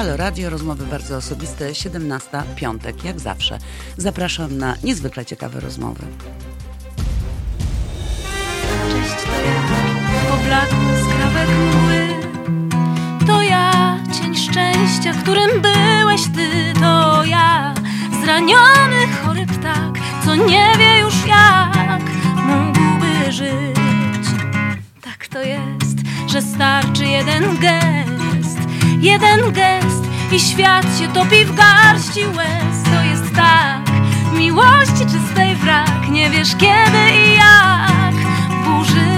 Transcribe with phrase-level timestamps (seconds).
[0.00, 3.58] Halo Radio, rozmowy bardzo osobiste, 17, piątek, jak zawsze.
[3.96, 6.02] Zapraszam na niezwykle ciekawe rozmowy.
[8.92, 9.62] Cześć, to ja,
[10.30, 12.08] poblakły skrawek mgły.
[13.26, 16.80] To ja, cień szczęścia, którym byłeś ty.
[16.80, 17.74] To ja,
[18.22, 22.02] zraniony, chory ptak, co nie wie już jak
[22.46, 24.26] mógłby żyć.
[25.00, 28.19] Tak to jest, że starczy jeden gest,
[29.00, 32.82] jeden gest i świat się topi w garści łez.
[32.92, 33.80] To jest tak,
[34.38, 38.14] miłości czystej wrak, nie wiesz kiedy i jak
[38.64, 39.09] burzy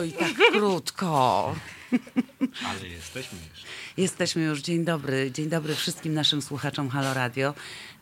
[0.00, 1.54] Oj, tak krótko.
[2.66, 3.64] Ale jesteśmy już.
[3.96, 4.60] Jesteśmy już.
[4.60, 5.30] Dzień dobry.
[5.30, 7.54] Dzień dobry wszystkim naszym słuchaczom Halo Radio.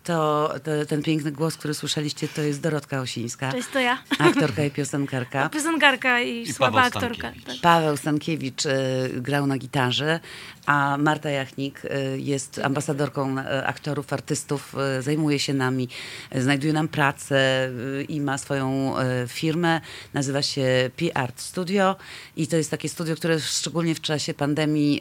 [0.09, 3.53] To, to ten piękny głos, który słyszeliście, to jest Dorotka Osińska.
[3.53, 3.99] Cześć, to ja.
[4.19, 5.49] Aktorka i piosenkarka.
[5.55, 7.17] Piosenkarka i, I słaba Paweł aktorka.
[7.17, 7.47] Stankiewicz.
[7.47, 7.61] Tak.
[7.61, 8.71] Paweł Stankiewicz y,
[9.17, 10.21] grał na gitarze,
[10.67, 15.89] a Marta Jachnik y, jest ambasadorką y, aktorów, artystów, y, zajmuje się nami,
[16.37, 17.69] y, znajduje nam pracę
[18.01, 19.81] y, i ma swoją y, firmę.
[20.15, 21.97] Nazywa się P-Art Studio
[22.37, 25.01] i to jest takie studio, które szczególnie w czasie pandemii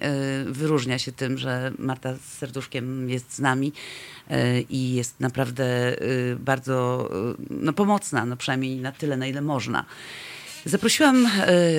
[0.50, 3.74] y, wyróżnia się tym, że Marta z serduszkiem jest z nami
[4.70, 5.66] i jest naprawdę
[6.02, 9.86] y, bardzo y, no, pomocna, no przynajmniej na tyle, na ile można.
[10.66, 11.30] Zaprosiłam y,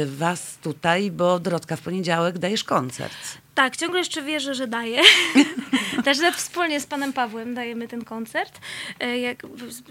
[0.06, 3.38] Was tutaj, bo Dorotka w poniedziałek dajesz koncert.
[3.58, 5.00] Tak, ciągle jeszcze wierzę, że daję.
[6.04, 8.58] Też że wspólnie z panem Pawłem dajemy ten koncert.
[9.00, 9.42] E, Jak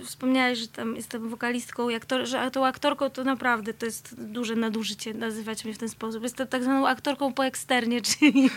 [0.05, 4.55] wspomniałeś, że tam jestem wokalistką, jak to, że tą aktorką, to naprawdę to jest duże
[4.55, 6.23] nadużycie nazywać mnie w ten sposób.
[6.23, 8.49] Jestem tak zwaną aktorką po eksternie, czyli...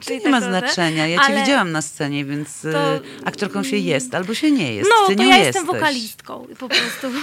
[0.00, 1.06] czyli Nie ma tak, znaczenia.
[1.06, 4.74] Ja Cię ale- widziałam na scenie, więc y, To- aktorką się jest albo się nie
[4.74, 4.90] jest.
[5.00, 5.54] No, Ty to nią ja jesteś.
[5.54, 7.06] jestem wokalistką po prostu.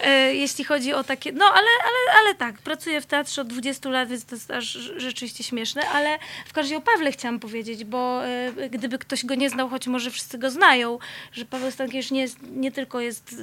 [0.00, 1.32] E, Jeśli chodzi o takie.
[1.32, 4.66] No, ale, ale, ale tak, pracuję w teatrze od 20 lat, więc to jest aż
[4.96, 9.34] rzeczywiście śmieszne, ale w każdym razie o Pawle chciałam powiedzieć, bo e, gdyby ktoś go
[9.34, 10.98] nie znał, choć może wszyscy go znają,
[11.32, 13.36] że Paweł Stankiewicz nie, jest, nie tylko jest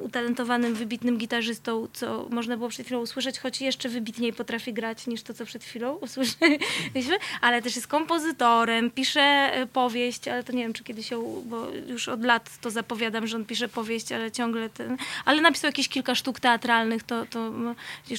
[0.00, 5.22] utalentowanym, wybitnym gitarzystą, co można było przed chwilą usłyszeć, choć jeszcze wybitniej potrafi grać niż
[5.22, 10.62] to, co przed chwilą usłyszeliśmy, ale też jest kompozytorem, pisze e, powieść, ale to nie
[10.62, 14.30] wiem, czy kiedyś ją, bo już od lat to zapowiadam, że on pisze powieść, ale
[14.30, 17.52] ciągle ten, ale napisał jakieś kilka sztuk teatralnych, to, to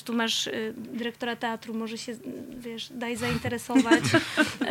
[0.06, 2.16] tu masz y, dyrektora teatru, może się,
[2.58, 3.93] wiesz, daj zainteresować.
[4.62, 4.66] E,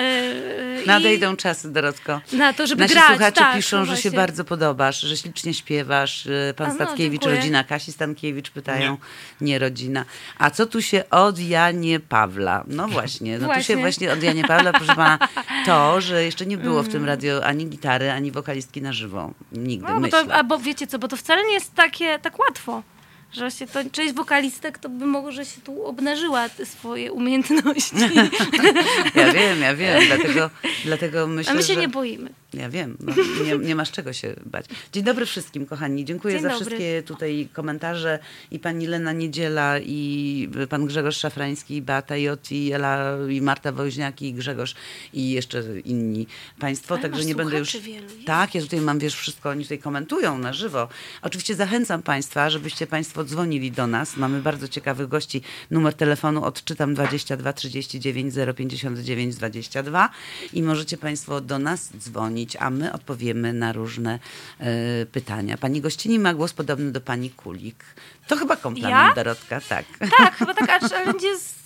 [0.83, 2.21] e, Nadejdą czasy, Dorotko.
[2.33, 4.17] Na to, żeby Nasi grać, słuchacze tak, piszą, no że się właśnie.
[4.17, 6.27] bardzo podobasz, że ślicznie śpiewasz.
[6.27, 7.37] y, Pan A, no, Statkiewicz, dziękuję.
[7.37, 8.97] rodzina Kasi Stankiewicz pytają.
[9.41, 9.59] Nie.
[9.59, 10.05] rodzina.
[10.39, 12.65] A co tu się od Janie Pawla?
[12.67, 13.77] No właśnie, no tu się Właśnie.
[13.77, 15.19] właśnie od Janie Pawla, proszę pana,
[15.67, 16.93] to, że jeszcze nie było w Mm.
[16.93, 19.31] tym radio ani gitary, ani wokalistki na żywo.
[19.53, 20.27] Nigdy, No, bo myślę.
[20.27, 22.83] to, a bo wiecie co, bo to wcale nie jest takie tak łatwo.
[23.33, 27.97] Że się to, część wokalistek to by mogło, że się tu obnażyła te swoje umiejętności.
[29.15, 30.51] Ja wiem, ja wiem, dlatego,
[30.85, 31.81] dlatego myślę, A my się że...
[31.81, 32.31] nie boimy.
[32.55, 33.13] Ja wiem, no,
[33.45, 34.67] nie, nie masz czego się bać.
[34.93, 36.05] Dzień dobry wszystkim, kochani.
[36.05, 36.65] Dziękuję Dzień za dobry.
[36.65, 38.19] wszystkie tutaj komentarze.
[38.51, 43.73] I pani Lena Niedziela, i pan Grzegorz Szafrański, i Beata J, i Ela, i Marta
[43.73, 44.75] Woźniak, i Grzegorz,
[45.13, 46.27] i jeszcze inni
[46.59, 46.95] państwo.
[46.95, 47.77] Ale Także nie będę już...
[47.77, 48.09] wielu.
[48.27, 50.89] Tak, ja tutaj mam, wiesz, wszystko, oni tutaj komentują na żywo.
[51.23, 54.17] Oczywiście zachęcam państwa, żebyście państwo dzwonili do nas.
[54.17, 55.43] Mamy bardzo ciekawych gości.
[55.71, 60.11] Numer telefonu odczytam 22 39 059 22
[60.53, 64.19] i możecie państwo do nas dzwonić, a my odpowiemy na różne
[64.61, 65.59] e, pytania.
[65.59, 67.85] Pani gościni ma głos podobny do pani Kulik.
[68.27, 69.15] To chyba komplement, Ja?
[69.15, 69.85] Dorotka, tak.
[70.19, 71.62] Tak, chyba tak, aż będzie z,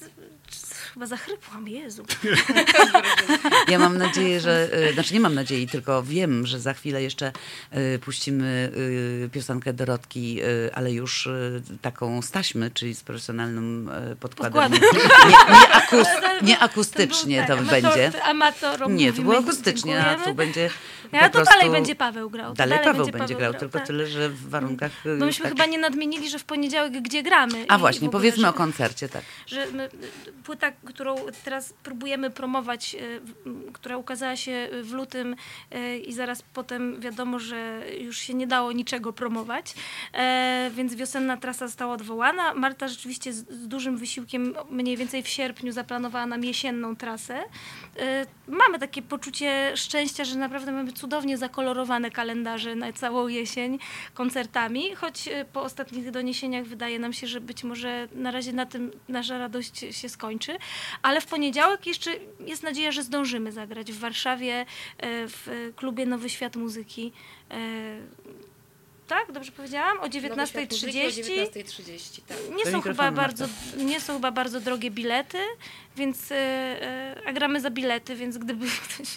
[0.97, 2.05] chyba zachrypłam, Jezu.
[3.69, 7.33] Ja mam nadzieję, że, y, znaczy nie mam nadziei, tylko wiem, że za chwilę jeszcze
[7.95, 10.41] y, puścimy y, piosenkę Dorotki,
[10.75, 11.29] ale już
[11.83, 13.91] taką z taśmy, czyli z profesjonalnym
[14.21, 14.73] podkładem.
[14.73, 14.79] Nie,
[15.29, 16.09] nie, akus,
[16.43, 18.13] nie akustycznie to, był, tak, będzie.
[18.23, 20.71] Amator, Nie, to było akustycznie, a tu będzie
[21.13, 21.55] Ja, po to prostu...
[21.55, 22.51] dalej będzie Paweł grał.
[22.51, 23.87] to Dalej Paweł będzie, Paweł grał, tylko tak.
[23.87, 24.93] tyle, że w warunkach...
[25.19, 27.65] Bo myśmy tak- chyba nie nadmienili, że w poniedziałek gdzie gramy.
[27.69, 29.23] A i właśnie, w ogóle, powiedzmy że, o koncercie, tak.
[29.47, 29.89] Że my,
[30.45, 35.37] płyta którą teraz próbujemy promować, w- która ukazała się w lutym
[35.71, 39.75] e, i zaraz potem wiadomo, że już się nie dało niczego promować,
[40.13, 42.55] e, więc wiosenna trasa została odwołana.
[42.55, 47.43] Marta rzeczywiście z, z dużym wysiłkiem mniej więcej w sierpniu zaplanowała nam jesienną trasę.
[47.99, 53.79] E, Mamy takie poczucie szczęścia, że naprawdę mamy cudownie zakolorowane kalendarze na całą jesień
[54.15, 58.67] koncertami, choć e, po ostatnich doniesieniach wydaje nam się, że być może na razie na
[58.67, 60.57] tym nasza radość się skończy,
[61.03, 62.11] ale w poniedziałek jeszcze
[62.47, 64.65] jest nadzieja, że zdążymy zagrać w Warszawie e,
[65.29, 67.13] w klubie Nowy Świat Muzyki.
[67.51, 67.57] E,
[69.09, 69.99] Tak, dobrze powiedziałam?
[70.01, 70.87] O 19.30.
[70.87, 72.37] O 19.30, tak.
[72.57, 73.45] Nie są, chyba bardzo,
[73.77, 75.39] nie są chyba bardzo drogie bilety,
[75.97, 79.09] więc e, a gramy za bilety, więc gdyby ktoś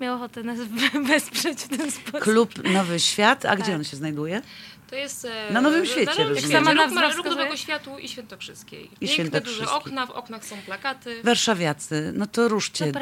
[0.00, 0.58] miał ochotę nas
[1.08, 2.20] wesprzeć w ten sposób.
[2.20, 3.74] Klub Nowy Świat, a gdzie Tak.
[3.74, 4.42] on się znajduje?
[4.90, 5.24] To jest...
[5.24, 6.36] e, Na Nowym Świecie, Na rozumiem.
[6.38, 6.54] Świecie.
[6.54, 7.26] Sama Róg, Róg.
[7.26, 8.84] Nowego Światu i Świętokrzyskiej.
[8.84, 9.64] I Piękne, Świętokrzyskiej.
[9.64, 11.22] duże okna, w oknach są plakaty.
[11.24, 13.00] Warszawiacy, no to ruszcie do,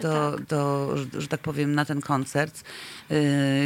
[0.00, 0.44] do, tak.
[0.46, 2.62] do, że tak powiem, na ten koncert.
[3.10, 3.16] Yy,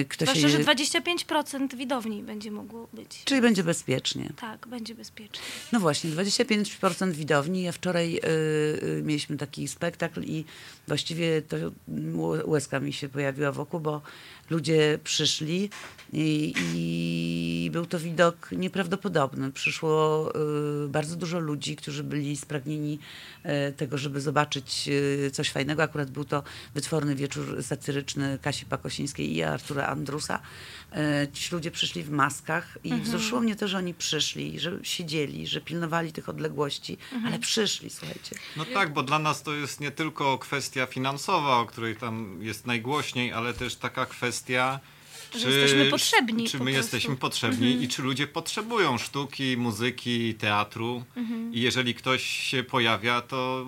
[0.09, 3.23] Kto Zwłaszcza, że się, 25% widowni będzie mogło być.
[3.25, 4.29] czyli będzie bezpiecznie.
[4.41, 5.41] Tak, będzie bezpiecznie.
[5.73, 7.63] No właśnie, 25% widowni.
[7.63, 10.45] Ja wczoraj y, y, mieliśmy taki spektakl i
[10.89, 11.57] właściwie to
[11.89, 14.03] łe- łezka mi się pojawiła wokół, bo
[14.53, 15.71] ludzie przyszli
[16.13, 19.53] i, i był to widok nieprawdopodobny.
[19.53, 20.33] Przyszło
[20.85, 22.99] y, bardzo dużo ludzi, którzy byli spragnieni
[23.69, 25.83] y, tego, żeby zobaczyć y, coś fajnego.
[25.83, 26.43] Akurat był to
[26.75, 30.41] wytworny wieczór satyryczny Kasi Pakosińskiej i Artura Andrusa.
[31.33, 35.61] Ci ludzie przyszli w maskach i wzruszyło mnie to, że oni przyszli, że siedzieli, że
[35.61, 38.37] pilnowali tych odległości, ale przyszli, słuchajcie.
[38.57, 42.67] No tak, bo dla nas to jest nie tylko kwestia finansowa, o której tam jest
[42.67, 44.42] najgłośniej, ale też taka kwestia,
[45.39, 46.77] Że jesteśmy potrzebni Czy my prostu.
[46.77, 51.05] jesteśmy potrzebni i czy ludzie potrzebują sztuki, muzyki, teatru.
[51.53, 53.67] I jeżeli ktoś się pojawia, to,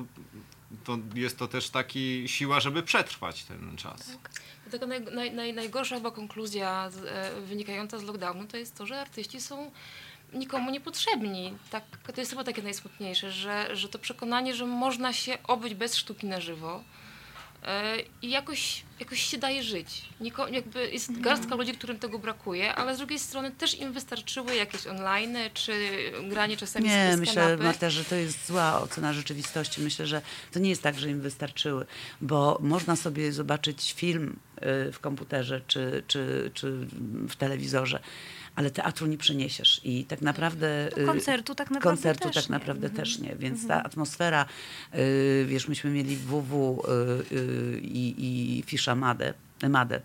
[0.84, 4.18] to jest to też taki siła, żeby przetrwać ten czas.
[4.70, 8.86] Taka naj, naj, naj, najgorsza chyba konkluzja z, e, wynikająca z lockdownu to jest to,
[8.86, 9.70] że artyści są
[10.32, 11.54] nikomu niepotrzebni.
[11.70, 11.84] Tak,
[12.14, 16.26] to jest chyba takie najsmutniejsze, że, że to przekonanie, że można się obyć bez sztuki
[16.26, 16.84] na żywo
[18.22, 20.02] i jakoś, jakoś się daje żyć.
[20.20, 24.54] Niko, jakby jest garstka ludzi, którym tego brakuje, ale z drugiej strony też im wystarczyły
[24.54, 25.72] jakieś online, czy
[26.28, 27.62] granie czasami Nie, z z myślę, kanapy.
[27.62, 29.80] Marta, że to jest zła ocena rzeczywistości.
[29.80, 30.22] Myślę, że
[30.52, 31.86] to nie jest tak, że im wystarczyły,
[32.20, 34.36] bo można sobie zobaczyć film
[34.88, 36.86] y, w komputerze czy, czy, czy
[37.28, 38.00] w telewizorze,
[38.56, 40.88] ale teatru nie przeniesiesz i tak naprawdę...
[40.94, 42.52] To y, koncertu tak naprawdę Koncertu też tak nie.
[42.52, 43.04] naprawdę Mhm.
[43.04, 44.46] też nie, więc ta atmosfera,
[44.94, 46.82] y, wiesz, myśmy mieli WW
[47.32, 48.14] y, y, i,
[48.58, 49.34] i Fisza Madę,
[49.68, 50.00] Madę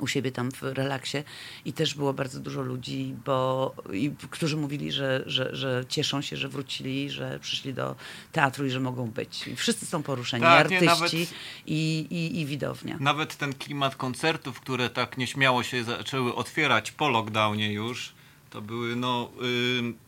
[0.00, 1.18] u siebie tam w relaksie
[1.64, 6.36] i też było bardzo dużo ludzi, bo, i, którzy mówili, że, że, że cieszą się,
[6.36, 7.96] że wrócili, że przyszli do
[8.32, 9.48] teatru i że mogą być.
[9.48, 11.34] I wszyscy są poruszeni, Tak, nie, artyści nawet-
[11.66, 12.96] i, i, i widownia.
[13.00, 18.12] Nawet ten klimat koncertów, które tak nieśmiało się zaczęły otwierać po lockdownie już,
[18.50, 19.30] to były no,
[19.78, 19.98] ym,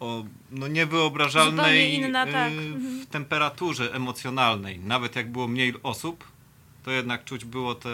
[0.00, 2.52] o no niewyobrażalnej inna, tak.
[2.52, 3.00] y, Mhm.
[3.02, 4.78] w temperaturze emocjonalnej.
[4.78, 6.24] Nawet jak było mniej osób,
[6.84, 7.88] to jednak czuć było te,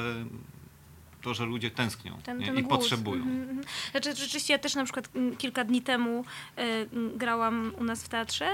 [1.23, 2.47] to, że ludzie tęsknią ten, nie?
[2.47, 2.79] ten i głos.
[2.79, 3.23] potrzebują.
[3.23, 3.63] Mhm, mhm.
[3.91, 6.25] Znaczy, rzeczywiście ja też na przykład mm, kilka dni temu
[6.57, 8.49] m, grałam u nas w teatrze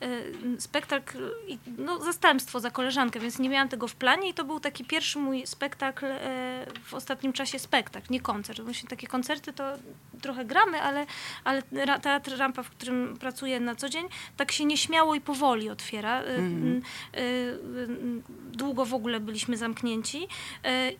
[0.00, 4.44] m, spektakl, i, no zastępstwo za koleżankę, więc nie miałam tego w planie i to
[4.44, 8.60] był taki pierwszy mój spektakl e, w ostatnim czasie spektakl, nie koncert.
[8.60, 9.64] Właśnie takie koncerty to
[10.22, 11.06] trochę gramy, ale,
[11.44, 11.62] ale
[12.02, 16.20] teatr Rampa, w którym pracuję na co dzień, tak się nieśmiało i powoli otwiera.
[16.20, 16.82] E, m,
[17.14, 20.28] e, m, Długo w ogóle byliśmy zamknięci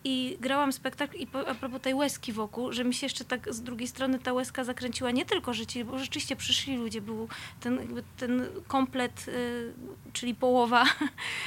[0.04, 3.54] i grałam spektakl i po, a propos tej łezki wokół, że mi się jeszcze tak
[3.54, 7.28] z drugiej strony ta łezka zakręciła nie tylko, że ci, bo rzeczywiście przyszli ludzie, był
[7.60, 9.72] ten, ten komplet, y,
[10.12, 10.84] czyli połowa,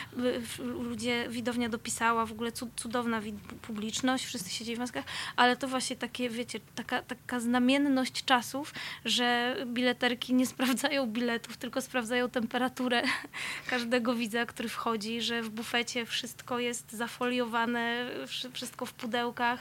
[0.89, 3.21] ludzie, widownia dopisała, w ogóle cud, cudowna
[3.61, 5.05] publiczność, wszyscy siedzieli w maskach,
[5.35, 8.73] ale to właśnie takie, wiecie, taka, taka znamienność czasów,
[9.05, 13.03] że bileterki nie sprawdzają biletów, tylko sprawdzają temperaturę
[13.69, 19.54] każdego widza, który wchodzi, że w bufecie wszystko jest zafoliowane, wszy- wszystko w pudełkach.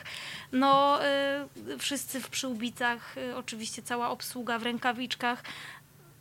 [0.52, 0.98] No,
[1.72, 5.42] y, wszyscy w przyłbicach, y, oczywiście cała obsługa w rękawiczkach.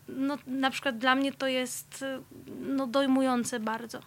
[0.08, 2.22] No, na przykład dla mnie to jest y,
[2.60, 4.00] no, dojmujące bardzo.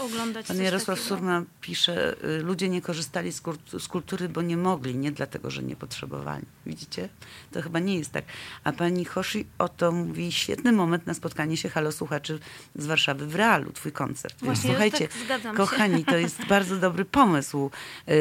[0.00, 1.16] Oglądać Pan Jarosław takiego.
[1.16, 5.50] Surma pisze, y, ludzie nie korzystali z, kur- z kultury, bo nie mogli, nie dlatego,
[5.50, 6.44] że nie potrzebowali.
[6.66, 7.08] Widzicie?
[7.52, 8.24] To chyba nie jest tak.
[8.64, 12.38] A pani Hoshi oto mówi, świetny moment na spotkanie się halo słuchaczy
[12.74, 14.34] z Warszawy w realu, twój koncert.
[14.42, 15.56] Właśnie, słuchajcie, tak, zgadzam się.
[15.56, 17.70] kochani, to jest bardzo dobry pomysł.
[18.08, 18.12] Y,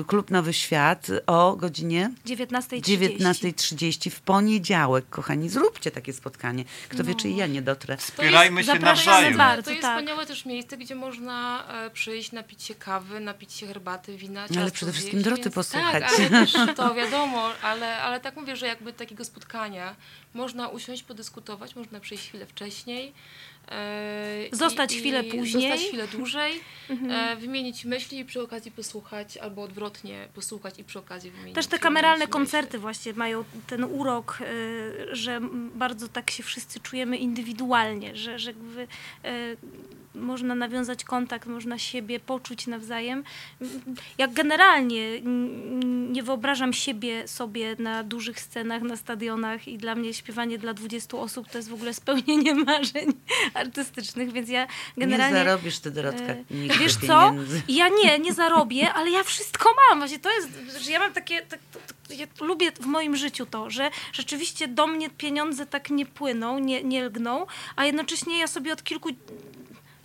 [0.00, 2.80] y, Klub Nowy Świat o godzinie 19.30.
[2.80, 5.48] 19.30 w poniedziałek, kochani.
[5.48, 6.64] Zróbcie takie spotkanie.
[6.88, 7.18] Kto wie, No.
[7.20, 7.96] czy i ja nie dotrę.
[7.96, 9.36] Wspierajmy się zapraszamy nawzajem.
[9.38, 9.62] bardzo.
[9.62, 10.04] To jest tak.
[10.08, 14.60] Wspaniałe też miejsce, gdzie można e, przyjść, napić się kawy, napić się herbaty, wina, No,
[14.60, 16.02] ale przede wszystkim Doroty więc- posłuchać.
[16.02, 19.96] Tak, ale też to wiadomo, ale, ale tak mówię, że jakby takiego spotkania
[20.34, 23.12] można usiąść, podyskutować, można przyjść chwilę wcześniej.
[23.70, 25.64] E, Zostać i- chwilę i później.
[25.64, 25.70] Mhm.
[25.78, 26.60] Zostać chwilę dłużej,
[27.10, 31.66] e, wymienić myśli i przy okazji posłuchać, albo odwrotnie posłuchać i przy okazji wymienić Też
[31.66, 32.32] te kameralne myśli.
[32.32, 35.40] koncerty właśnie mają ten urok, y, że
[35.74, 38.86] bardzo tak się wszyscy czujemy indywidualnie, że, że jakby,
[40.14, 43.24] można nawiązać kontakt, można siebie poczuć nawzajem.
[44.18, 45.20] Jak generalnie
[46.10, 51.16] nie wyobrażam siebie sobie na dużych scenach, na stadionach i dla mnie śpiewanie dla 20
[51.16, 53.12] osób to jest w ogóle spełnienie marzeń
[53.54, 55.38] artystycznych, więc ja generalnie...
[55.38, 57.34] Nie zarobisz ty, Dorotka, E, nigdy Wiesz co?
[57.68, 59.98] Ja nie, nie zarobię, ale ja wszystko mam.
[59.98, 60.48] Właśnie to jest,
[60.80, 64.68] że ja mam takie, tak, tak, tak, ja lubię w moim życiu to, że rzeczywiście
[64.68, 67.46] do mnie pieniądze tak nie płyną, nie, nie lgną,
[67.76, 69.08] a jednocześnie ja sobie od kilku,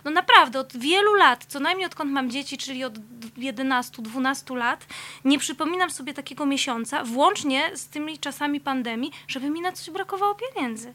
[0.04, 2.94] no naprawdę, od wielu lat, co najmniej odkąd mam dzieci, czyli od
[3.38, 4.86] 11-12 lat,
[5.24, 10.34] nie przypominam sobie takiego miesiąca, włącznie z tymi czasami pandemii, żeby mi na coś brakowało
[10.34, 10.94] pieniędzy.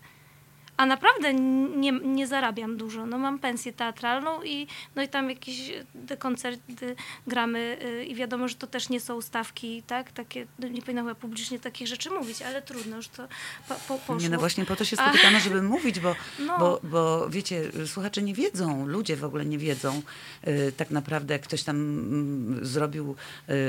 [0.80, 3.06] A naprawdę nie, nie zarabiam dużo.
[3.06, 5.72] No mam pensję teatralną i, no i tam jakieś
[6.08, 6.96] te koncerty
[7.28, 10.12] gramy y, i wiadomo, że to też nie są stawki, tak?
[10.12, 13.28] Takie, no nie powinnam chyba publicznie takich rzeczy mówić, ale trudno, już to
[13.68, 14.16] po, po, poszło.
[14.16, 16.16] Nie, no właśnie po to się spotykamy, żeby mówić, bo,
[16.48, 16.58] No.
[16.60, 20.02] bo, bo wiecie, słuchacze nie wiedzą, ludzie w ogóle nie wiedzą
[20.48, 23.16] y, tak naprawdę, jak ktoś tam mm, zrobił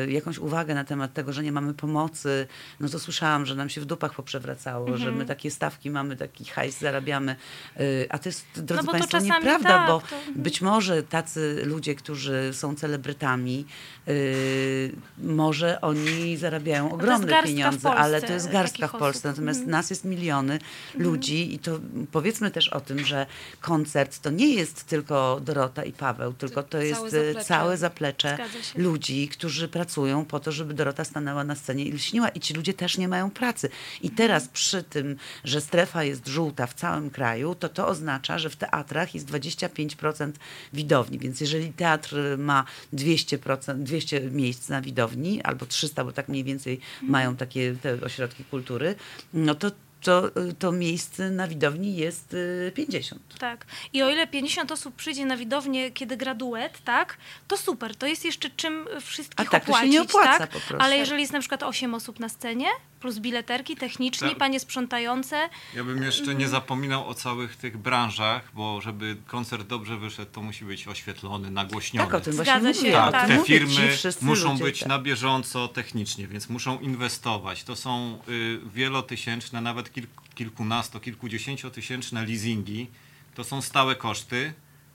[0.09, 2.47] jakąś uwagę na temat tego, że nie mamy pomocy,
[2.81, 5.17] no to słyszałam, że nam się w dupach poprzewracało, że Mhm.
[5.17, 9.19] my takie stawki mamy, taki hajs zarabiamy, y, a to jest, drodzy bo to Państwo,
[9.21, 13.65] nieprawda, tak, bo to- być może tacy ludzie, którzy są celebrytami,
[14.09, 19.09] y, może oni zarabiają ogromne garstka w pieniądze, ale to jest garstka w Polsce.
[19.09, 19.25] osób.
[19.25, 19.71] Natomiast Mhm.
[19.71, 20.59] nas jest miliony
[20.95, 21.81] ludzi i to
[22.13, 23.27] powiedzmy też o tym, że
[23.61, 27.45] koncert to nie jest tylko Dorota i Paweł, tylko to Całe jest e, zaplecze.
[27.45, 28.39] całe zaplecze
[28.77, 32.75] ludzi, którzy pracują po to, żeby Dorota stanęła na scenie i lśniła i ci ludzie
[32.75, 33.69] też nie mają pracy.
[34.03, 38.51] I teraz przy tym, że strefa jest żółta w całym kraju, to to oznacza, że
[38.51, 40.33] w teatrach jest 25%
[40.73, 46.45] widowni, więc jeżeli teatr ma 200%, 200 miejsc na widowni, albo 300, bo tak mniej
[46.45, 48.95] więcej mają takie te ośrodki kultury,
[49.35, 49.71] no to
[50.01, 53.39] to, to miejsc na widowni jest y, 50.
[53.39, 53.67] Tak.
[53.93, 57.17] I o ile 50 osób przyjdzie na widownię, kiedy gra duet, tak,
[57.49, 57.97] to super.
[57.97, 60.51] To jest jeszcze czym wszystkich A tak to się opłacić, nie opłaca tak?
[60.51, 60.85] po prostu.
[60.85, 62.69] Ale jeżeli jest na przykład 8 osób na scenie,
[63.01, 64.39] plus bileterki, techniczni, Tak.
[64.39, 69.97] panie sprzątające, Ja bym jeszcze nie zapominał o całych tych branżach, bo żeby koncert dobrze
[69.97, 72.07] wyszedł, to musi być oświetlony, nagłośniony.
[72.07, 72.93] Tak, o tym Zgadza właśnie się, mówię.
[72.93, 73.29] Tak, tak.
[73.29, 74.89] te firmy muszą ludzie, być tak.
[74.89, 77.65] na bieżąco technicznie, więc muszą inwestować.
[77.65, 82.87] To są y, wielotysięczne, nawet kilk, kilkunasto, kilkudziesięciotysięczne leasingi.
[83.35, 84.53] To są stałe koszty,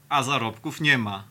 [0.10, 1.24] a zarobków nie ma.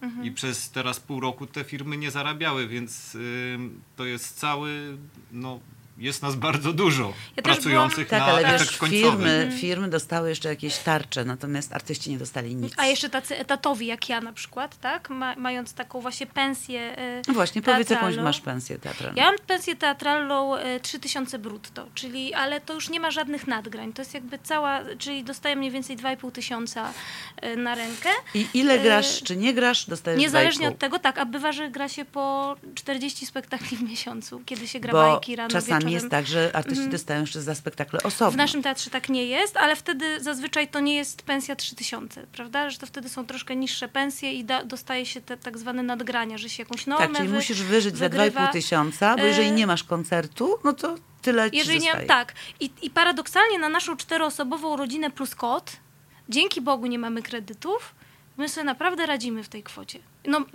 [0.00, 0.24] Mhm.
[0.26, 3.58] I przez teraz pół roku te firmy nie zarabiały, więc y,
[3.96, 4.98] to jest cały,
[5.32, 5.60] no
[5.98, 10.48] jest nas bardzo dużo Ja pracujących Tak, na ale efekt wiesz, firmy, firmy dostały jeszcze
[10.48, 12.74] jakieś tarcze, natomiast artyści nie dostali nic.
[12.76, 17.22] a jeszcze tacy etatowi jak ja na przykład, tak, Ma, mając taką właśnie pensję y,
[17.28, 19.16] No właśnie, powiedz jakąś masz pensję teatralną.
[19.16, 23.92] Ja mam pensję teatralną y, 3000 brutto, czyli, ale to już nie ma żadnych nadgrań.
[23.92, 26.92] To jest jakby cała, czyli dostaję mniej więcej 2,5 tysiąca
[27.44, 28.08] y, na rękę.
[28.34, 30.72] I ile y, grasz, czy nie grasz, dostajesz Niezależnie 2,5.
[30.72, 34.80] od tego, tak, a bywa, że gra się po 40 spektakli w miesiącu, kiedy się
[34.80, 36.02] gra Bo bajki rano, czasami wieczorem.
[36.04, 38.30] jest tak, że artyści dostają jeszcze za spektakle osobno.
[38.30, 42.70] W naszym teatrze tak nie jest, ale wtedy zazwyczaj to nie jest pensja 3000, prawda?
[42.70, 46.38] Że to wtedy są troszkę niższe pensje i da, dostaje się te tak zwane nadgrania,
[46.38, 48.40] że się jakąś normę tak, czyli wy, musisz wyżyć wygrywa.
[48.40, 51.96] za 2,5 tysiąca, bo jeżeli E, nie masz koncertu, no to tyle ci Jeżeli nie,
[51.96, 52.34] tak.
[52.60, 55.72] I, I paradoksalnie na naszą czteroosobową rodzinę plus kot,
[56.28, 57.94] dzięki Bogu nie mamy kredytów,
[58.36, 59.98] my sobie naprawdę radzimy w tej kwocie.
[60.28, 60.46] No,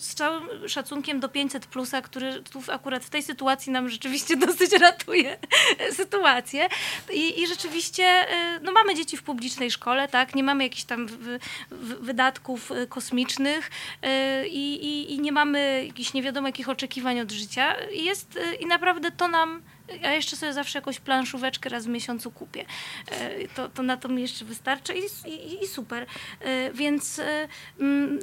[0.00, 4.72] z całym szacunkiem do 500 plusa, który tu akurat w tej sytuacji nam rzeczywiście dosyć
[4.72, 5.38] ratuje
[6.00, 6.68] sytuację.
[7.12, 10.34] I, i rzeczywiście y, no, mamy dzieci w publicznej szkole, tak?
[10.34, 11.38] Nie mamy jakichś tam w,
[11.70, 13.70] w, wydatków y, kosmicznych
[14.04, 17.74] y, i, i nie mamy jakichś nie wiadomo jakich oczekiwań od życia.
[17.92, 19.62] I jest i naprawdę to nam
[20.00, 22.64] ja jeszcze sobie zawsze jakąś planszóweczkę raz w miesiącu kupię.
[23.10, 26.06] E, to, to na to mi jeszcze wystarczy i, i, i super.
[26.40, 27.48] E, więc e,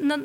[0.02, 0.18] no,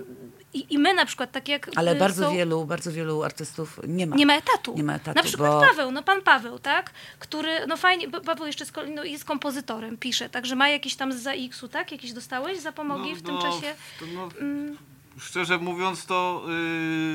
[0.55, 1.71] i, i, my na przykład, tak jak.
[1.77, 4.17] Ale bardzo są, wielu, bardzo wielu artystów nie ma.
[4.17, 4.75] Nie ma etatu.
[4.77, 5.61] Nie ma etatu na przykład bo...
[5.61, 6.91] Paweł, no pan Paweł, tak?
[7.19, 11.69] Który, no fajnie, Paweł jeszcze no, jest kompozytorem, pisze, także ma jakieś tam za X-u,
[11.69, 11.93] tak?
[11.93, 13.75] Jakieś dostałeś zapomogi no, w tym no, czasie?
[14.01, 14.77] To, no, mm.
[15.19, 16.47] Szczerze mówiąc, to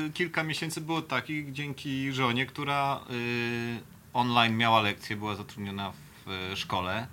[0.06, 3.80] y, kilka miesięcy było takich dzięki żonie, która y,
[4.12, 5.92] online miała lekcje, była zatrudniona
[6.26, 7.06] w e, szkole.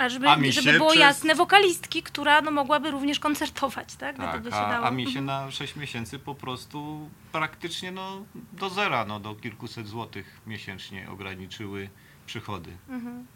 [0.00, 1.00] A żeby, a żeby było przez...
[1.00, 4.16] jasne, wokalistki, która no, mogłaby również koncertować, tak?
[4.16, 9.20] Tak, a, a mi się na 6 miesięcy po prostu praktycznie no, do zera, no,
[9.20, 11.88] do kilkuset złotych miesięcznie ograniczyły
[12.26, 12.70] przychody.
[12.88, 13.26] Mhm.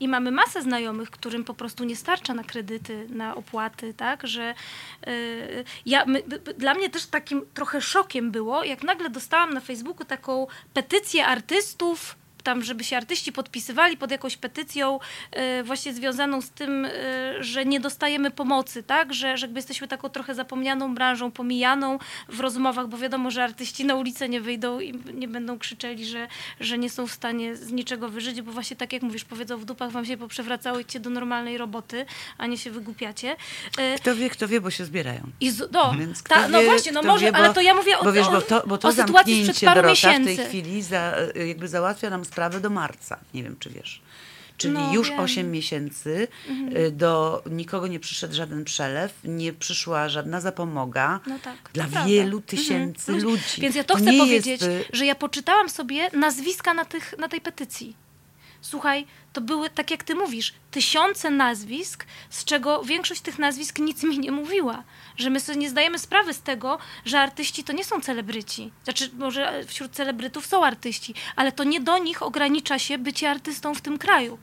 [0.00, 4.54] I mamy masę znajomych, którym po prostu nie starcza na kredyty, na opłaty, tak, że
[5.06, 6.22] yy, ja, my,
[6.58, 12.16] dla mnie też takim trochę szokiem było, jak nagle dostałam na Facebooku taką petycję artystów
[12.46, 14.98] tam, żeby się artyści podpisywali pod jakąś petycją
[15.60, 16.90] y, właśnie związaną z tym, y,
[17.40, 19.14] że nie dostajemy pomocy, tak?
[19.14, 21.98] Że, że jakby jesteśmy taką trochę zapomnianą branżą, pomijaną
[22.28, 26.28] w rozmowach, bo wiadomo, że artyści na ulicę nie wyjdą i nie będą krzyczeli, że,
[26.60, 29.64] że nie są w stanie z niczego wyżyć, bo właśnie tak jak mówisz, powiedzą w
[29.64, 32.06] dupach wam się poprzewracało idźcie do normalnej roboty,
[32.38, 33.36] a nie się wygłupiacie.
[33.94, 35.20] Y, kto wie, kto wie, bo się zbierają.
[35.40, 35.94] I z, no,
[36.28, 38.28] ta, no wie, właśnie, no może, wie, bo, ale to ja mówię o, bo wiesz,
[38.28, 40.32] bo to, bo to o sytuacji sprzed paru Dorota, miesięcy.
[40.32, 41.14] w tej chwili za,
[41.46, 43.18] jakby załatwia nam sprawę do marca.
[43.34, 44.00] Nie wiem, czy wiesz.
[44.56, 45.20] Czyli no, już wiem.
[45.20, 46.76] 8 miesięcy mhm.
[46.76, 52.40] Y, do nikogo nie przyszedł żaden przelew, nie przyszła żadna zapomoga no tak, dla wielu
[52.40, 52.56] prawda.
[52.56, 53.30] tysięcy mhm.
[53.30, 53.60] ludzi.
[53.60, 54.62] Więc ja to, to chcę powiedzieć, jest...
[54.62, 57.96] Y, że ja poczytałam sobie nazwiska na, tych, na tej petycji.
[58.60, 64.02] Słuchaj, to były, tak jak ty mówisz, tysiące nazwisk, z czego większość tych nazwisk nic
[64.02, 64.82] mi nie mówiła.
[65.16, 68.72] Że my sobie nie zdajemy sprawy z tego, że artyści to nie są celebryci.
[68.84, 73.74] Znaczy, może wśród celebrytów są artyści, ale to nie do nich ogranicza się bycie artystą
[73.74, 74.38] w tym kraju.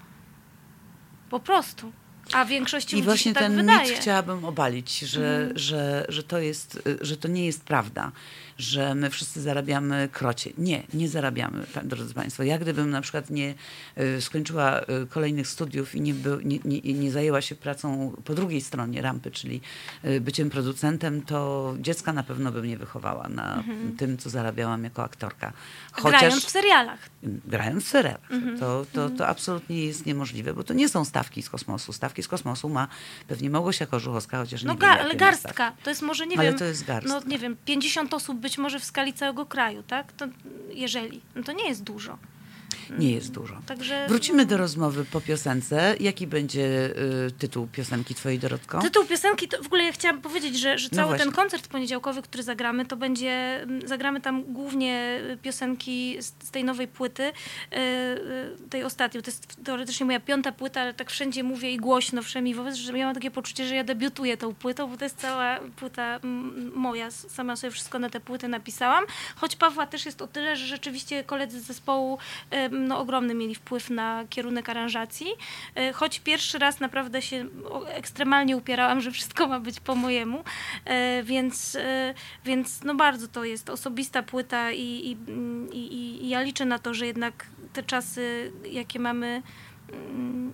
[1.30, 1.92] Po prostu.
[2.34, 3.90] A większości I właśnie tak ten wydaje.
[3.90, 5.58] mit chciałabym obalić, że, mhm.
[5.58, 8.12] że, że, to jest, że to nie jest prawda
[8.58, 10.52] że my wszyscy zarabiamy krocie.
[10.58, 12.44] Nie, nie zarabiamy, drodzy Państwo.
[12.44, 13.56] Ja gdybym na przykład nie
[13.98, 18.34] y, skończyła y, kolejnych studiów i nie, by, nie, nie, nie zajęła się pracą po
[18.34, 19.62] drugiej stronie rampy, czyli
[20.06, 23.98] y, byciem producentem, to dziecka na pewno bym nie wychowała na mhm.
[23.98, 25.54] tym, co zarabiałam jako aktorka.
[25.92, 27.00] Chociaż, grając w serialach.
[27.24, 28.32] Grając w serialach.
[28.32, 28.60] Mhm.
[28.60, 31.94] To, to, to absolutnie jest niemożliwe, bo to nie są stawki z kosmosu.
[31.94, 32.88] Stawki z kosmosu ma
[33.28, 35.72] pewnie Małgosia Korzuchowska, chociaż no nie ga, ale garstka.
[35.84, 37.20] To jest może, nie ale wiem, to jest garstka.
[37.20, 40.12] no nie wiem, 50 osób być może w skali całego kraju, tak?
[40.12, 40.26] To
[40.70, 42.18] jeżeli, no to nie jest dużo
[43.00, 43.62] nie jest dużo.
[43.66, 44.06] Także...
[44.08, 45.96] Wrócimy do rozmowy po piosence.
[46.00, 46.90] Jaki będzie
[47.28, 48.82] y, tytuł piosenki twojej, Dorotko?
[48.82, 51.68] Tytuł piosenki, to w ogóle ja chciałam powiedzieć, że, że no cały no ten koncert
[51.68, 57.24] poniedziałkowy, który zagramy, to będzie, mm, zagramy tam głównie piosenki z, z tej nowej płyty,
[57.24, 59.24] y, y, tej ostatniej.
[59.24, 62.98] To jest teoretycznie moja piąta płyta, ale tak wszędzie mówię i głośno wszemi wobec, że
[62.98, 66.20] ja mam takie poczucie, że ja debiutuję tą płytą, bo to jest cała płyta
[66.76, 67.12] moja.
[67.12, 69.04] Sama sobie wszystko na tę płytę napisałam.
[69.36, 72.18] Choć Pawła też jest o tyle, że rzeczywiście koledzy z zespołu
[72.72, 75.28] no, ogromny mieli wpływ na kierunek aranżacji.
[75.76, 77.46] E, choć pierwszy raz naprawdę się
[77.88, 80.44] ekstremalnie upierałam, że wszystko ma być po mojemu,
[80.86, 82.14] e, więc, e,
[82.46, 85.18] więc no bardzo to jest osobista płyta i, i,
[85.78, 89.42] i, i ja liczę na to, że jednak te czasy, jakie mamy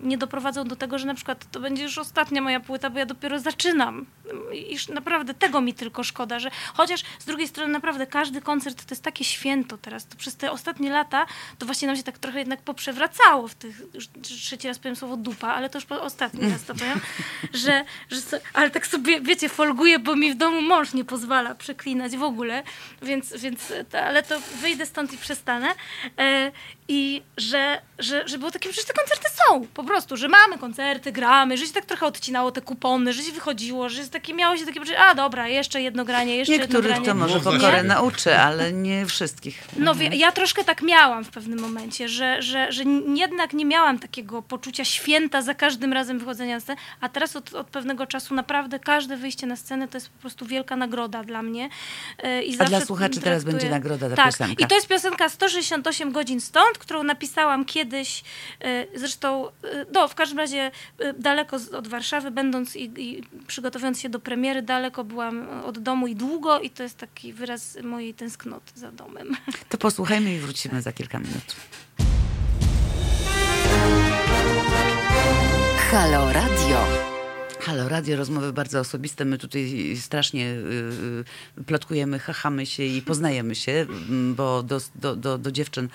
[0.02, 3.06] nie doprowadzą do tego, że na przykład to będzie już ostatnia moja płyta, bo ja
[3.06, 4.06] dopiero zaczynam.
[4.52, 8.94] I naprawdę tego mi tylko szkoda, że chociaż z drugiej strony naprawdę każdy koncert to
[8.94, 10.06] jest takie święto teraz.
[10.06, 11.26] To przez te ostatnie lata
[11.58, 15.16] to właśnie nam się tak trochę jednak poprzewracało w tych, już trzeci raz powiem słowo
[15.16, 17.00] dupa, ale to już po ostatni raz to powiem,
[17.64, 21.54] że, że so, ale tak sobie, wiecie, folguję, bo mi w domu mąż nie pozwala
[21.54, 22.62] przeklinać w ogóle,
[23.02, 25.68] więc, więc ale to wyjdę stąd i przestanę.
[26.18, 26.52] E,
[26.92, 31.12] I że, że, że było takie, przecież te koncerty są, po prostu, że mamy koncerty,
[31.12, 34.56] gramy, że się tak trochę odcinało te kupony, że się wychodziło, że jest takie, miało
[34.56, 37.06] się takie, a dobra, jeszcze jedno granie, jeszcze Niektórych jedno granie.
[37.06, 39.64] to może pokorę nauczy, ale nie wszystkich.
[39.76, 40.14] No mhm.
[40.14, 42.82] ja troszkę tak miałam w pewnym momencie, że, że, że
[43.14, 47.54] jednak nie miałam takiego poczucia święta za każdym razem wychodzenia na scenę, a teraz od,
[47.54, 51.42] od pewnego czasu naprawdę każde wyjście na scenę to jest po prostu wielka nagroda dla
[51.42, 51.68] mnie.
[52.18, 54.26] E, I a dla słuchaczy teraz będzie nagroda za tak.
[54.26, 54.64] piosenka.
[54.64, 58.24] I to jest piosenka 168 godzin stąd, którą napisałam kiedyś,
[58.64, 64.00] y, zresztą, y, no w każdym razie y, daleko od Warszawy, będąc i, i przygotowując
[64.00, 68.14] się do premiery, daleko byłam od domu i długo i to jest taki wyraz mojej
[68.14, 69.36] tęsknoty za domem.
[69.68, 71.56] To posłuchajmy i wrócimy za kilka minut.
[75.90, 77.19] Halo Radio.
[77.62, 79.24] Halo, radio, rozmowy bardzo osobiste.
[79.24, 81.24] My tutaj strasznie y,
[81.60, 85.88] y, plotkujemy, chachamy się i poznajemy się, m, bo do, do, do, do dziewczyn,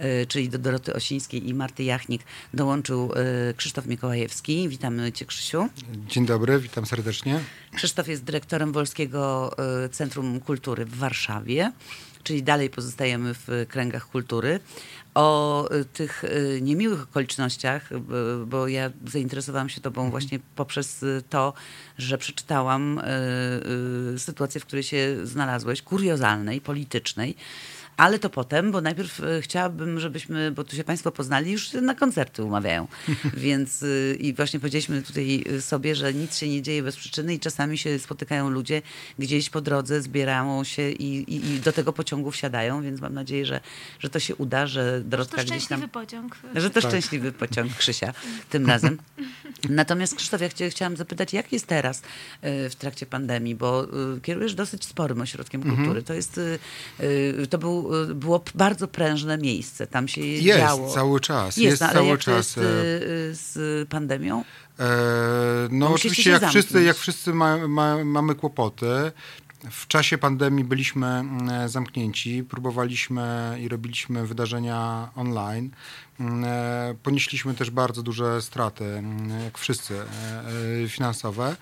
[0.00, 2.22] y, czyli do Doroty Osińskiej i Marty Jachnik
[2.54, 3.10] dołączył
[3.56, 4.68] Krzysztof Mikołajewski.
[4.68, 5.68] Witamy cię, Krzysiu.
[6.08, 7.40] Dzień dobry, witam serdecznie.
[7.74, 9.50] Krzysztof jest dyrektorem Wolskiego
[9.92, 11.72] Centrum Kultury w Warszawie,
[12.24, 14.60] czyli dalej pozostajemy w kręgach kultury.
[15.14, 18.00] O y, tych y, niemiłych okolicznościach, y,
[18.46, 21.52] bo ja zainteresowałam się tobą właśnie poprzez to,
[21.98, 23.00] że przeczytałam
[24.18, 27.36] sytuację, w której się znalazłeś, kuriozalnej, politycznej.
[27.96, 31.94] Ale to potem, bo najpierw y, chciałabym, żebyśmy, bo tu się Państwo poznali, już na
[31.94, 32.86] koncerty umawiają.
[33.34, 37.34] Więc y, i właśnie powiedzieliśmy tutaj y, sobie, że nic się nie dzieje bez przyczyny
[37.34, 38.82] i czasami się spotykają ludzie
[39.18, 43.46] gdzieś po drodze, zbierają się i, i, i do tego pociągu wsiadają, więc mam nadzieję,
[43.46, 43.60] że,
[43.98, 45.90] że to się uda, że To Dorotka gdzieś szczęśliwy tam...
[45.90, 46.36] pociąg.
[46.54, 46.90] Że to Tak.
[46.90, 48.12] szczęśliwy pociąg Krzysia
[48.50, 48.98] tym razem.
[49.68, 52.02] Natomiast Krzysztof, ja chcia- chciałam zapytać, jak jest teraz
[52.42, 53.86] w trakcie pandemii, bo
[54.22, 55.78] kierujesz dosyć sporym ośrodkiem Mhm.
[55.78, 56.02] kultury.
[56.02, 56.40] To jest,
[57.50, 59.86] to był, y, było bardzo prężne miejsce.
[59.86, 60.94] Tam się Jest działo.
[60.94, 64.44] cały czas, Jest, jest no, cały czas, jest y, y, z pandemią?
[64.78, 64.84] E,
[65.70, 69.12] no Musicie oczywiście jak wszyscy, jak wszyscy ma, ma, mamy kłopoty.
[69.70, 75.70] W czasie pandemii byliśmy mm, zamknięci, próbowaliśmy i robiliśmy wydarzenia online.
[76.20, 81.56] Mm, e, Ponieśliśmy też bardzo duże straty, mm, jak wszyscy, e, e, finansowe.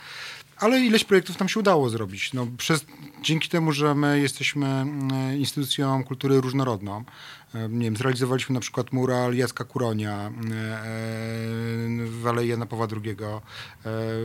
[0.61, 2.33] Ale ileś projektów nam się udało zrobić.
[2.33, 2.85] No, przez,
[3.23, 7.05] dzięki temu, że my jesteśmy mm, instytucją kultury różnorodną.
[7.55, 10.31] E, Nie wiem, zrealizowaliśmy na przykład mural Jacka Kuronia e,
[12.07, 13.41] w Alei Jana Pawła II, e,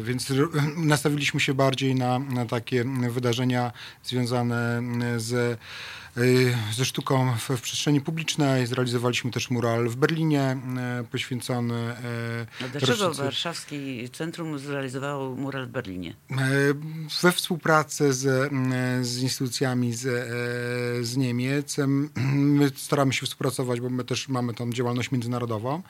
[0.01, 0.33] więc
[0.77, 3.71] nastawiliśmy się bardziej na, na takie wydarzenia
[4.03, 4.81] związane
[5.17, 5.57] z, e,
[6.73, 8.67] ze sztuką w, przestrzeni publicznej.
[8.67, 15.67] Zrealizowaliśmy też mural w Berlinie e, poświęcony e, No dlaczego rocznicy- Warszawski Centrum zrealizowało mural
[15.67, 16.15] w Berlinie?
[17.21, 18.51] We współpracy z,
[19.07, 20.01] z instytucjami z,
[21.07, 21.77] z Niemiec.
[22.33, 25.81] My staramy się współpracować, bo my też mamy tą działalność międzynarodową.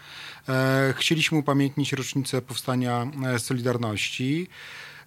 [0.93, 3.07] Chcieliśmy upamiętnić rocznicę powstania
[3.37, 4.47] Solidarności.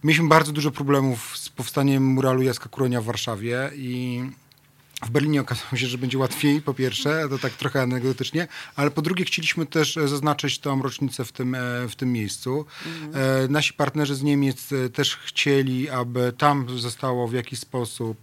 [0.05, 4.23] Mieliśmy bardzo dużo problemów z powstaniem muralu Jacka Kuronia w Warszawie i
[5.03, 9.03] w Berlinie okazało się, że będzie łatwiej, po pierwsze, to tak trochę anegdotycznie, ale po
[9.03, 11.59] drugie chcieliśmy też e, zaznaczyć tą rocznicę w tym, e,
[11.89, 12.67] w tym miejscu.
[13.15, 18.19] E, Nasi partnerzy z Niemiec też chcieli, aby tam zostało w jakiś sposób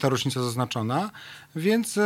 [0.00, 1.10] ta rocznica zaznaczona,
[1.56, 1.98] więc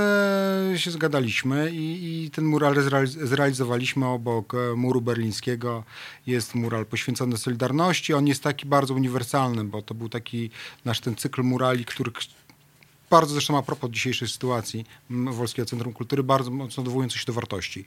[0.77, 5.85] się zgadaliśmy i, i ten mural zrealiz- zrealizowaliśmy obok muru berlińskiego.
[6.27, 8.15] Jest mural poświęcony Solidarności.
[8.15, 10.51] On jest taki bardzo uniwersalny, bo to był taki
[10.85, 12.11] nasz ten cykl murali, który
[13.11, 17.85] bardzo zresztą a propos dzisiejszej sytuacji Wolskiego Centrum Kultury, bardzo mocno odwołujący się do wartości.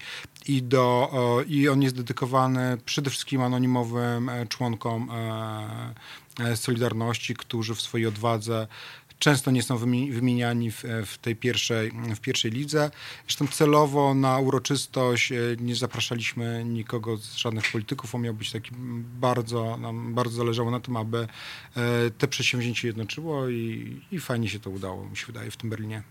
[0.47, 5.09] I, do, e, I on jest dedykowany przede wszystkim anonimowym e, członkom
[6.39, 8.67] e, Solidarności, którzy w swojej odwadze
[9.23, 12.91] często nie są wymi- wymieniani w, w tej pierwszej, w pierwszej lidze.
[13.27, 18.15] Zresztą celowo na uroczystość e, nie zapraszaliśmy nikogo z żadnych polityków.
[18.15, 18.71] On miał być taki
[19.19, 21.17] bardzo, nam bardzo zależało na tym, aby
[21.77, 25.69] e, te przedsięwzięcie jednoczyło i, i fajnie się to udało, mi się wydaje, w tym
[25.69, 26.03] Berlinie.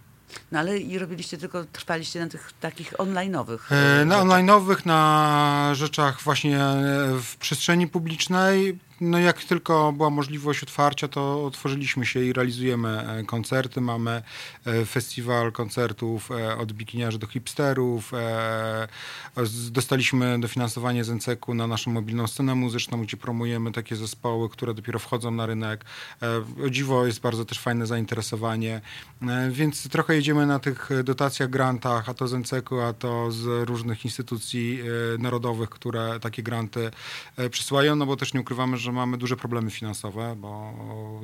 [0.52, 3.58] No ale i robiliście tylko, trwaliście na tych takich online'owych.
[3.70, 6.58] E, Na online'owych, na rzeczach właśnie
[7.22, 8.78] w przestrzeni publicznej.
[9.04, 13.80] No jak tylko była możliwość otwarcia, to otworzyliśmy się i realizujemy e, koncerty.
[13.80, 14.22] Mamy
[14.66, 18.12] e, festiwal koncertów e, od bikiniarzy do hipsterów.
[19.70, 24.98] Dostaliśmy dofinansowanie z NCK-u na naszą mobilną scenę muzyczną, gdzie promujemy takie zespoły, które dopiero
[24.98, 25.84] wchodzą na rynek.
[26.66, 28.80] O dziwo jest bardzo też fajne zainteresowanie,
[29.50, 34.04] więc trochę jedziemy na tych dotacjach, grantach, a to z NCK-u, a to z różnych
[34.04, 34.80] instytucji
[35.18, 36.90] narodowych, które takie granty
[37.50, 40.72] przysyłają, no bo też nie ukrywamy, że mamy duże problemy finansowe, bo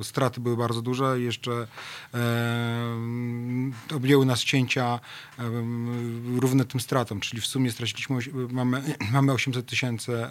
[0.01, 1.67] straty były bardzo duże i jeszcze
[2.13, 2.17] e,
[3.95, 4.99] objęły nas cięcia
[5.39, 5.43] e,
[6.39, 10.29] równe tym stratom, czyli w sumie straciliśmy, mamy, mamy 800 tysięcy e,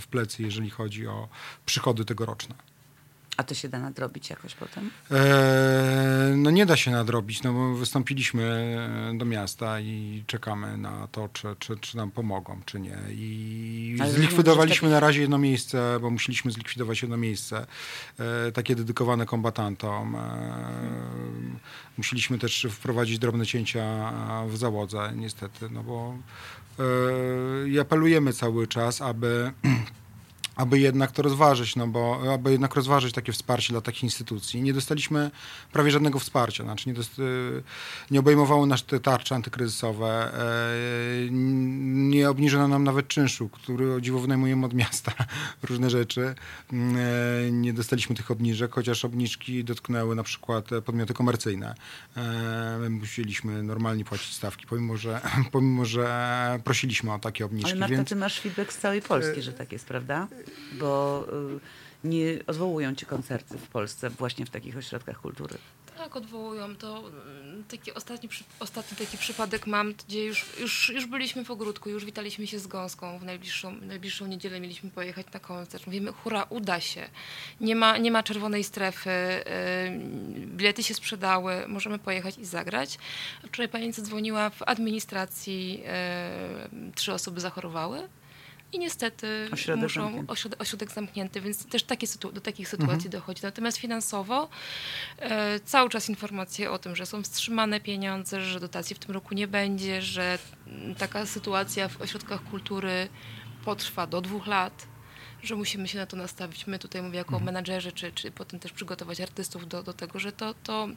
[0.00, 1.28] w plecy, jeżeli chodzi o
[1.66, 2.71] przychody tegoroczne.
[3.36, 4.90] A to się da nadrobić jakoś potem?
[5.10, 8.42] E, no nie da się nadrobić, no bo wystąpiliśmy
[9.12, 12.98] e, do miasta i czekamy na to, czy, czy, czy nam pomogą, czy nie.
[13.10, 17.66] I Ale zlikwidowaliśmy na razie jedno miejsce, bo musieliśmy zlikwidować jedno miejsce,
[18.18, 20.16] e, takie dedykowane kombatantom.
[21.96, 24.12] Musieliśmy też wprowadzić drobne cięcia
[24.48, 26.14] w załodze, niestety, no bo
[27.68, 29.52] i apelujemy cały czas, aby
[30.56, 34.62] aby jednak to rozważyć, no bo aby jednak rozważyć takie wsparcie dla takich instytucji.
[34.62, 35.30] Nie dostaliśmy
[35.72, 37.20] prawie żadnego wsparcia, znaczy nie, dost,
[38.10, 44.18] nie obejmowały nas te tarcze antykryzysowe, e, nie obniżono nam nawet czynszu, który o dziwo
[44.18, 45.12] wynajmujemy od miasta,
[45.68, 46.34] różne rzeczy.
[46.72, 51.74] E, nie dostaliśmy tych obniżek, chociaż obniżki dotknęły na przykład podmioty komercyjne.
[52.16, 55.20] E, my musieliśmy normalnie płacić stawki, pomimo że,
[55.52, 57.70] pomimo, że prosiliśmy o takie obniżki.
[57.70, 58.08] Ale Marta, więc...
[58.08, 60.28] ty masz feedback z całej Polski, że tak jest, prawda?
[60.72, 61.24] Bo
[62.04, 65.58] y, nie odwołują ci koncerty w Polsce właśnie w takich ośrodkach kultury.
[65.96, 66.76] Tak, odwołują.
[66.76, 68.28] To mm, taki ostatni,
[68.60, 72.66] ostatni taki przypadek mam, gdzie już, już, już byliśmy w ogródku, już witaliśmy się z
[72.66, 73.18] Gąską.
[73.18, 75.86] W najbliższą, najbliższą niedzielę mieliśmy pojechać na koncert.
[75.86, 77.08] Mówimy, hura, uda się.
[77.60, 82.98] Nie ma, nie ma czerwonej strefy, yy, bilety się sprzedały, możemy pojechać i zagrać.
[83.46, 88.08] Wczoraj pani zadzwoniła w administracji, yy, trzy osoby zachorowały.
[88.72, 90.32] I niestety Ośrodek muszą, zamknięty.
[90.32, 93.42] ośrodek, ośrodek zamknięty, więc też takie do takich sytuacji dochodzi.
[93.42, 94.48] Natomiast finansowo
[95.18, 99.34] e, cały czas informacje o tym, że są wstrzymane pieniądze, że dotacji w tym roku
[99.34, 103.08] nie będzie, że mm, taka sytuacja w ośrodkach kultury
[103.64, 104.86] potrwa do dwóch lat,
[105.42, 106.66] że musimy się na to nastawić.
[106.66, 110.32] My tutaj mówię jako menadżerzy, czy, czy potem też przygotować artystów do, do tego, że
[110.32, 110.88] to, to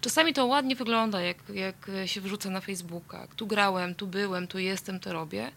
[0.00, 3.28] czasami to ładnie wygląda, jak, jak się wrzuca na Facebooka.
[3.36, 5.50] Tu grałem, tu byłem, tu jestem, to robię.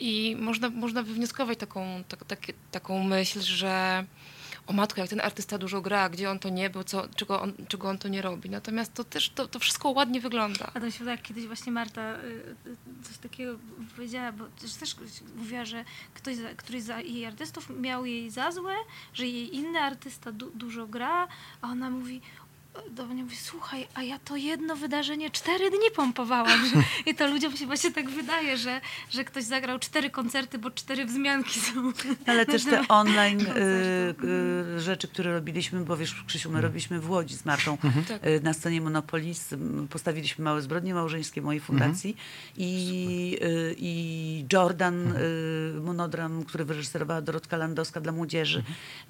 [0.00, 4.04] I można, można wywnioskować taką, tak, takie, taką myśl, że
[4.66, 7.52] o matko, jak ten artysta dużo gra, gdzie on to nie był, co, czego, on,
[7.68, 8.50] czego on to nie robi.
[8.50, 10.70] Natomiast to też to, to wszystko ładnie wygląda.
[10.74, 12.56] A to się jak kiedyś właśnie Marta y,
[13.02, 13.58] coś takiego
[13.96, 14.96] powiedziała, bo też, też
[15.36, 18.74] mówiła, że ktoś, któryś z jej artystów miał jej za złe,
[19.14, 21.28] że jej inny artysta du, dużo gra,
[21.62, 22.20] a ona mówi,
[22.90, 26.66] do mnie mówi, słuchaj, a ja to jedno wydarzenie cztery dni pompowałam.
[26.66, 30.70] Że, I to ludziom się właśnie tak wydaje, że, że ktoś zagrał cztery koncerty, bo
[30.70, 31.92] cztery wzmianki są.
[32.26, 37.10] Ale też te online y, y, rzeczy, które robiliśmy, bo wiesz, Krzysiu, my robiliśmy w
[37.10, 38.26] Łodzi z Martą Tak.
[38.26, 39.54] y, na scenie Monopolis.
[39.90, 42.16] Postawiliśmy małe zbrodnie małżeńskie mojej fundacji
[42.56, 48.62] i, y, i Jordan, y, monodram, który wyreżyserowała Dorotka Landowska dla młodzieży.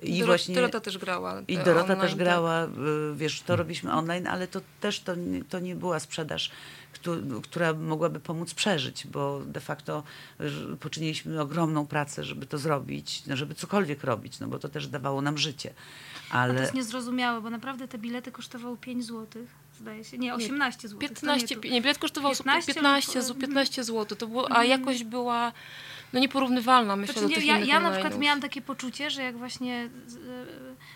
[0.03, 0.55] I Doro- właśnie...
[0.55, 1.43] Dorota też grała.
[1.49, 2.19] I Dorota online, też tak.
[2.19, 2.69] grała, y,
[3.17, 6.51] wiesz, to robiliśmy online, ale to też to, nie- to nie była sprzedaż,
[6.93, 10.03] któ- która mogłaby pomóc przeżyć, bo de facto
[10.81, 15.23] poczyniliśmy ogromną pracę, żeby to zrobić, no, żeby cokolwiek robić, no bo to też dawało
[15.23, 15.75] nam życie.
[16.31, 19.47] A to Ale jest niezrozumiałe, bo naprawdę te bilety kosztowały 5 zł,
[19.81, 20.19] zdaje się.
[20.19, 21.01] Nie, 18 zł.
[21.09, 25.53] 15, nie, bilet kosztował 15 15, 15, lub- 15 zł, to było, a jakość była
[26.13, 29.11] no, nieporównywalna, myślę, Znaczy, do nie, tych ja, innych ja na przykład miałam takie poczucie,
[29.11, 29.89] że jak właśnie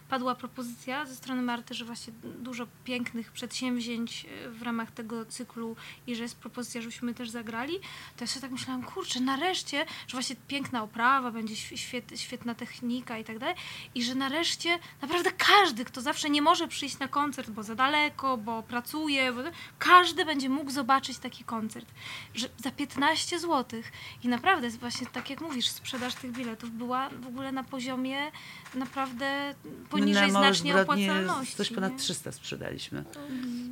[0.08, 5.76] padła propozycja ze strony Marty, że właśnie dużo pięknych przedsięwzięć e, w ramach tego cyklu
[6.06, 7.80] i że jest propozycja, żebyśmy też zagrali,
[8.16, 12.54] to ja sobie tak myślałam, kurczę, nareszcie, że właśnie piękna oprawa, będzie świe- świet, świetna
[12.54, 13.54] technika i tak dalej.
[13.94, 18.36] I że nareszcie naprawdę każdy, kto zawsze nie może przyjść na koncert, bo za daleko,
[18.36, 19.42] bo pracuje, bo,
[19.78, 21.86] każdy będzie mógł zobaczyć taki koncert,
[22.34, 23.82] że za 15 zł
[24.22, 28.32] i naprawdę właśnie tak jak mówisz, sprzedaż tych biletów była w ogóle na poziomie
[28.74, 29.54] naprawdę
[29.90, 31.56] poniżej na znacznie opłacalności.
[31.56, 31.98] coś ponad nie?
[31.98, 33.04] 300 sprzedaliśmy.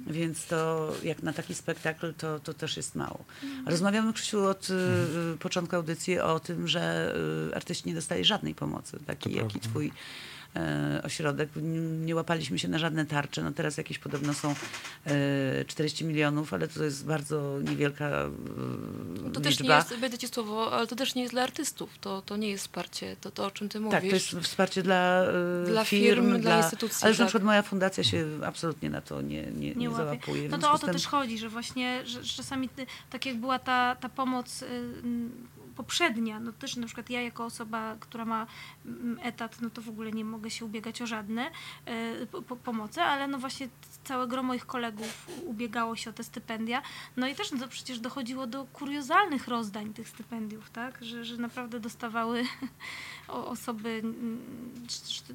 [0.06, 3.24] Więc to jak na taki spektakl to, to też jest mało.
[3.66, 4.74] Rozmawiamy, Krzysiu, od y,
[5.34, 7.14] y, początku audycji o tym, że
[7.50, 9.70] y, artyści nie dostali żadnej pomocy, taki To jaki prawda.
[9.70, 9.92] twój
[11.02, 11.48] ośrodek.
[11.56, 13.42] N- Nie łapaliśmy się na żadne tarcze.
[13.42, 14.54] No teraz jakieś podobno są
[15.06, 20.28] e, 40 milionów, ale to jest bardzo niewielka e, To też nie jest, będę ci
[20.28, 23.46] słowo, ale to też nie jest dla artystów, to, to nie jest wsparcie, to, to
[23.46, 24.00] o czym ty mówisz.
[24.00, 27.28] Tak, to jest wsparcie dla, e, Dla firm, firm, dla instytucji, Ale że na tak.
[27.28, 30.48] przykład moja fundacja się absolutnie na to nie, nie, nie, nie załapuje.
[30.48, 33.36] No to o to tym- też chodzi, że właśnie, że, że czasami ty, tak jak
[33.36, 34.66] była ta, ta pomoc y,
[35.78, 38.46] poprzednia, no też na przykład ja jako osoba, która ma
[38.86, 41.50] mm, etat, no to w ogóle nie mogę się ubiegać o żadne
[42.22, 43.68] y, po, po, pomocy, ale no właśnie
[44.04, 46.82] całe gro moich kolegów ubiegało się o te stypendia,
[47.16, 51.80] no i też no przecież dochodziło do kuriozalnych rozdań tych stypendiów, tak, że, że naprawdę
[51.80, 52.44] dostawały
[53.28, 54.38] osoby, mm,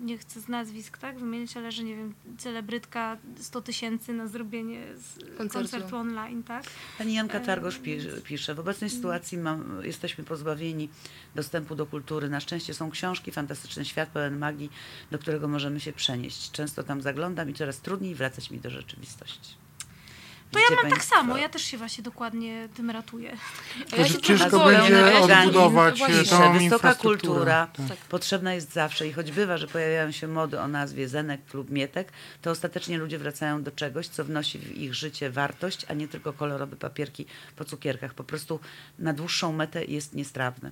[0.02, 4.84] nie chcę z nazwisk tak wymienić, ale że nie wiem, celebrytka 100 tysięcy na zrobienie
[4.98, 5.54] z Koncertu.
[5.54, 6.64] koncertu online, tak?
[6.98, 7.80] Pani Janka Targosz
[8.24, 10.90] pisze, w obecnej sytuacji mam, jesteśmy pozbawieni
[11.36, 12.30] dostępu do kultury.
[12.30, 14.70] Na szczęście są książki, fantastyczny świat pełen magii,
[15.12, 16.52] do którego możemy się przenieść.
[16.52, 19.63] Często tam zaglądam i coraz trudniej wracać mi do rzeczywistości.
[20.54, 23.38] To ja mam tak samo, ja też się właśnie dokładnie tym ratuję.
[23.92, 27.18] A ja się ciężko będzie odbudować tą Wysoka infrastrukturę.
[27.18, 27.98] kultura Tak.
[27.98, 32.12] potrzebna jest zawsze i choć bywa, że pojawiają się mody o nazwie Zenek lub Mietek,
[32.42, 36.34] to ostatecznie ludzie wracają do czegoś, co wnosi w ich życie wartość, a nie tylko
[36.34, 38.14] kolorowe papierki po cukierkach.
[38.14, 38.60] Po prostu
[39.00, 40.72] na dłuższą metę jest niestrawne.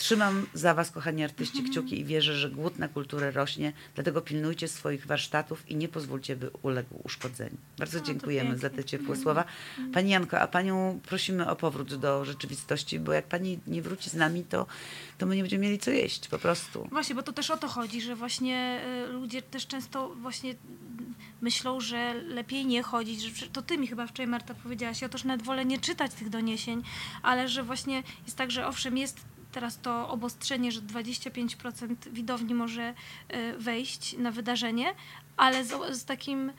[0.00, 4.68] Trzymam za Was, kochani artyści, kciuki i wierzę, że głód na kulturę rośnie, dlatego pilnujcie
[4.68, 7.56] swoich warsztatów i nie pozwólcie, by uległ uszkodzeniu.
[7.78, 9.44] Bardzo dziękujemy za te ciepłe słowa.
[9.92, 14.14] Pani Janko, a Panią prosimy o powrót do rzeczywistości, bo jak Pani nie wróci z
[14.14, 14.66] nami, to,
[15.18, 16.88] to my nie będziemy mieli co jeść, po prostu.
[16.90, 20.54] Właśnie, bo to też o to chodzi, że właśnie y, ludzie też często właśnie
[21.40, 25.24] myślą, że lepiej nie chodzić, że to ty mi chyba wczoraj Marta powiedziałaś, ja też
[25.24, 26.82] nawet wolę nie czytać tych doniesień,
[27.22, 32.94] ale że właśnie jest tak, że owszem jest teraz to obostrzenie, że 25% widowni może
[33.34, 34.94] y, wejść na wydarzenie,
[35.36, 36.52] ale z, z takim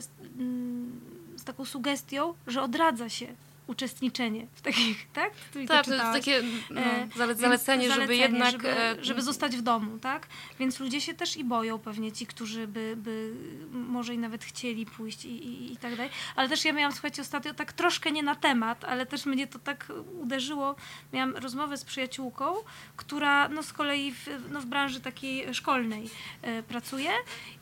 [0.00, 1.00] z, mm,
[1.36, 3.26] z taką sugestią, że odradza się
[3.70, 5.32] uczestniczenie w takich, tak?
[5.52, 8.50] Ty Tak, to jest takie no, E, więc zalecenie, żeby jednak...
[8.50, 10.26] Żeby, e, żeby zostać w domu, tak?
[10.58, 13.34] Więc ludzie się też i boją pewnie, ci, którzy by, by
[13.72, 16.10] może i nawet chcieli pójść i, i, i tak dalej.
[16.36, 19.58] Ale też ja miałam, słuchajcie, ostatnio tak troszkę nie na temat, ale też mnie to
[19.58, 20.76] tak uderzyło.
[21.12, 22.54] Miałam rozmowę z przyjaciółką,
[22.96, 26.10] która no z kolei w, no w branży takiej szkolnej
[26.42, 27.10] e, pracuje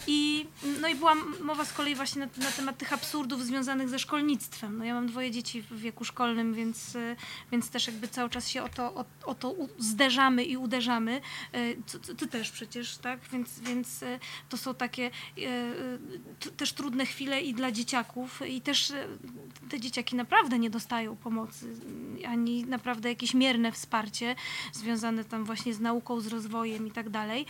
[0.06, 0.46] i
[0.80, 4.78] no i była mowa z kolei właśnie na, na temat tych absurdów związanych ze szkolnictwem.
[4.78, 7.16] No ja mam dwoje dzieci w wieku szkolnym, więc, e,
[7.52, 11.20] więc też jakby cały czas się o to, o, o to zderzamy i uderzamy.
[11.86, 13.20] Co- Ty też przecież, tak?
[13.32, 15.10] Więc, więc e, to są takie
[16.40, 18.92] t- też trudne chwile i dla dzieciaków i też
[19.70, 21.76] te dzieciaki naprawdę nie dostają pomocy,
[22.26, 24.34] ani naprawdę jakieś mierne wsparcie
[24.72, 27.46] związane tam właśnie z nauką, z rozwojem i tak dalej.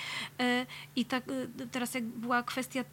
[0.97, 1.25] I tak
[1.73, 2.85] teraz jak była kwestia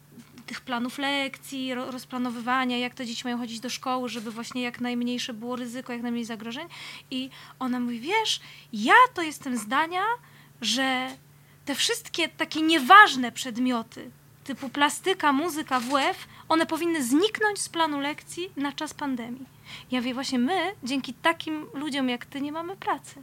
[0.46, 4.80] tych planów lekcji, ro- rozplanowywania, jak te dzieci mają chodzić do szkoły, żeby właśnie jak
[4.80, 6.68] najmniejsze było ryzyko, jak najmniej zagrożeń.
[7.10, 8.40] I ona mówi, wiesz,
[8.72, 10.02] ja to jestem zdania,
[10.60, 11.08] że
[11.64, 14.10] te wszystkie takie nieważne przedmioty,
[14.44, 19.46] typu plastyka, muzyka, WF, one powinny zniknąć z planu lekcji na czas pandemii.
[19.90, 23.22] Ja wiem, właśnie my, dzięki takim ludziom jak ty, nie mamy pracy.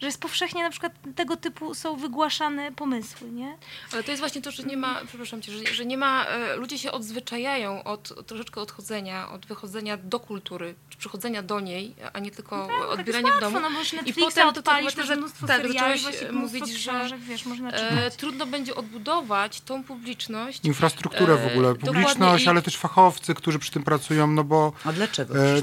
[0.00, 3.56] Że jest powszechnie na przykład tego typu są wygłaszane pomysły, nie?
[3.92, 6.56] Ale to jest właśnie to, że nie ma, przepraszam cię, że, że nie ma, e,
[6.56, 11.94] ludzie się odzwyczajają od, od troszeczkę odchodzenia, od wychodzenia do kultury, czy przychodzenia do niej,
[12.12, 13.60] a nie tylko odbierania tak w domu.
[13.60, 16.68] No, możesz I potem to, to właśnie, masz że mnóstwo tak, seriali, zaczęłaś właśnie mówić,
[16.70, 20.64] że wiesz, można e, trudno będzie odbudować tą publiczność.
[20.64, 24.92] Infrastrukturę w E, ogóle, publiczność, ale też fachowcy, którzy przy tym pracują, no bo A
[24.92, 25.62] dlaczego, E?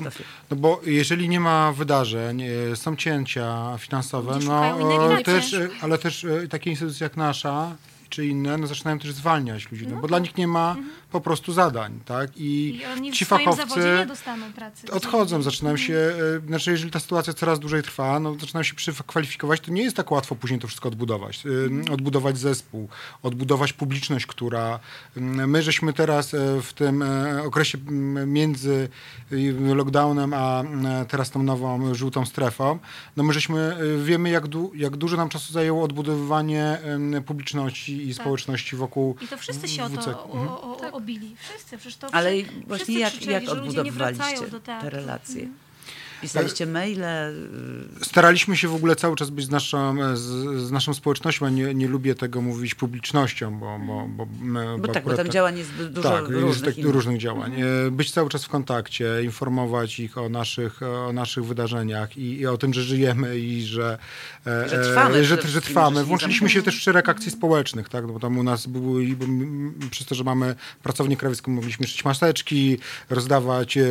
[0.50, 4.27] No bo jeżeli nie ma wydarzeń, e, są cięcia finansowe,
[4.80, 7.76] No też, e, ale też e, takie instytucje jak nasza
[8.10, 10.76] czy inne, no zaczynają też zwalniać ludzi, no, bo dla nich nie ma
[11.12, 12.38] po prostu zadań, tak?
[12.38, 14.92] I, I oni ci w fachowcy nie dostaną pracy.
[14.92, 15.94] odchodzą, zaczynają się,
[16.44, 19.96] e, znaczy jeżeli ta sytuacja coraz dłużej trwa, no zaczynają się przekwalifikować, to nie jest
[19.96, 21.44] tak łatwo później to wszystko odbudować.
[21.46, 22.90] E, Odbudować zespół,
[23.24, 24.80] odbudować publiczność, która...
[25.18, 27.04] m, My żeśmy teraz e, w tym
[27.46, 28.90] okresie m, między
[29.76, 32.80] lockdownem, a m, teraz tą nową żółtą strefą,
[33.18, 36.78] no my żeśmy, wiemy jak, du, jak dużo nam czasu zajęło odbudowywanie
[37.26, 40.04] publiczności i społeczności wokół I to wszyscy się o WC.
[40.04, 41.36] to o, o, o, obili.
[41.40, 41.78] Wszyscy.
[41.78, 45.48] Przecież to Ale wszyscy właśnie jak, krzyczeli, jak wracają odbudowywaliście do te relacje?
[46.22, 47.04] Pisaliście maile?
[47.04, 50.22] y, Staraliśmy się w ogóle cały czas być z naszą, z,
[50.68, 53.80] z naszą społecznością, a nie, nie lubię tego mówić publicznością, bo...
[53.88, 56.66] Bo, bo, my- Bo tak, bo tam tak- działań jest du- dużo tak, jest różnych.
[56.66, 56.94] tak, innych.
[56.94, 57.54] różnych działań.
[57.88, 62.48] E, Być cały czas w kontakcie, informować ich o naszych, o naszych wydarzeniach i, i
[62.48, 63.98] o tym, że żyjemy i że,
[64.48, 66.04] e, Że trwamy e, że, że trwamy.
[66.04, 68.08] Włączyliśmy się też w szereg akcji społecznych, tak?
[68.08, 69.26] No bo tam u nas były, bo
[69.92, 72.78] przez to, że mamy pracownię krawiecką, mogliśmy szyć maseczki,
[73.10, 73.78] rozdawać.
[73.78, 73.82] e,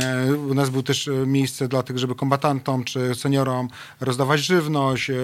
[0.00, 3.68] e, U nas było też e, miejsce dla tych, żeby kombatantom czy seniorom
[4.00, 5.10] rozdawać żywność.
[5.10, 5.14] e,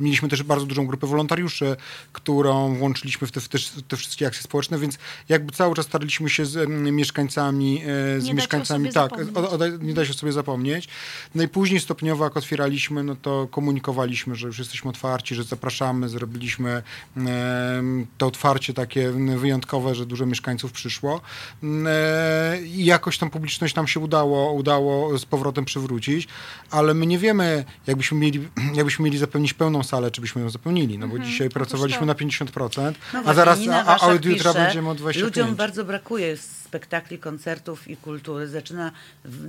[0.00, 1.76] Mieliśmy też bardzo dużą grupę wolontariuszy,
[2.12, 5.86] którą włączyliśmy w te, w te, w te wszystkie akcje społeczne, więc jakby cały czas
[5.86, 7.82] staraliśmy się z mieszkańcami,
[8.16, 10.88] e, z Nie mieszkańcami, tak, o, o, nie da się sobie zapomnieć.
[11.34, 16.08] No i później stopniowo, jak otwieraliśmy, no to komunikowaliśmy, że już jesteśmy otwarci, że zapraszamy,
[16.08, 16.82] zrobiliśmy
[18.18, 21.20] to otwarcie takie wyjątkowe, że dużo mieszkańców przyszło.
[21.86, 26.28] E, I jakoś tą publiczność nam się udało, udało z powrotem przywrócić,
[26.70, 30.98] ale my nie wiemy, jakbyśmy mieli, jakbyśmy mieli zapewnić pełną salę, czy byśmy ją zapełnili,
[30.98, 32.06] no bo dzisiaj pracowaliśmy to.
[32.06, 35.22] na 50%, No a zaraz, a, a od jutra będziemy o 25%.
[35.22, 36.36] Ludziom bardzo brakuje
[36.70, 38.92] spektakli, koncertów i kultury zaczyna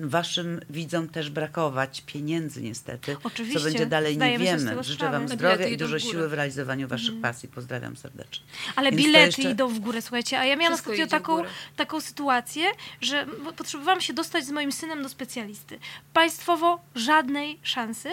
[0.04, 3.18] waszym widzom też brakować pieniędzy niestety.
[3.24, 3.60] Oczywiście.
[3.60, 4.84] Co będzie dalej, nie wiemy.
[4.84, 7.50] Życzę wam zdrowia i dużo siły w realizowaniu waszych pasji.
[7.50, 8.46] Pozdrawiam serdecznie.
[8.76, 10.40] Ale Więc bilety jeszcze- idą w górę, słuchajcie.
[10.40, 11.44] A ja miałam ostatnio taką,
[11.76, 12.66] taką sytuację,
[13.02, 15.80] że bo potrzebowałam się dostać z moim synem do specjalisty.
[16.14, 18.10] Państwowo żadnej szansy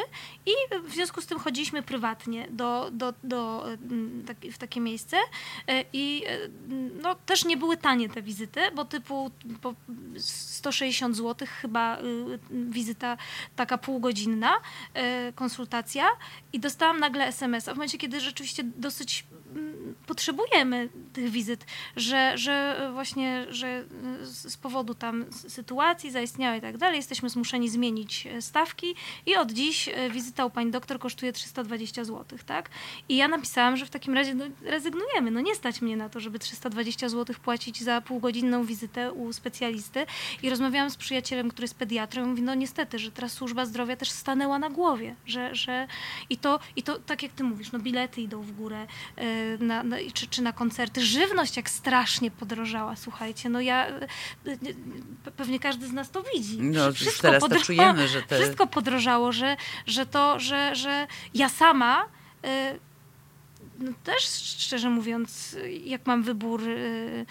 [0.47, 0.53] i
[0.89, 5.17] w związku z tym chodziliśmy prywatnie do, do, do, mm, w takie miejsce
[5.69, 6.39] E, i e,
[7.03, 9.31] no, też nie były tanie te wizyty, bo typu
[9.61, 9.75] po
[10.19, 13.17] 160 zł chyba y, wizyta
[13.57, 14.53] taka półgodzinna,
[14.95, 16.07] e, konsultacja
[16.53, 19.27] i dostałam nagle SMS-a w momencie, kiedy rzeczywiście dosyć
[20.07, 23.85] potrzebujemy tych wizyt, że, że właśnie, że
[24.23, 28.95] z powodu tam sytuacji zaistniałej i tak dalej, jesteśmy zmuszeni zmienić e, stawki
[29.27, 32.71] i od dziś e, wizyta u pani doktor kosztuje 320 zł, tak?
[33.09, 36.21] I ja napisałam, że w takim razie no, rezygnujemy, no nie stać mnie na to,
[36.21, 40.07] żeby 320 zł płacić za półgodzinną wizytę u specjalisty
[40.43, 43.97] i rozmawiałam z przyjacielem, który jest pediatrą i mówi, no niestety, że teraz służba zdrowia
[43.97, 45.87] też stanęła na głowie, że, że
[46.31, 48.87] i to, i to tak jak ty mówisz, no bilety idą w górę,
[49.17, 51.01] e, na, na, czy, czy na koncerty.
[51.05, 53.87] Żywność jak strasznie podrożała, słuchajcie, no ja,
[54.45, 56.59] pe- pewnie każdy z nas to widzi.
[56.63, 61.07] No, wszystko teraz to podro- czujemy, że te- Wszystko podrożało, że, że to, że, że
[61.35, 62.07] ja sama
[62.45, 62.75] e,
[63.79, 64.23] no też
[64.59, 67.27] szczerze mówiąc, jak mam wybór y,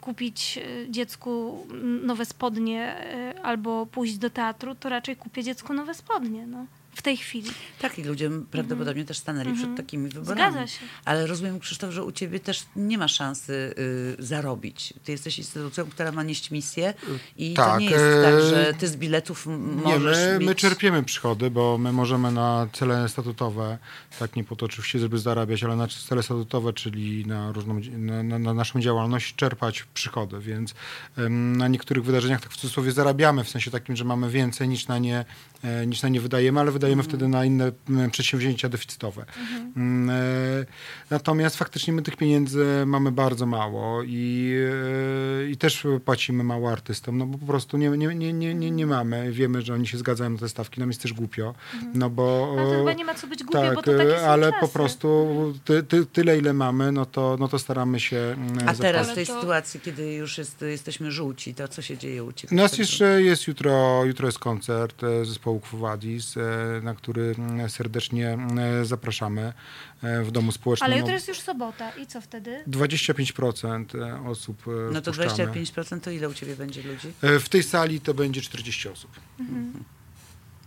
[0.00, 1.66] kupić y, dziecku
[2.02, 2.96] nowe spodnie
[3.36, 6.66] y, albo pójść do teatru, to raczej kupię dziecku nowe spodnie, no.
[6.94, 7.50] W tej chwili.
[7.78, 10.40] Tak, i ludzie prawdopodobnie też stanęli przed takimi wyborami.
[10.42, 10.52] Mhm.
[10.52, 10.80] Zgadza się.
[11.04, 13.74] Ale rozumiem, Krzysztof, że u ciebie też nie ma szansy
[14.18, 14.94] y, zarobić.
[15.04, 16.94] Ty jesteś instytucją, która ma nieść misję
[17.36, 20.38] i to tak, nie jest e, tak, że ty z biletów m- Nie, możesz my,
[20.38, 20.48] mieć...
[20.48, 23.78] my czerpiemy przychody, bo my możemy na cele statutowe,
[24.18, 28.22] tak nie po to oczywiście, żeby zarabiać, ale na cele statutowe, czyli na, różną, na,
[28.22, 30.74] na, na naszą działalność czerpać przychody, więc
[31.30, 34.98] na niektórych wydarzeniach tak w cudzysłowie zarabiamy, w sensie takim, że mamy więcej niż na
[34.98, 35.24] nie,
[35.86, 37.72] niż na nie wydajemy, ale wydajemy wtedy na inne
[38.10, 39.24] przedsięwzięcia deficytowe.
[39.76, 40.64] Mm, e,
[41.10, 44.54] Natomiast faktycznie my tych pieniędzy mamy bardzo mało i,
[45.46, 48.70] e, i też płacimy mało artystom, no bo po prostu nie, nie, nie, nie, nie,
[48.70, 49.32] nie mamy.
[49.32, 51.54] Wiemy, że oni się zgadzają na te stawki, nam jest też głupio,
[51.94, 52.54] no bo...
[52.58, 54.60] Ale to chyba nie ma co być głupie, tak, bo to takie ale czasy.
[54.60, 55.26] po prostu
[55.64, 58.80] ty, ty, tyle, ile mamy, no to, no to staramy się A zapłacić.
[58.80, 62.32] teraz w tej to- sytuacji, kiedy już jest, jesteśmy żółci, to co się dzieje u
[62.32, 62.56] ciebie?
[62.56, 66.40] U nas jeszcze jest jutro, jutro jest koncert e, zespołu Quo Vadis, e,
[66.82, 68.38] na który mm, serdecznie
[68.80, 69.52] e, zapraszamy
[70.02, 70.86] e, w Domu Społecznym.
[70.86, 72.64] Ale No, jutro jest już sobota i co wtedy?
[72.68, 73.84] 25%
[74.28, 75.52] osób No to wpuszczamy.
[75.52, 77.12] 25% to ile u ciebie będzie ludzi?
[77.22, 79.10] W tej sali to będzie 40 osób.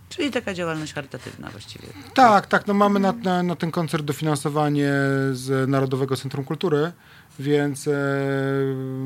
[0.08, 1.88] Czyli taka działalność charytatywna właściwie.
[2.14, 2.66] Tak, tak.
[2.66, 4.92] No mamy na, na, na ten koncert dofinansowanie
[5.32, 6.92] z Narodowego Centrum Kultury,
[7.38, 7.92] więc e,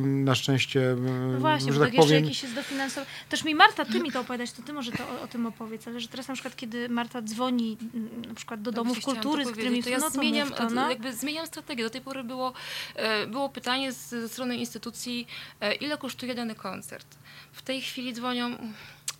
[0.02, 0.96] na szczęście, e,
[1.32, 3.10] No właśnie, że bo tak tak jeszcze powiem, jakiś jest dofinansowanie.
[3.28, 5.88] Też mi Marta, ty mi to opowiadać, to ty może to o, o tym opowiedz,
[5.88, 9.22] ale że teraz na przykład, kiedy Marta dzwoni mm, na przykład do domów Właśnie chciałam
[9.22, 10.90] kultury, to z którymi to ja no to zmieniam, to, no.
[10.90, 11.84] jakby zmieniam strategię.
[11.84, 12.52] Do tej pory było,
[12.94, 15.26] e, było pytanie z- ze strony instytucji,
[15.60, 17.06] e, ile kosztuje dany koncert.
[17.52, 18.56] W tej chwili dzwonią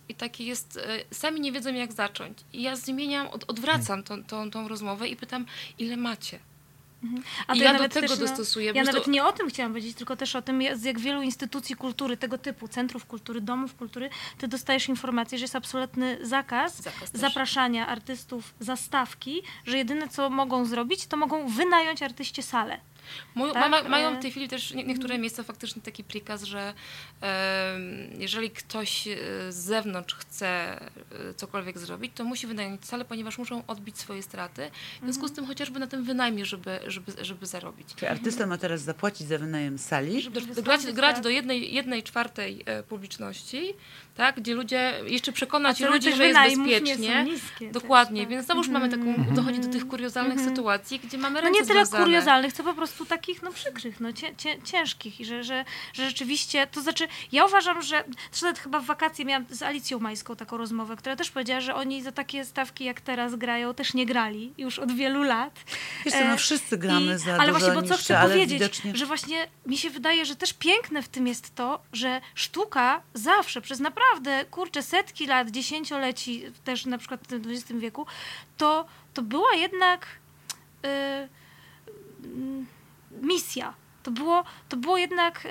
[0.09, 0.79] i taki jest,
[1.11, 2.37] sami nie wiedzą jak zacząć.
[2.53, 5.45] I ja zmieniam, od, odwracam tą, tą, tą rozmowę i pytam,
[5.79, 6.39] ile macie?
[7.47, 9.49] A I to ja do tego też, no, dostosuję, Ja prostu- nawet nie o tym
[9.49, 13.75] chciałam powiedzieć, tylko też o tym, jak wielu instytucji kultury tego typu, centrów kultury, domów
[13.75, 20.09] kultury, ty dostajesz informację, że jest absolutny zakaz, Zakaz zapraszania artystów za stawki, że jedyne
[20.09, 22.79] co mogą zrobić, to mogą wynająć artyście salę.
[23.35, 26.43] Mój, Tak, ma, mają e- w tej chwili też nie, niektóre miejsca faktycznie taki prikaz,
[26.43, 26.73] że
[27.21, 29.17] em, jeżeli ktoś e,
[29.49, 34.71] z zewnątrz chce e, cokolwiek zrobić, to musi wynająć salę, ponieważ muszą odbić swoje straty.
[35.01, 37.87] W związku z tym chociażby na tym wynajmie, żeby, żeby, żeby zarobić.
[37.95, 40.21] Czy artysta ma teraz zapłacić za wynajem sali?
[40.21, 43.73] Żeby grać, grać do jednej, jednej czwartej e, publiczności,
[44.15, 47.23] tak, gdzie ludzie, jeszcze przekonać ludzi, że jest wynajmów nie są bezpiecznie.
[47.23, 48.29] niskie też, Dokładnie, tak.
[48.29, 51.85] więc znowuż mamy taką, dochodzi do tych kuriozalnych sytuacji, gdzie mamy No ręce nie tyle
[51.85, 52.03] związane.
[52.03, 56.05] kuriozalnych, co po prostu takich no przykrych, no cię, cię, ciężkich i że, że, że
[56.09, 58.03] rzeczywiście, to znaczy ja uważam, że
[58.41, 62.01] nawet chyba w wakacje miałam z Alicją Majską taką rozmowę, która też powiedziała, że oni
[62.03, 65.59] za takie stawki jak teraz grają też nie grali już od wielu lat.
[66.05, 68.59] Wiesz co, no E, wszyscy gramy I- za Ale dużo właśnie, bo co chcę powiedzieć,
[68.59, 68.95] widocznie...
[68.95, 73.61] że właśnie mi się wydaje, że też piękne w tym jest to, że sztuka zawsze,
[73.61, 78.05] przez naprawdę, kurczę, setki lat, dziesięcioleci, też na przykład w XX wieku,
[78.57, 80.07] to, to była jednak
[80.85, 80.87] y,
[82.25, 82.65] mm,
[83.21, 83.73] misja.
[84.03, 85.49] To było, to było jednak, y,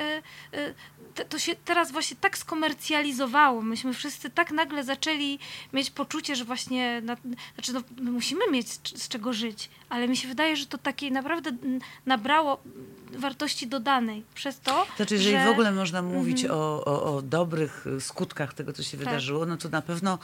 [0.59, 0.75] y,
[1.15, 3.63] te- to się teraz właśnie tak skomercjalizowało.
[3.63, 5.39] Myśmy wszyscy tak nagle zaczęli
[5.73, 7.17] mieć poczucie, że właśnie, na,
[7.55, 11.13] znaczy no, my musimy mieć z, czego żyć, ale mi się wydaje, że to takiej
[11.13, 12.61] naprawdę mm, nabrało
[13.19, 15.45] wartości dodanej przez to, Znaczy, jeżeli że...
[15.45, 19.07] w ogóle można mówić o, o, o dobrych y, skutkach tego, co się Tak.
[19.07, 20.19] wydarzyło, no to na pewno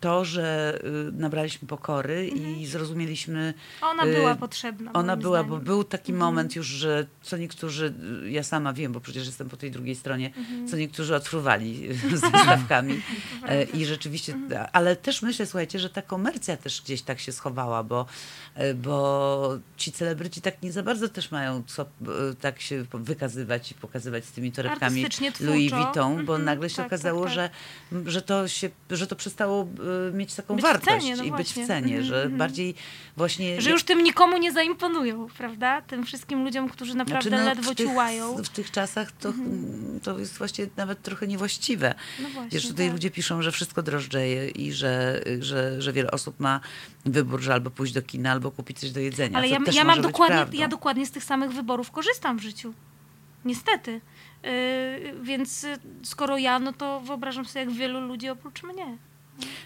[0.00, 0.78] to, że
[1.08, 3.54] y, nabraliśmy pokory i zrozumieliśmy.
[3.82, 4.92] Ona y, była potrzebna.
[4.92, 5.58] Ona była, zdaniem.
[5.58, 7.94] bo był taki moment już, że co niektórzy,
[8.24, 10.30] y, ja sama wiem, bo przecież jestem po tej drugiej stronie,
[10.70, 13.02] co niektórzy odfruwali z stawkami.
[13.48, 14.34] E, I rzeczywiście,
[14.72, 18.06] ale też myślę, słuchajcie, że ta komercja też gdzieś tak się schowała, bo,
[18.54, 21.86] e, bo ci celebryci tak nie za bardzo też mają co e,
[22.40, 25.06] tak się wykazywać i pokazywać z tymi torebkami
[25.40, 25.72] Louis.
[25.72, 27.50] Vuitton, bo Mhm, nagle się tak, okazało, tak, tak.
[27.92, 29.68] Że, że, to się, że to przestało
[30.08, 31.64] e, mieć taką Być wartość cenie, no i być właśnie.
[31.64, 32.38] w cenie, Mhm, że mhm.
[32.38, 32.74] bardziej
[33.16, 33.60] właśnie...
[33.60, 35.82] Że już tym nikomu nie zaimponują, prawda?
[35.82, 38.36] Tym wszystkim ludziom, którzy naprawdę Znaczy, no, ledwo tych, ciułają.
[38.36, 39.32] W tych czasach to,
[40.02, 41.94] to jest właśnie nawet trochę niewłaściwe.
[42.22, 42.92] No właśnie, Wiesz, tutaj tak.
[42.92, 46.60] ludzie piszą, że wszystko drożdżeje i że, że, że wiele osób ma
[47.04, 49.38] wybór, że albo pójść do kina, albo kupić coś do jedzenia.
[49.38, 52.74] Ale ja, ja mam być dokładnie, ja dokładnie z tych samych wyborów korzystam w życiu.
[53.44, 54.00] Niestety.
[54.46, 58.98] Yy, więc y, skoro ja, no to wyobrażam sobie, jak wielu ludzi oprócz mnie.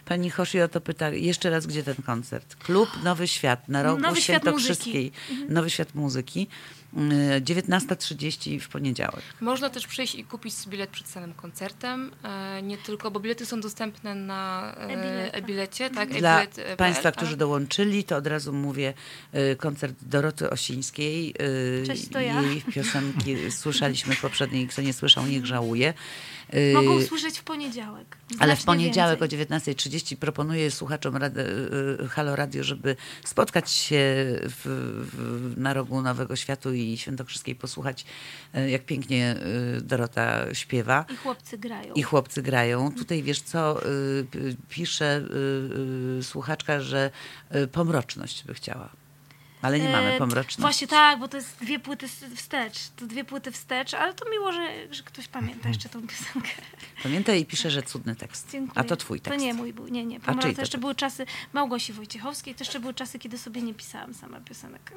[0.04, 2.56] Pani Hoshi o to pyta, jeszcze raz, gdzie ten koncert?
[2.56, 5.12] Klub Nowy Świat na rogu Nowy Świat Świętokrzyskiej.
[5.48, 6.46] Nowy Świat Muzyki.
[6.92, 9.22] Yy, 19.30 w poniedziałek.
[9.40, 12.10] Można też przyjść i kupić bilet przed samym koncertem.
[12.24, 15.90] E, nie tylko, bo bilety są dostępne na e, E-bilecie.
[15.90, 17.38] Tak, Dla e, Państwa, PL, którzy tak.
[17.38, 18.94] dołączyli, to od razu mówię
[19.34, 21.34] y, koncert Doroty Osińskiej.
[21.82, 22.42] y, Cześć, to ja.
[22.42, 25.94] Jej piosenki słyszeliśmy w poprzedniej, kto nie słyszał, niech żałuje.
[26.54, 28.16] Y, Mogą usłyszeć w poniedziałek.
[28.38, 29.40] ale w poniedziałek więcej.
[29.42, 31.40] o 19.30 proponuję słuchaczom rady,
[32.04, 33.98] y, Halo Radio, żeby spotkać się
[34.42, 34.62] w,
[35.12, 38.04] w, na rogu Nowego Światu i Świętokrzyskiej, posłuchać,
[38.56, 39.36] y, jak pięknie
[39.78, 41.04] y, Dorota śpiewa.
[41.12, 41.94] I chłopcy grają.
[41.94, 42.92] I chłopcy grają.
[42.92, 43.80] Tutaj wiesz co,
[44.30, 45.22] p- pisze
[46.22, 47.10] słuchaczka, że
[47.72, 48.88] pomroczność by chciała.
[49.62, 50.60] Ale nie mamy E, pomroczności.
[50.60, 52.88] Właśnie tak, bo to jest dwie płyty wstecz.
[52.96, 56.50] To dwie płyty wstecz, ale to miło, że, że ktoś pamięta jeszcze tą piosenkę.
[57.02, 58.48] Pamiętaj i pisze, że cudny tekst.
[58.52, 58.78] Dziękuję.
[58.78, 59.38] A to twój tekst.
[59.38, 60.20] To nie mój był, nie, nie.
[60.20, 64.40] to jeszcze były czasy Małgosi Wojciechowskiej, to jeszcze były czasy, kiedy sobie nie pisałam sama
[64.40, 64.92] piosenek.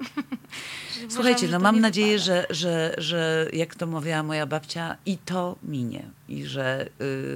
[1.10, 2.48] Słuchajcie, no mam nadzieję, wypada.
[2.48, 6.10] że, że, że jak to mówiła moja babcia, i to minie.
[6.30, 6.90] I że y,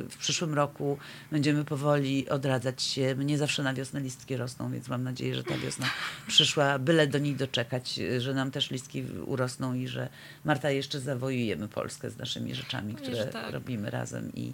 [0.09, 0.97] w przyszłym roku
[1.31, 3.15] będziemy powoli odradzać się.
[3.15, 5.85] Mnie zawsze na wiosnę listki rosną, więc mam nadzieję, że ta wiosna
[6.27, 10.09] przyszła, byle do nich doczekać, y, że nam też listki urosną i że
[10.45, 13.53] Marta jeszcze zawojujemy Polskę z naszymi rzeczami, które tak.
[13.53, 14.53] robimy razem i,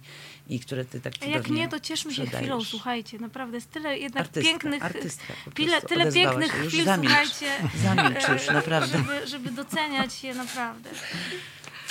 [0.49, 2.47] i które ty tak A cudownie jak nie, to cieszmy się sprzedajesz.
[2.47, 5.51] chwilą, słuchajcie, naprawdę jest tyle jednak Artystka, pięknych, artystka po
[5.87, 7.13] tyle, pięknych chwil, zamilcz.
[7.13, 7.47] słuchajcie,
[7.83, 8.97] Zamilcz już, naprawdę.
[8.97, 10.89] Żeby, żeby doceniać je naprawdę.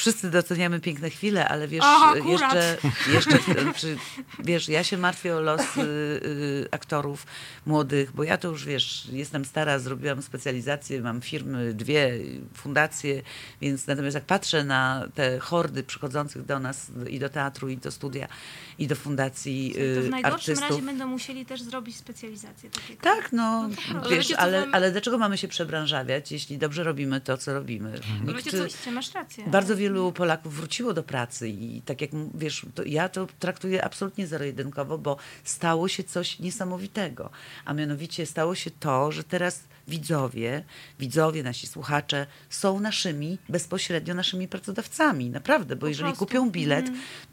[0.03, 2.76] Wszyscy doceniamy piękne chwile, ale wiesz, Aha, jeszcze,
[3.12, 3.38] jeszcze
[3.76, 3.96] czy,
[4.38, 7.26] wiesz, ja się martwię o los y, y, aktorów
[7.66, 12.12] młodych, bo ja to już, wiesz, jestem stara, zrobiłam specjalizację, mam firmy, dwie,
[12.55, 13.22] fundacje,
[13.61, 17.90] więc natomiast jak patrzę na te hordy przychodzących do nas i do teatru, i do
[17.90, 18.28] studia,
[18.78, 20.70] i do fundacji To w y, najgorszym artystów.
[20.70, 23.03] razie będą musieli też zrobić specjalizację takiego.
[23.03, 23.68] Tak, no,
[24.00, 27.36] Ale wiesz, wiecie, co ale, wam- ale dlaczego mamy się przebranżawiać, jeśli dobrze robimy to,
[27.38, 28.00] co robimy?
[28.38, 29.44] Oczywiście, masz rację.
[29.46, 34.26] bardzo wielu Polaków wróciło do pracy i tak jak wiesz, to ja to traktuję absolutnie
[34.26, 37.30] zero-jedynkowo, bo stało się coś niesamowitego.
[37.64, 40.64] A mianowicie stało się to, że teraz widzowie,
[40.99, 45.30] widzowie, nasi słuchacze są naszymi, bezpośrednio naszymi pracodawcami.
[45.30, 46.26] Naprawdę, bo Po jeżeli prostu.
[46.26, 46.87] kupią bilet,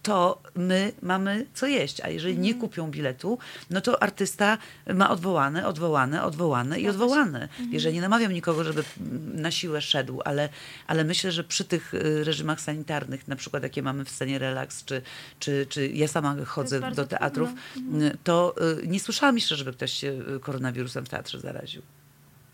[0.03, 3.37] to my mamy co jeść, a jeżeli nie kupią biletu,
[3.69, 4.57] no to artysta
[4.93, 7.49] ma odwołane, odwołane, odwołane i odwołane.
[7.71, 10.49] Jeżeli nie namawiam nikogo, żeby mm, na siłę szedł, ale,
[10.87, 14.85] ale myślę, że przy tych y, reżimach sanitarnych, na przykład jakie mamy w scenie relaks,
[14.85, 15.01] czy,
[15.39, 19.93] czy, czy ja sama chodzę do teatrów, y, to y, nie słyszałam jeszcze, żeby ktoś
[19.93, 21.81] się koronawirusem w teatrze zaraził.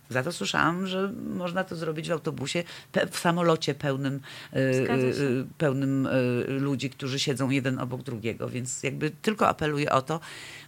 [0.09, 2.63] Za to słyszałam, że można to zrobić w autobusie,
[3.11, 4.19] w samolocie pełnym,
[4.55, 8.49] y, y, pełnym y, ludzi, którzy siedzą jeden obok drugiego.
[8.49, 10.19] Więc jakby tylko apeluję o to,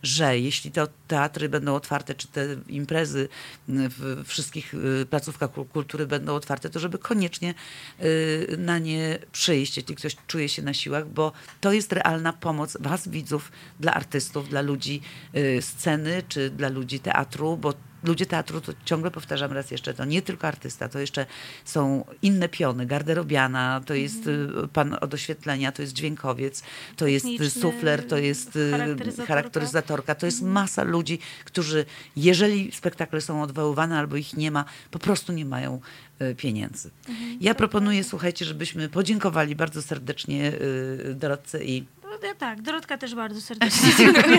[0.03, 3.29] że jeśli to teatry będą otwarte, czy te imprezy
[3.67, 4.73] w wszystkich
[5.09, 7.53] placówkach kul- kultury będą otwarte, to żeby koniecznie
[8.57, 11.31] na nie przyjść, jeśli ktoś czuje się na siłach, bo
[11.61, 15.01] to jest realna pomoc was, widzów, dla artystów, dla ludzi
[15.61, 17.73] sceny, czy dla ludzi teatru, bo
[18.03, 21.25] ludzie teatru, to ciągle powtarzam raz jeszcze, to nie tylko artysta, to jeszcze
[21.65, 26.63] są inne piony, garderobiana, to jest y, pan od oświetlenia, to jest dźwiękowiec,
[26.95, 29.25] to jest y, sufler, to jest y, charakteryzatorka.
[29.27, 31.85] charakteryzatorka, to jest masa ludzi, którzy
[32.15, 35.79] jeżeli spektakle są odwoływane albo ich nie ma, po prostu nie mają
[36.37, 36.91] pieniędzy.
[37.41, 41.85] Ja proponuję, słuchajcie, żebyśmy podziękowali bardzo serdecznie y, Dorotce i
[42.23, 44.37] ja tak, Dorotka też bardzo serdecznie dziękuję.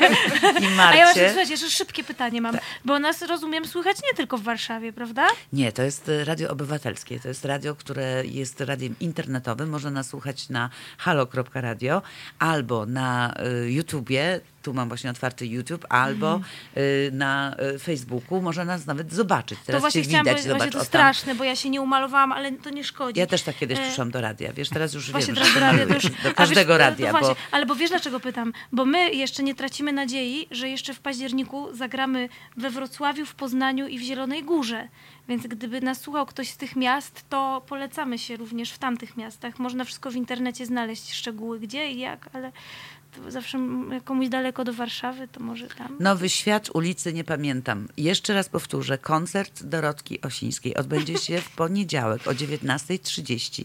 [0.61, 1.03] I A ja Marcie.
[1.05, 5.27] właśnie, słuchajcie, jeszcze szybkie pytanie mam, bo nas, rozumiem, słychać nie tylko w Warszawie, prawda?
[5.53, 7.21] Nie, to jest e, radio obywatelskie.
[7.21, 9.69] To jest radio, które jest radiem internetowym.
[9.69, 12.03] Można nas słuchać na halo.radio
[12.39, 14.41] albo na y, YouTubie.
[14.63, 16.41] Tu mam właśnie otwarty YouTube, albo
[16.77, 18.43] y, na y, Facebooku.
[18.43, 19.59] Można nas nawet zobaczyć.
[19.67, 22.33] Teraz to właśnie się chciałam widać, właśnie zobacz, to straszne, bo ja się nie umalowałam,
[22.33, 23.21] ale to nie szkodzi.
[23.21, 24.53] Ja też tak kiedyś E, do radia.
[24.53, 26.05] Wiesz, teraz już Właśnie wiem, do radia już...
[26.25, 28.53] do każdego wiesz, radia, bo właśnie, Ale bo wiesz dlaczego pytam?
[28.73, 33.87] Bo my jeszcze nie tracimy nadziei, że jeszcze w październiku zagramy we Wrocławiu, w Poznaniu
[33.87, 34.89] i w Zielonej Górze.
[35.29, 39.59] Więc gdyby nas słuchał ktoś z tych miast, to polecamy się również w tamtych miastach.
[39.59, 42.53] Można wszystko w internecie znaleźć, szczegóły gdzie i jak, ale
[43.29, 43.59] zawsze
[44.05, 45.97] komuś daleko do Warszawy, to może tam.
[46.01, 47.89] Nowy Świat, ulicy nie pamiętam.
[47.97, 53.65] Jeszcze raz powtórzę, koncert Dorotki Osińskiej odbędzie się w poniedziałek o 19.30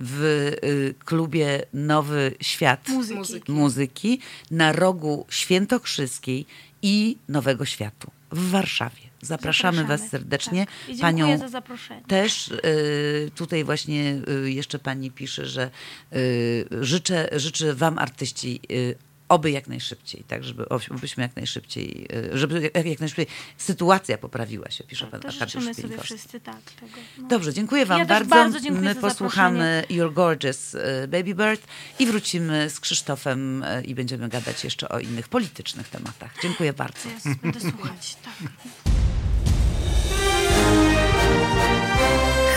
[0.00, 0.22] w
[0.64, 3.18] y, klubie Nowy Świat Muzyki.
[3.18, 3.52] Muzyki.
[3.52, 4.20] muzyki
[4.50, 6.46] na rogu Świętokrzyskiej
[6.82, 9.03] i Nowego Światu w Warszawie.
[9.24, 10.66] Zapraszamy, Was serdecznie.
[10.86, 10.96] Tak.
[11.00, 12.02] Panią za zaproszenie.
[12.08, 15.70] też y, tutaj właśnie y, jeszcze pani pisze, że
[16.12, 18.94] y, życzę, życzę wam artyści y,
[19.28, 23.26] oby jak najszybciej, tak, żeby obyśmy jak najszybciej, y, żeby jak, jak najszybciej
[23.58, 26.92] sytuacja poprawiła się, pisze pan To Arkadiusz życzymy sobie wszyscy tak tego.
[27.18, 27.28] No.
[27.28, 28.30] Dobrze, dziękuję wam Ja bardzo.
[28.30, 31.66] bardzo dziękuję My posłuchamy You're Gorgeous y, Baby Bird
[31.98, 36.34] i wrócimy z Krzysztofem i będziemy gadać jeszcze o innych politycznych tematach.
[36.42, 37.08] Dziękuję bardzo.
[37.08, 38.50] Ja będę słuchać, tak.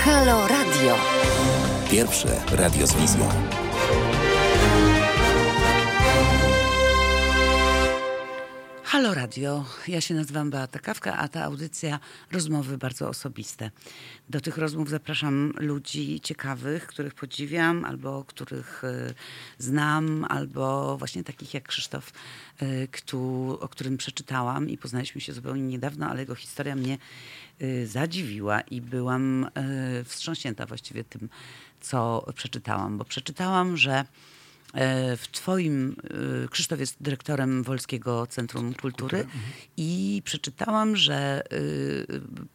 [0.06, 0.96] Halo Radio.
[1.92, 3.30] Pierwsze radio z wizją.
[8.88, 12.00] Halo Radio, ja się nazywam Beata Kawka, a ta audycja
[12.32, 13.72] rozmowy bardzo osobiste.
[14.30, 19.14] Do tych rozmów zapraszam ludzi ciekawych, których podziwiam, albo których y,
[19.58, 22.12] znam, albo właśnie takich jak Krzysztof,
[22.92, 26.98] któ- o którym przeczytałam i poznaliśmy się zupełnie niedawno, ale jego historia mnie
[27.62, 29.50] y, zadziwiła i byłam
[30.06, 31.30] wstrząśnięta właściwie tym,
[31.82, 34.37] co przeczytałam, bo przeczytałam, że E,
[35.18, 35.96] W Twoim,
[36.46, 39.26] e, Krzysztof jest dyrektorem Wolskiego Centrum Kultury
[39.78, 41.58] i przeczytałam, że e,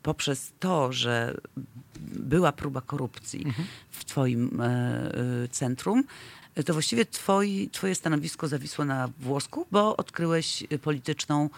[0.03, 1.35] poprzez to, że
[2.01, 3.47] była próba korupcji
[3.91, 6.05] w Twoim e, e, centrum,
[6.55, 11.51] e, to właściwie twoi, Twoje stanowisko zawisło na włosku, bo odkryłeś e, polityczną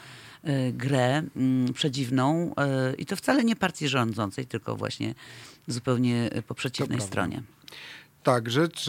[0.45, 5.15] e, grę mm, przedziwną e, i to wcale nie partii rządzącej, tylko właśnie
[5.69, 7.43] zupełnie e, po przeciwnej stronie.
[8.25, 8.89] Tak, rzecz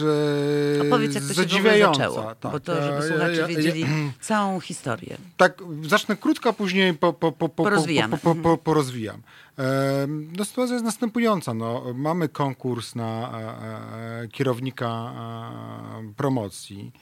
[0.78, 2.52] e, Opowiedz, jak to się zaczęło, tak.
[2.52, 3.84] bo to, żeby Ja- słuchacze ja- ja- wiedzieli
[4.20, 5.16] całą historię.
[5.36, 8.18] Tak, zacznę krótko, a później po, po, po, po, Porozwijamy.
[8.18, 9.22] Po, po, po, porozwijam.
[9.58, 11.54] E, No, sytuacja jest następująca.
[11.54, 16.92] No, mamy konkurs na e, e, kierownika e, promocji.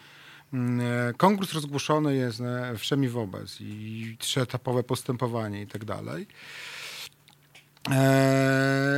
[0.53, 0.80] Mm,
[1.11, 2.43] e, Konkurs rozgłoszony jest
[2.78, 6.26] wszemi wobec i trzyetapowe postępowanie i tak dalej.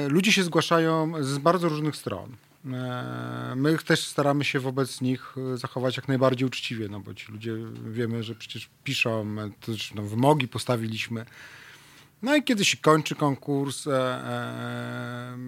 [0.08, 2.36] Ludzie się zgłaszają z bardzo różnych stron.
[2.72, 7.32] E, my też staramy się wobec nich e, zachować jak najbardziej uczciwie, no bo ci
[7.32, 7.52] ludzie
[7.90, 11.26] wiemy, że przecież piszą, e, też no, wymogi postawiliśmy.
[12.22, 15.38] No i kiedy się kończy konkurs, e, e,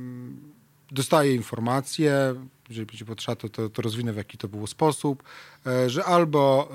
[0.91, 2.35] dostaję informację,
[2.69, 5.23] jeżeli będzie potrzeba, to, to, to rozwinę w jaki to był sposób,
[5.67, 6.69] e, że albo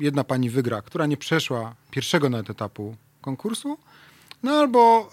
[0.00, 3.78] jedna pani wygra, która nie przeszła pierwszego nawet etapu konkursu,
[4.42, 5.10] no albo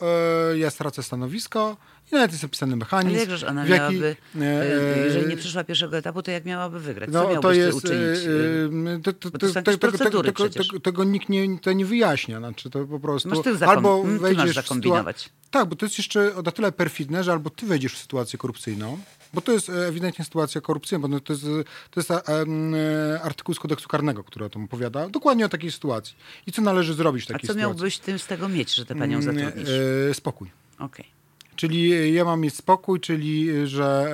[0.55, 1.77] ja stracę stanowisko
[2.11, 3.09] i nawet jest opisany mechanizm.
[3.09, 6.45] Ale jakżeż ona w jaki, miałaby, e, e, jeżeli nie przyszła pierwszego etapu, to jak
[6.45, 7.11] miałaby wygrać?
[7.11, 7.77] Co no, to jest.
[7.77, 8.19] uczynić?
[8.19, 10.67] e, e, to, to, to są to, jakieś tego, tego, procedury tego, przecież.
[10.67, 12.39] tego, tego nikt nie, to nie wyjaśnia.
[12.39, 13.29] Znaczy, to po prostu.
[13.29, 17.49] Masz ty albo wejdziesz w Tak, bo to jest jeszcze na tyle perfidne, że albo
[17.49, 18.97] ty wejdziesz w sytuację korupcyjną,
[19.33, 21.45] bo to jest e, ewidentnie sytuacja korupcyjna, bo no to jest,
[21.91, 25.09] to jest e, e, artykuł z kodeksu karnego, który o tym opowiada.
[25.09, 26.15] Dokładnie o takiej sytuacji.
[26.47, 27.75] I co należy zrobić w A takiej co sytuacji?
[27.77, 29.69] miałbyś tym z tego mieć, że tę panią Mm, zatrudnisz?
[30.09, 30.51] e, spokój.
[30.79, 31.14] Okej.
[31.55, 34.07] Czyli ja mam mieć spokój, czyli że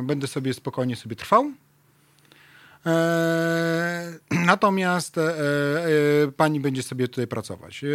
[0.00, 1.52] e, będę sobie spokojnie sobie trwał.
[2.86, 7.84] E, natomiast e, e, pani będzie sobie tutaj pracować.
[7.84, 7.88] E,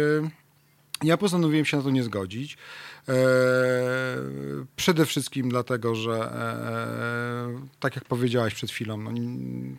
[1.02, 2.56] ja postanowiłem się na to nie zgodzić.
[3.08, 3.14] E,
[4.76, 9.10] przede wszystkim dlatego, że e, tak jak powiedziałaś przed chwilą, no,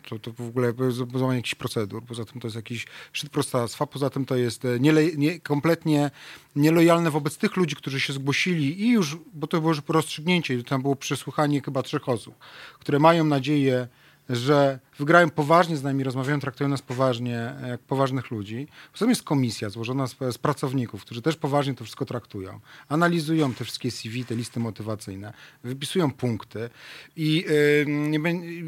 [0.08, 4.10] to, to w ogóle złamanie jakichś procedur, poza tym to jest jakiś szczyt prostactwa, poza
[4.10, 6.10] tym to jest e, niele, nie, kompletnie
[6.56, 10.82] nielojalne wobec tych ludzi, którzy się zgłosili i już, bo to było już rozstrzygnięcie, tam
[10.82, 12.34] było przesłuchanie chyba trzech osób,
[12.78, 13.88] które mają nadzieję
[14.28, 18.68] że wygrają poważnie z nami, rozmawiają, traktują nas poważnie, e, jak poważnych ludzi.
[18.92, 22.60] Poza jest komisja złożona z, z, pracowników, którzy też poważnie to wszystko traktują.
[22.88, 25.32] Analizują te wszystkie CV, te listy motywacyjne,
[25.64, 26.70] wypisują punkty
[27.16, 27.44] i,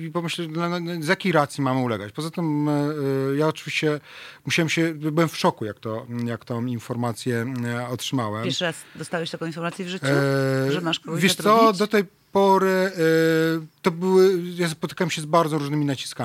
[0.01, 0.47] yy, pomyślę,
[1.01, 2.13] z jakiej racji mamy ulegać.
[2.13, 2.67] Poza tym
[3.31, 4.01] yy, ja oczywiście
[4.47, 8.45] musiałem się, byłem w szoku, jak, to, jak tą informację yy, otrzymałem.
[8.45, 12.05] Pierwszy raz dostałeś taką informację w życiu, e, że masz kogoś Wiesz co, do tej
[12.33, 12.93] pory
[13.83, 16.18] to były, ja spotykałem się z bardzo różnymi naciskami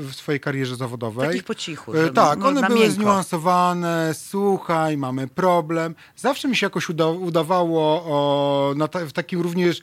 [0.00, 1.28] w swojej karierze zawodowej.
[1.28, 1.92] Takich po cichu.
[2.14, 2.94] Tak, no, one były miękko.
[2.94, 5.94] zniuansowane, słuchaj, mamy problem.
[6.16, 9.82] Zawsze mi się jakoś uda udawało o, ta, w taki również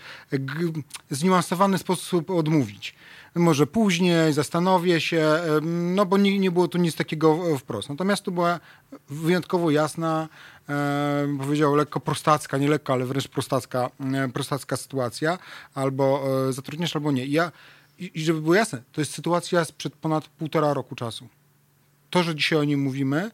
[1.10, 2.96] zniuansowany sposób odmówić
[3.36, 7.90] może później, zastanowię się, no bo nie, nie było tu nic takiego wprost.
[7.90, 8.60] Natomiast tu była
[9.10, 10.30] wyjątkowo jasna,
[10.70, 15.38] e, powiedział lekko prostacka, nie lekko, ale wręcz prostacka, e, prostacka sytuacja,
[15.76, 17.26] albo e, zatrudniasz, albo nie.
[17.26, 17.52] I, ja,
[18.02, 21.28] i, I żeby było jasne, to jest sytuacja sprzed ponad półtora roku czasu.
[22.10, 23.32] To, że dzisiaj o nim mówimy,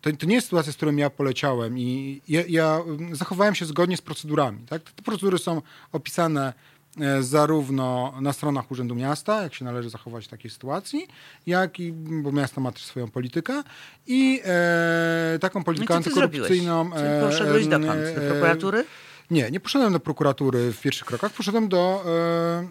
[0.00, 2.80] to, to, nie jest sytuacja, z którą ja poleciałem i ja, ja
[3.12, 4.66] zachowałem się zgodnie z procedurami.
[4.66, 4.82] Tak?
[4.82, 5.62] Te procedury są
[5.92, 6.52] opisane
[7.00, 11.08] E, zarówno na stronach Urzędu Miasta, jak się należy zachować w takiej sytuacji,
[11.46, 13.62] jak i, bo miasto ma też swoją politykę
[14.06, 16.94] i e, taką politykę no antykorupcyjną.
[16.94, 17.86] E, poszedłeś dokąd?
[17.86, 18.84] Do e, prokuratury?
[19.30, 22.68] Nie, nie poszedłem do prokuratury w pierwszych krokach, poszedłem do e,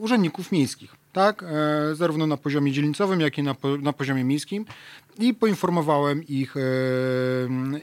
[0.00, 0.96] urzędników miejskich.
[1.12, 1.44] Tak,
[1.92, 4.64] zarówno na poziomie dzielnicowym, jak i na, na poziomie miejskim
[5.18, 6.54] i poinformowałem ich,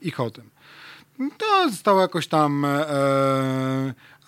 [0.02, 0.50] ich o tym.
[1.38, 2.66] To zostało jakoś tam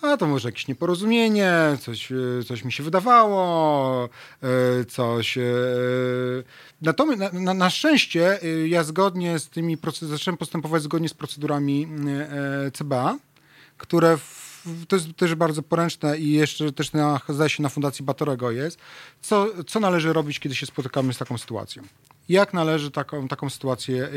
[0.02, 2.16] a to może jakieś nieporozumienie, coś, e,
[2.46, 4.08] coś mi się wydawało,
[4.42, 5.38] e, coś.
[5.38, 5.42] E,
[6.82, 11.88] natomiast na, na, na szczęście ja zgodnie z tymi zacząłem postępować zgodnie z procedurami
[12.72, 13.18] CBA,
[13.76, 14.39] które w,
[14.88, 18.78] to jest też bardzo poręczne i jeszcze też na, zdaje się na Fundacji Batorego jest,
[19.22, 21.82] co, co należy robić, kiedy się spotykamy z taką sytuacją.
[22.28, 24.08] Jak należy taką, taką sytuację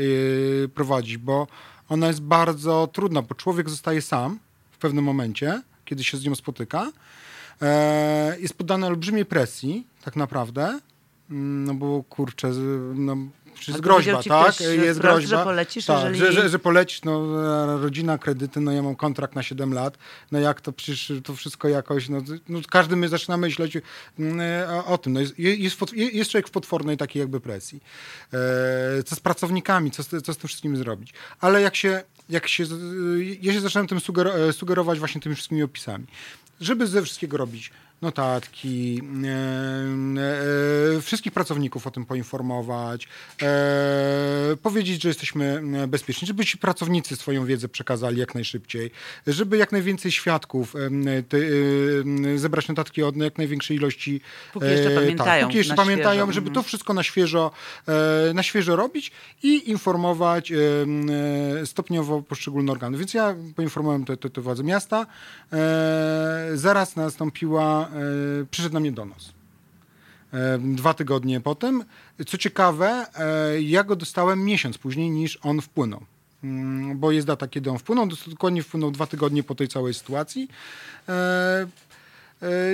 [0.74, 1.46] prowadzić, bo
[1.88, 4.38] ona jest bardzo trudna, bo człowiek zostaje sam
[4.70, 6.92] w pewnym momencie, kiedy się z nią spotyka.
[7.62, 10.80] E, jest poddany olbrzymiej presji, tak naprawdę,
[11.30, 12.50] mm, no bo kurczę,
[12.94, 13.16] no,
[13.68, 14.60] jest groźba, tak?
[14.60, 15.38] jest groźba.
[15.38, 16.18] Że polecisz, tak, jeżeli...
[16.18, 17.26] że, że, że polecisz, no
[17.78, 19.98] rodzina, kredyty, no ja mam kontrakt na 7 lat,
[20.32, 23.78] no jak to przecież to wszystko jakoś, no, no każdy my zaczyna myśleć
[24.18, 25.12] mm, o, o tym.
[25.12, 27.82] No jest, jest, jest człowiek w potwornej takiej jakby presji.
[28.32, 31.12] E, co z pracownikami, co, co z tym wszystkim zrobić.
[31.40, 32.64] Ale jak się jak się,
[33.42, 36.06] ja się zacząłem tym e, sugerować właśnie tymi wszystkimi opisami.
[36.60, 37.70] Żeby ze wszystkiego robić
[38.04, 39.02] notatki,
[40.96, 43.08] e, wszystkich pracowników o tym poinformować,
[43.42, 48.90] e, powiedzieć, że jesteśmy e, bezpieczni, żeby ci pracownicy swoją wiedzę przekazali jak najszybciej,
[49.26, 50.74] żeby jak najwięcej świadków,
[52.36, 54.20] zebrać notatki od jak największej ilości.
[54.52, 55.40] Póki jeszcze tak, pamiętają.
[55.40, 56.64] Tak, póki jeszcze pamiętają, żeby to mhm.
[56.64, 57.50] wszystko na świeżo,
[58.34, 60.52] na świeżo robić i informować
[61.64, 62.98] stopniowo poszczególne organy.
[62.98, 65.06] Więc ja poinformowałem te, te, te władze miasta.
[66.54, 67.90] Zaraz nastąpiła
[68.50, 69.32] przyszedł na mnie donos.
[70.34, 71.84] E, dwa tygodnie potem.
[72.26, 76.00] Co ciekawe, e, ja go dostałem miesiąc później niż on wpłynął.
[76.44, 78.08] Mm, bo jest data, kiedy on wpłynął.
[78.26, 80.48] Dokładnie wpłynął dwa tygodnie po tej całej sytuacji.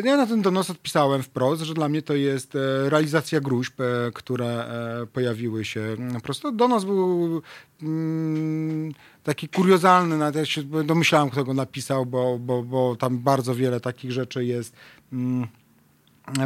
[0.05, 2.57] Ja na ten donos odpisałem wprost, że dla mnie to jest
[2.89, 3.79] realizacja gruźb,
[4.15, 4.67] które
[5.13, 5.97] pojawiły się.
[6.23, 7.43] Prosto donos był
[7.83, 8.93] mm,
[9.23, 13.81] taki kuriozalny, nawet ja się domyślałem, kto go napisał, bo, bo, bo tam bardzo wiele
[13.81, 14.77] takich rzeczy jest
[15.13, 15.47] Mm,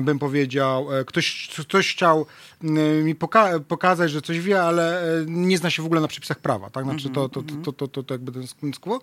[0.03, 2.27] bym powiedział, e, ktoś, ktoś chciał
[3.03, 6.39] mi poka pokazać, że coś wie, ale e, nie zna się w ogóle na przepisach
[6.39, 6.85] prawa, tak?
[6.85, 9.01] Znaczy to, to, to, to, to, to jakby ten quo.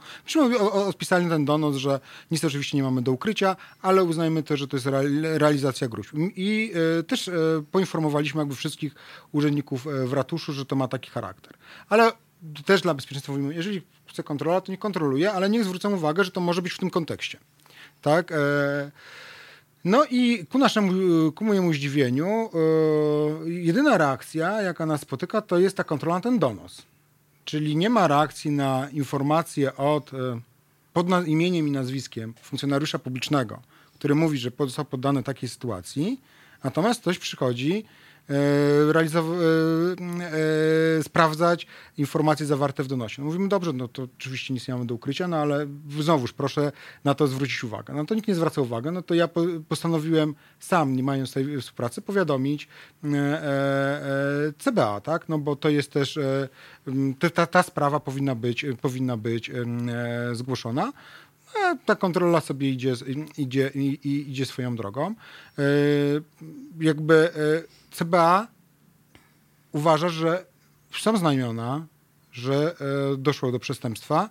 [0.71, 1.99] odpisali ten donos, że
[2.31, 4.87] nic oczywiście nie mamy do ukrycia, ale uznajmy też, że to jest
[5.23, 6.15] realizacja gruźb.
[6.35, 7.29] I e, też
[7.71, 8.95] poinformowaliśmy jakby wszystkich
[9.31, 11.53] urzędników w ratuszu, że to ma taki charakter.
[11.89, 12.11] Ale
[12.65, 16.31] też dla bezpieczeństwa mówimy, jeżeli chce kontrola, to nie kontroluje, ale niech zwrócą uwagę, że
[16.31, 17.39] to może być w tym kontekście.
[18.01, 18.33] Tak?
[19.85, 20.91] No i ku naszemu,
[21.31, 22.49] ku mojemu zdziwieniu,
[23.45, 26.81] yy, jedyna reakcja, jaka nas spotyka, to jest ta kontrola ten donos.
[27.45, 30.41] Czyli nie ma reakcji na informację od, yy,
[30.93, 33.61] pod imieniem i nazwiskiem funkcjonariusza publicznego,
[33.93, 36.21] który mówi, że został poddany takiej sytuacji,
[36.63, 37.85] natomiast ktoś przychodzi
[38.29, 39.05] E, e,
[40.99, 41.67] e, sprawdzać
[41.97, 43.21] informacje zawarte w donosie.
[43.21, 45.67] No mówimy, dobrze, no to oczywiście nic nie mamy do ukrycia, no ale
[45.99, 46.71] znowuż proszę
[47.03, 47.93] na to zwrócić uwagę.
[47.93, 49.29] No to nikt nie zwraca uwagi, no to ja
[49.69, 52.67] postanowiłem sam, nie mając tej współpracy, powiadomić
[54.57, 56.19] CBA, tak, no bo to jest też,
[57.33, 59.51] ta, ta sprawa powinna być, powinna być
[60.33, 60.93] zgłoszona.
[61.63, 62.93] a ta kontrola sobie idzie,
[63.37, 63.67] idzie,
[64.03, 65.15] idzie swoją drogą.
[66.79, 67.29] Jakby
[67.91, 68.47] CBA
[69.71, 70.45] uważa, że
[71.01, 71.85] są znamiona,
[72.31, 72.75] że
[73.13, 74.29] e, doszło do przestępstwa,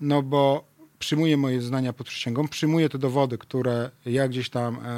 [0.00, 0.64] no bo
[0.98, 4.88] przyjmuje moje znania pod przysięgą, przyjmuje te dowody, które ja gdzieś tam e,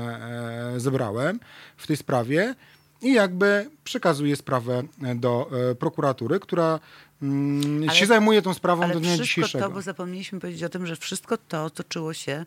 [0.75, 1.41] e, zebrałem
[1.77, 2.55] w tej sprawie
[3.03, 6.81] i jakby przekazuje sprawę e, do e, prokuratury, która
[7.23, 9.65] mm, Ale- się zajmuje tą sprawą do dnia wszystko dzisiejszego.
[9.65, 12.45] to, bo zapomnieliśmy powiedzieć o tym, że wszystko to toczyło się,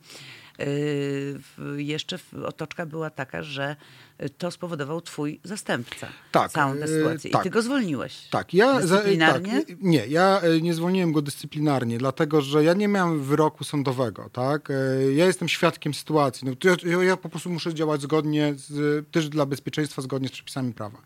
[1.77, 3.75] jeszcze w- otoczka była taka, że
[4.23, 6.07] y, to spowodował twój zastępca.
[6.31, 7.29] Tak, Całą tę yy, sytuację.
[7.29, 7.43] I tak.
[7.43, 8.27] ty go zwolniłeś.
[8.29, 9.63] Tak, ja za- Dyscyplinarnie?
[9.65, 14.69] tak, nie, ja nie zwolniłem go dyscyplinarnie, dlatego że ja nie miałem wyroku sądowego, tak?
[15.15, 16.47] Ja jestem świadkiem sytuacji.
[16.47, 20.73] No, ja- ja po prostu muszę działać zgodnie, z, też dla bezpieczeństwa, zgodnie z przepisami
[20.73, 20.97] prawa.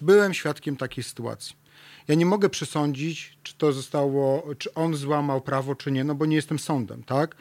[0.00, 1.63] Byłem świadkiem takiej sytuacji.
[2.08, 6.26] Ja nie mogę przesądzić, czy to zostało, czy on złamał prawo, czy nie, no bo
[6.26, 7.34] nie jestem sądem, tak?
[7.34, 7.36] E,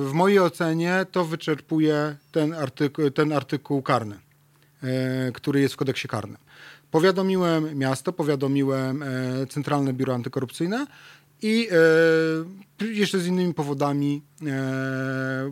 [0.00, 4.18] W mojej ocenie to wyczerpuje ten artykuł, ten artykuł karny
[4.82, 6.38] e, który jest w kodeksie karnym.
[6.90, 9.06] Powiadomiłem miasto, powiadomiłem e,
[9.46, 10.86] Centralne Biuro Antykorupcyjne
[11.42, 11.68] i
[12.80, 14.22] jeszcze z innymi powodami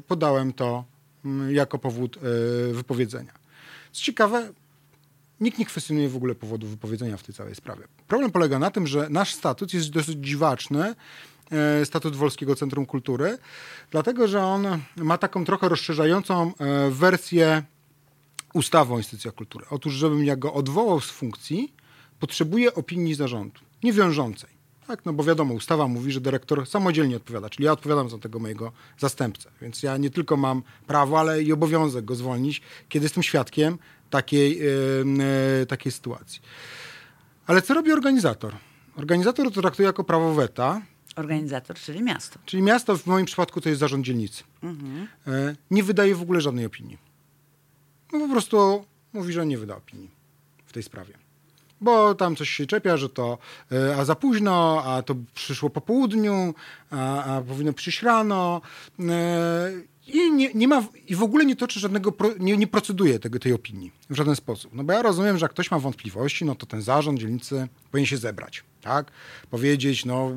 [0.07, 0.85] podałem to
[1.25, 2.19] mm, jako powód
[2.73, 3.33] wypowiedzenia.
[3.93, 4.53] Co ciekawe,
[5.45, 7.85] nikt nie kwestionuje w ogóle powodu wypowiedzenia w tej całej sprawie.
[8.09, 10.95] Problem polega na tym, że nasz statut jest dosyć dziwaczny,
[11.51, 13.39] e, statut Wolskiego Centrum Kultury,
[13.91, 14.67] dlatego że on
[14.97, 17.63] ma taką trochę rozszerzającą e, wersję
[18.55, 19.67] ustawy o instytucjach kultury.
[19.71, 21.73] Otóż, żebym ja go odwołał z funkcji,
[22.21, 24.51] potrzebuję opinii zarządu, niewiążącej.
[24.87, 28.39] Tak, no bo wiadomo, ustawa mówi, że dyrektor samodzielnie odpowiada, czyli ja odpowiadam za tego
[28.39, 29.51] mojego zastępcę.
[29.63, 33.79] Więc ja nie tylko mam prawo, ale i obowiązek go zwolnić, kiedy jestem świadkiem
[34.19, 36.41] takiej, yy, takiej sytuacji.
[37.47, 38.53] Ale co robi organizator?
[38.97, 40.83] Organizator to traktuje jako prawo weta,
[41.17, 42.39] Organizator, czyli miasto.
[42.47, 44.45] czyli miasto w moim przypadku to jest zarząd dzielnicy.
[45.27, 46.99] E, Nie wydaje w ogóle żadnej opinii.
[48.13, 50.11] No po prostu mówi, że nie wyda opinii
[50.67, 51.15] w tej sprawie.
[51.81, 53.39] Bo tam coś się czepia, że to
[53.73, 56.55] e, a za późno, a to przyszło po południu,
[56.91, 58.61] a, a powinno przyjść rano.
[60.07, 63.39] I, nie, nie ma, I w ogóle nie toczy żadnego, pro, nie, nie proceduje tego,
[63.39, 64.75] tej opinii w żaden sposób.
[64.75, 68.07] No bo ja rozumiem, że jak ktoś ma wątpliwości, no to ten zarząd dzielnicy powinien
[68.07, 69.11] się zebrać, tak?
[69.51, 70.33] Powiedzieć, no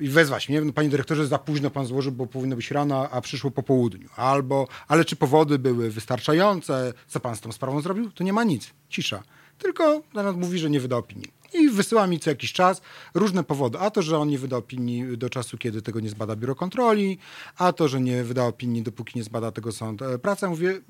[0.00, 3.20] i wezwać mnie, no, panie dyrektorze, za późno pan złożył, bo powinno być rano, a
[3.20, 4.08] przyszło po południu.
[4.16, 8.10] Albo, ale czy powody były wystarczające, co pan z tą sprawą zrobił?
[8.10, 9.22] To nie ma nic, cisza.
[9.58, 11.35] Tylko nawet mówi, że nie wyda opinii.
[11.54, 12.82] I wysyła mi co jakiś czas
[13.14, 13.78] różne powody.
[13.78, 17.18] A to, że on nie wyda opinii do czasu, kiedy tego nie zbada biuro kontroli,
[17.56, 20.46] a to, że nie wyda opinii, dopóki nie zbada tego sąd e, pracy.
[20.46, 20.80] Ja Mówię,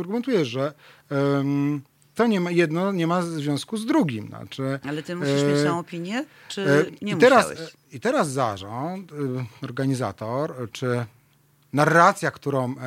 [0.00, 0.74] argumentuję, że
[1.10, 1.82] em,
[2.14, 4.28] to nie ma, jedno nie ma związku z drugim.
[4.28, 7.70] Znaczy, Ale ty musisz e, mieć tą opinię, czy E, nie I teraz, musiałeś?
[7.74, 9.14] e, I teraz zarząd, e,
[9.62, 11.04] organizator, e, czy
[11.72, 12.80] narracja, którą e,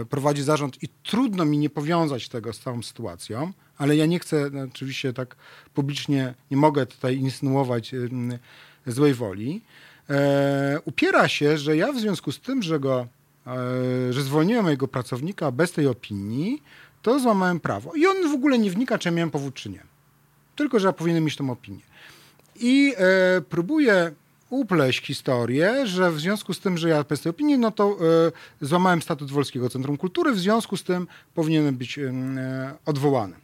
[0.00, 3.52] e, prowadzi zarząd i trudno mi nie powiązać tego z całą sytuacją,
[3.82, 5.36] ale ja nie chcę, no, oczywiście tak
[5.74, 7.94] publicznie nie mogę tutaj insynuować
[8.86, 9.62] złej woli,
[10.10, 13.06] e, upiera się, że ja w związku z tym, że go,
[13.46, 16.62] e, że zwolniłem mojego pracownika bez tej opinii,
[17.02, 17.94] to złamałem prawo.
[17.94, 19.82] I on w ogóle nie wnika, czy ja miałem powód, czy nie.
[20.56, 21.82] Tylko, że ja powinienem mieć tą opinię.
[22.60, 24.12] I e, próbuję
[24.50, 27.96] upleść historię, że w związku z tym, że ja bez tej opinii, no to
[28.60, 32.12] e, złamałem statut Wolskiego Centrum Kultury, w związku z tym powinienem być e,
[32.86, 33.41] odwołany.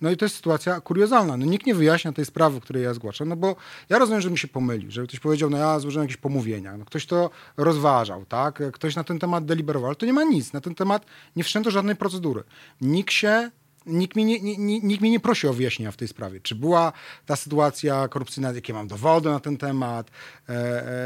[0.00, 1.36] No i to jest sytuacja kuriozalna.
[1.36, 3.56] No nikt nie wyjaśnia tej sprawy, której ja zgłaszam, no bo
[3.88, 6.84] ja rozumiem, że mi się pomylił, że ktoś powiedział, no ja złożyłem jakieś pomówienia, no
[6.84, 8.62] ktoś to rozważał, tak?
[8.72, 10.52] Ktoś na ten temat deliberował, ale to nie ma nic.
[10.52, 12.42] Na ten temat nie wszczęto żadnej procedury.
[12.80, 13.50] Nikt się
[13.86, 16.40] Nikt nie, nie, nikt mnie nie prosi o wyjaśnienia w tej sprawie.
[16.40, 16.92] Czy była
[17.26, 20.10] ta sytuacja korupcyjna, jakie mam dowody na ten temat.
[20.48, 20.52] E,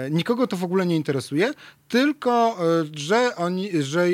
[0.07, 1.53] e, nikogo to w ogóle nie interesuje,
[1.89, 4.07] tylko e, że, oni, że,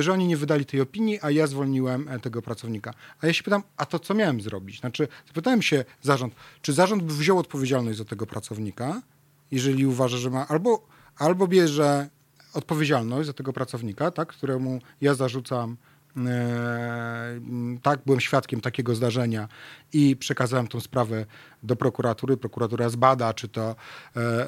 [0.00, 2.94] że oni nie wydali tej opinii, a ja zwolniłem e, tego pracownika.
[3.20, 4.80] A ja się pytam, a to co miałem zrobić?
[4.80, 9.02] Znaczy, zapytałem się zarząd, czy zarząd by wziął odpowiedzialność za tego pracownika,
[9.50, 12.08] jeżeli uważa, że ma, albo, albo bierze
[12.54, 15.76] odpowiedzialność za tego pracownika, tak, któremu ja zarzucam
[16.16, 17.40] E,
[17.82, 19.48] tak, byłem świadkiem takiego zdarzenia
[19.92, 21.26] i przekazałem tą sprawę
[21.62, 22.36] do prokuratury.
[22.36, 23.76] Prokuratura zbada, czy to
[24.16, 24.46] e, e, e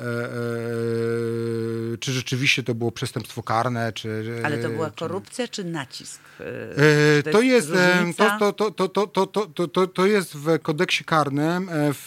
[2.00, 4.38] czy rzeczywiście to było przestępstwo karne, czy...
[4.42, 6.20] E, Ale to była korupcja, czy, nacisk?
[7.32, 7.72] to, jest,
[8.16, 12.06] to, to, to, to, to, to, to jest w kodeksie karnym, w,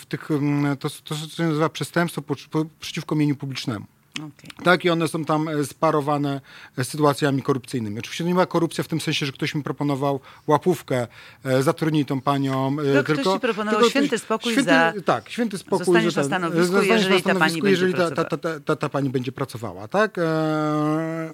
[0.00, 3.86] w tych, mm, to, to się nazywa przestępstwo po, po, przeciwko mieniu publicznemu.
[4.18, 4.50] Okej.
[4.64, 6.40] Tak, i one są tam e, sparowane
[6.78, 7.98] e, z sytuacjami korupcyjnymi.
[7.98, 11.06] Oczywiście to nie ma korupcja w tym sensie, że ktoś mi proponował łapówkę,
[11.44, 12.66] e, zatrudnij tą panią.
[12.68, 15.86] e, No, ktoś tylko, ci proponował tylko święty ktoś- spokój święty, za- Tak, święty spokój.
[15.86, 18.76] Zostaniesz na ten- stanowisku, zostaniesz jeżeli na ta pani stanowisku, będzie jeżeli ta, ta, pracowała.
[18.76, 20.18] ta, pani będzie pracowała, tak?
[20.18, 21.32] E,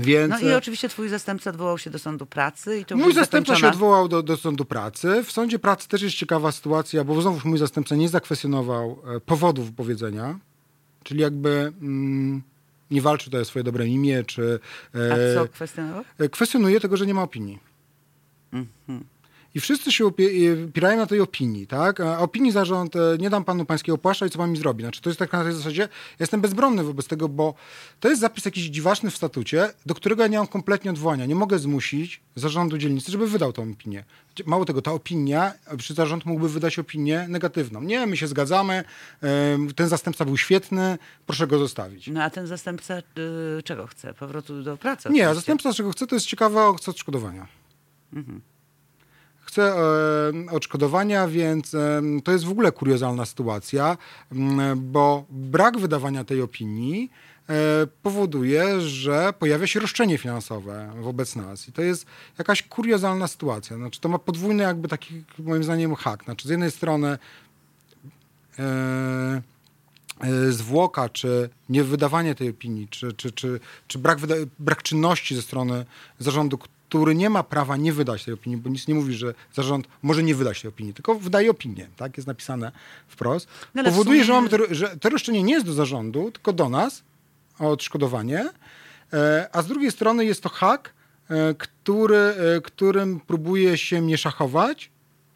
[0.00, 0.30] więc...
[0.30, 3.68] No i oczywiście twój zastępca odwołał się do sądu pracy i to Mój zastępca się
[3.68, 5.22] odwołał do, do sądu pracy.
[5.24, 9.62] W sądzie pracy też jest ciekawa sytuacja, bo znowuż mój zastępca nie zakwestionował e, powodu
[9.62, 10.38] wypowiedzenia,
[11.06, 12.42] czyli jakby mm,
[12.90, 14.60] nie walczy tutaj o swoje dobre imię, czy
[14.94, 16.04] e, A co kwestionował?
[16.18, 17.58] e, kwestionuje tego, że nie ma opinii.
[19.56, 20.06] I wszyscy się e,
[20.68, 22.00] opierają na tej opinii, tak?
[22.00, 24.82] A opinii zarząd, e, nie dam panu pańskiego płaszcza i co pan mi zrobi.
[24.82, 25.88] Znaczy, to jest tak na tej zasadzie, ja
[26.20, 27.54] jestem bezbronny wobec tego, bo
[28.00, 31.26] to jest zapis jakiś dziwaczny w statucie, do którego ja nie mam kompletnie odwołania.
[31.26, 34.04] Nie mogę zmusić zarządu dzielnicy, żeby wydał tą opinię.
[34.46, 37.82] Mało tego, ta opinia, przy zarząd mógłby wydać opinię negatywną.
[37.82, 38.84] Nie, my się zgadzamy,
[39.76, 42.08] ten zastępca był świetny, proszę go zostawić.
[42.08, 44.14] No a ten zastępca y, czego chce?
[44.14, 45.08] Powrotu do pracy?
[45.08, 45.30] Nie, oczywiście.
[45.30, 47.46] a zastępca czego chce, to jest ciekawe, chce odszkodowania.
[49.46, 49.74] Chce
[50.50, 53.96] odszkodowania, więc e, to jest w ogóle kuriozalna sytuacja,
[54.76, 57.10] bo brak wydawania tej opinii
[57.48, 61.68] e, powoduje, że pojawia się roszczenie finansowe wobec nas.
[61.68, 62.06] I to jest
[62.38, 63.76] jakaś kuriozalna sytuacja.
[63.76, 66.24] Znaczy, to ma podwójny jakby taki, moim zdaniem, hak.
[66.24, 67.18] Znaczy, z jednej strony
[68.58, 69.42] e,
[70.50, 74.18] zwłoka, czy niewydawanie tej opinii, czy, czy, czy, czy brak,
[74.58, 75.84] brak czynności ze strony
[76.18, 76.58] zarządu,
[76.88, 80.22] który nie ma prawa nie wydać tej opinii, bo nic nie mówi, że zarząd może
[80.22, 82.16] nie wydać tej opinii, tylko wydaje opinię, tak?
[82.16, 82.72] Jest napisane
[83.08, 86.52] wprost, No powoduje, sumie- że, mamy to, że to roszczenie nie jest do zarządu, tylko
[86.52, 87.02] do nas
[87.58, 88.50] o odszkodowanie,
[89.12, 90.94] e, a z drugiej strony jest to hak,
[91.30, 94.90] e, który, e, którym próbuje się mnie szachować,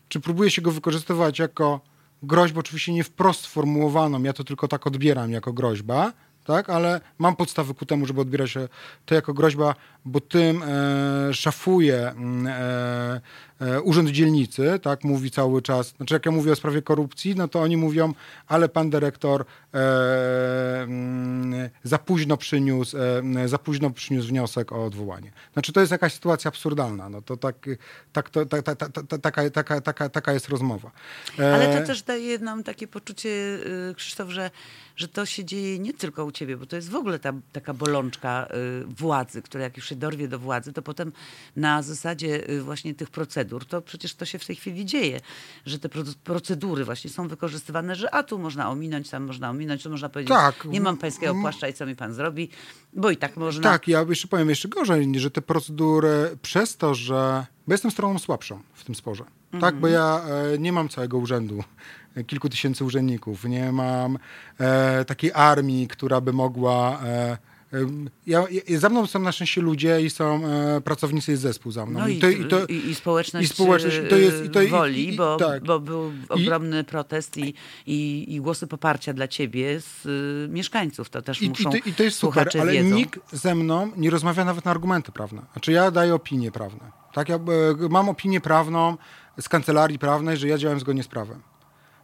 [0.09, 1.81] czy próbuje się go wykorzystywać jako
[2.23, 6.13] groźbę, oczywiście nie wprost sformułowaną, ja to tylko tak odbieram jako groźba,
[6.45, 8.69] tak, ale mam podstawy ku temu, żeby odbierać e,
[9.07, 9.75] to jako groźba,
[10.05, 13.21] bo tym e, szafuje mm, e,
[13.61, 17.49] e, Urząd Dzielnicy, tak, mówi cały czas, znaczy jak ja mówię o sprawie korupcji, no
[17.49, 18.15] to oni mówią,
[18.47, 22.97] ale pan dyrektor e, mm, za późno przyniósł,
[23.37, 25.33] e, za późno przyniósł wniosek o odwołanie.
[25.53, 27.57] Znaczy to jest jakaś sytuacja absurdalna, no to tak,
[28.13, 30.91] tak, to, ta, ta, ta, ta, taka, taka, taka, taka jest rozmowa.
[31.39, 33.31] Ale to też daje nam takie poczucie,
[33.91, 34.51] y, Krzysztof, że,
[34.97, 37.75] że to się dzieje nie tylko u ciebie, bo to jest w ogóle ta, taka
[37.75, 38.49] bolączka
[38.83, 41.13] y, władzy, która jak już się dorwie do władzy, to potem
[41.57, 45.21] na zasadzie y, właśnie tych procedur, to przecież to się w tej chwili dzieje,
[45.67, 49.83] że te pro- procedury właśnie są wykorzystywane, że a tu można ominąć, tam można ominąć,
[49.83, 50.65] tu można powiedzieć, Tak.
[50.65, 52.49] nie mam pańskiego płaszcza i co mi pan zrobi,
[52.93, 53.63] bo i tak można.
[53.63, 57.47] Tak, ja jeszcze powiem jeszcze gorzej, że te procedury przez to, że.
[57.71, 59.25] Bo jestem stroną słabszą w tym sporze.
[59.61, 60.21] Tak, bo ja
[60.55, 61.65] e, nie mam całego urzędu,
[62.17, 64.19] e, kilku tysięcy urzędników, nie mam
[64.61, 67.01] e, takiej armii, która by mogła.
[67.05, 67.39] E,
[68.27, 71.87] ja, ja, za mną są na szczęście ludzie i są e, pracownicy, jest zespół za
[71.87, 72.01] mną.
[72.01, 74.69] No i, to, i, to, i, i społeczność, i społeczność, to jest- i to- i-
[74.69, 75.65] woli, i- bo, tak.
[75.65, 77.55] bo był ogromny protest i,
[77.87, 81.11] i, i głosy poparcia dla ciebie z y, mieszkańców.
[81.11, 82.95] To też I, i, muszą I to jest super, ale wiedzą.
[82.97, 85.43] nikt ze mną nie rozmawia nawet na argumenty prawne.
[85.53, 87.00] Znaczy ja daję opinie prawne.
[87.13, 87.41] Tak, ja e,
[87.91, 88.97] mam opinię prawną
[89.41, 91.43] z kancelarii prawnej, że ja działam zgodnie z prawem.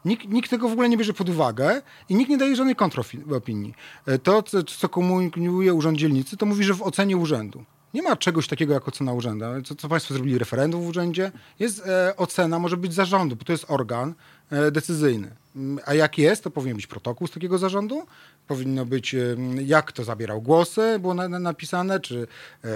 [0.04, 3.74] Nikt, nikt tego w ogóle nie bierze pod uwagę i nikt nie daje żadnej kontropinii.
[4.06, 7.64] E, To, co, co komunikuje urząd dzielnicy, to mówi, że w ocenie urzędu.
[7.94, 9.44] Nie ma czegoś takiego jak ocena urzędu.
[9.64, 11.32] Co, co Państwo zrobili referendum w urzędzie?
[11.58, 14.14] Jest e, ocena, może być zarządu, bo to jest organ
[14.50, 15.30] e, decyzyjny.
[15.56, 18.06] Mm, A jak jest, to powinien być protokół z takiego zarządu.
[18.46, 19.18] Powinno być, e,
[19.64, 22.26] jak kto zabierał głosy, było na, na, napisane, czy
[22.64, 22.68] e,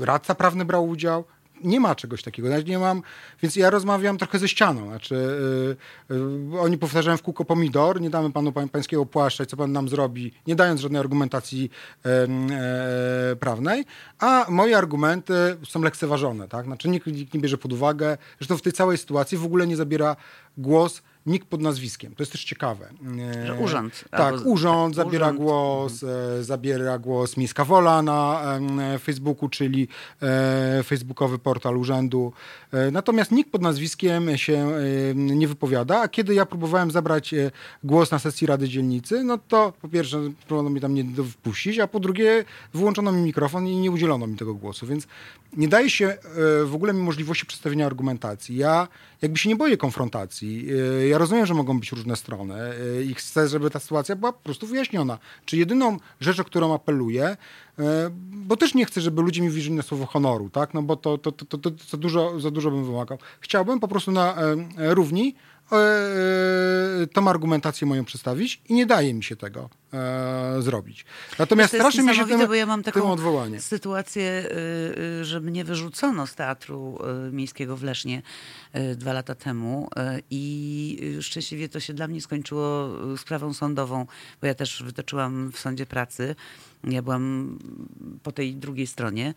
[0.00, 1.24] radca prawny brał udział.
[1.64, 3.02] Nie ma czegoś takiego, nawet nie mam,
[3.42, 4.86] więc ja rozmawiam trochę ze ścianą.
[4.86, 5.14] Znaczy,
[6.10, 9.72] y, y, oni powtarzają w kółko pomidor, nie damy panu pań, pańskiego płaszcza co pan
[9.72, 11.70] nam zrobi, nie dając żadnej argumentacji
[12.04, 13.84] e, prawnej,
[14.18, 15.34] a moje argumenty
[15.68, 16.48] są lekceważone.
[16.48, 16.66] Tak?
[16.66, 19.76] Znaczy, nikt, nikt nie bierze pod uwagę, zresztą w tej całej sytuacji w ogóle nie
[19.76, 20.16] zabiera
[20.58, 22.14] głos nikt pod nazwiskiem.
[22.14, 22.88] To jest też ciekawe.
[23.42, 25.38] E, Że urząd Tak, albo- urząd tak, zabiera urząd.
[25.40, 28.42] głos, e, zabiera głos Miejska Wola na
[29.02, 29.88] Facebooku, czyli
[30.22, 32.32] e, facebookowy portal urzędu.
[32.92, 34.68] Natomiast nikt pod nazwiskiem się
[35.14, 37.34] nie wypowiada, a kiedy ja próbowałem zabrać
[37.84, 41.86] głos na sesji Rady Dzielnicy, no to po pierwsze próbowano mi tam nie wpuścić, a
[41.88, 45.06] po drugie wyłączono mi mikrofon i nie udzielono mi tego głosu, więc
[45.56, 46.16] nie daje się
[46.64, 48.56] w ogóle mi możliwości przedstawienia argumentacji.
[48.56, 48.88] Ja
[49.22, 50.68] jakby się nie boję konfrontacji.
[51.04, 54.42] E, Rozumiem, że mogą być różne strony e, i chcę, żeby ta sytuacja była po
[54.42, 55.18] prostu wyjaśniona.
[55.44, 57.24] Czy jedyną rzecz, o którą apeluję,
[57.78, 58.10] e,
[58.48, 60.74] bo też nie chcę, żeby ludzie mi wierzyli na słowo honoru, tak?
[60.74, 63.18] No bo to, to, to, to, to za, dużo, za dużo bym wymagał.
[63.40, 65.34] Chciałbym po prostu na e, e, równi
[65.72, 69.70] e, tą argumentację moją przedstawić i nie daje mi się tego.
[69.92, 71.04] E, zrobić.
[71.38, 73.60] Natomiast To jest strasznie mi się tym, bo ja mam taką odwołanie.
[73.60, 78.22] sytuację, y, y, że mnie wyrzucono z teatru y, miejskiego w Lesznie
[78.76, 84.06] y, dwa lata temu y, i szczęśliwie to się dla mnie skończyło y, sprawą sądową,
[84.40, 86.34] bo ja też wytoczyłam w sądzie pracy.
[86.84, 87.58] Ja byłam
[88.22, 89.34] po tej drugiej stronie.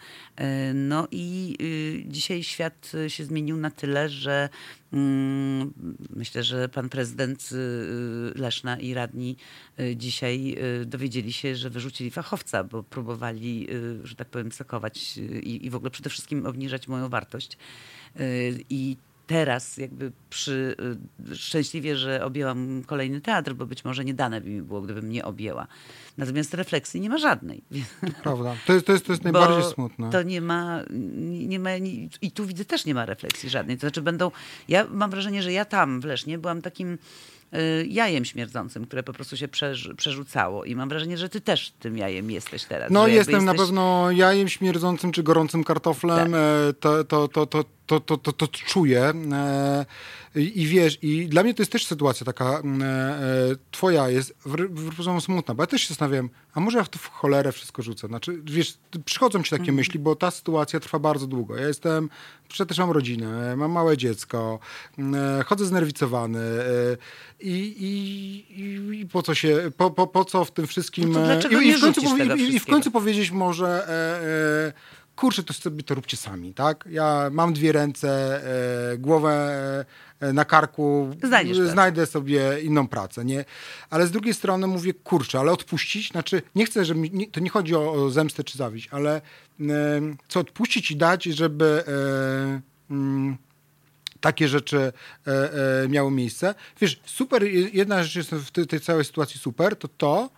[0.73, 1.57] No i
[2.05, 4.49] dzisiaj świat się zmienił na tyle, że
[4.93, 5.73] mm,
[6.15, 7.49] myślę, że pan prezydent
[8.35, 9.37] Leszna i radni
[9.95, 10.40] dzisiaj
[10.81, 15.65] y, dowiedzieli się, że wyrzucili fachowca, bo próbowali, y, że tak powiem, sekować y, i,
[15.65, 17.57] i w ogóle przede wszystkim obniżać moją wartość.
[18.69, 20.75] I teraz jakby przy,
[21.33, 25.25] szczęśliwie, że objęłam kolejny teatr, bo być może nie dane by mi było, gdybym nie
[25.25, 25.67] objęła.
[26.17, 27.63] Natomiast refleksji nie ma żadnej.
[28.23, 28.55] Prawda.
[28.67, 30.09] To jest, to jest, to jest Bo najbardziej smutne.
[30.09, 30.81] To nie ma,
[31.47, 31.69] nie ma,
[32.21, 33.77] i tu widzę też nie ma refleksji żadnej.
[33.77, 34.31] To znaczy będą,
[34.67, 36.97] ja mam wrażenie, że ja tam w Lesznie byłam takim
[37.87, 39.47] jajem śmierdzącym, które po prostu się
[39.97, 42.91] przerzucało i mam wrażenie, że ty też tym jajem jesteś teraz.
[42.91, 46.31] No jestem na jesteś- pewno jajem śmierdzącym czy gorącym kartoflem.
[46.31, 46.41] Tak.
[46.69, 49.13] e, To, to, to, to, to, to, to, to czuję.
[49.31, 49.85] e,
[50.35, 53.25] I, I wiesz, i dla mnie to jest też sytuacja taka mm, e,
[53.71, 57.07] twoja jest wr- smutna, bo ja też się zastanawiam, a może ja w to w
[57.09, 58.07] cholerę wszystko rzucę.
[58.07, 58.73] Znaczy, wiesz,
[59.05, 59.75] przychodzą ci takie Mhm.
[59.75, 61.55] myśli, bo ta sytuacja trwa bardzo długo.
[61.57, 62.09] Ja jestem,
[62.49, 64.59] przecież też mam rodzinę, mam małe dziecko,
[64.99, 66.39] e, chodzę znerwicowany
[67.41, 71.11] i, i, i, po co się, po, po, po co w tym wszystkim...
[71.11, 75.95] No i, w końcu, i, w końcu powiedzieć może, e, e, kurczę, to sobie to
[75.95, 76.87] róbcie sami, tak?
[76.89, 78.41] Ja mam dwie ręce,
[78.93, 79.31] e, głowę
[80.19, 81.71] e, na karku, Znajdziesz pracę.
[81.71, 83.45] znajdę sobie inną pracę, nie?
[83.89, 87.49] Ale z drugiej strony mówię, kurczę, ale odpuścić, znaczy nie chcę, żeby, nie, to nie
[87.49, 89.21] chodzi o, o zemstę czy zawiść, ale e,
[90.27, 91.83] co odpuścić i dać, żeby...
[91.87, 93.37] E, mm,
[94.21, 94.93] takie rzeczy
[95.27, 96.55] e, e, miały miejsce.
[96.81, 97.43] Wiesz, super,
[97.73, 100.29] jedna rzecz jest w tej, tej całej sytuacji super, to to,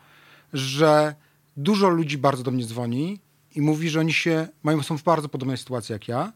[0.54, 1.16] że
[1.58, 3.20] dużo ludzi bardzo do mnie dzwoni
[3.56, 6.34] i mówi, że oni się mają, są w bardzo podobnej sytuacji jak ja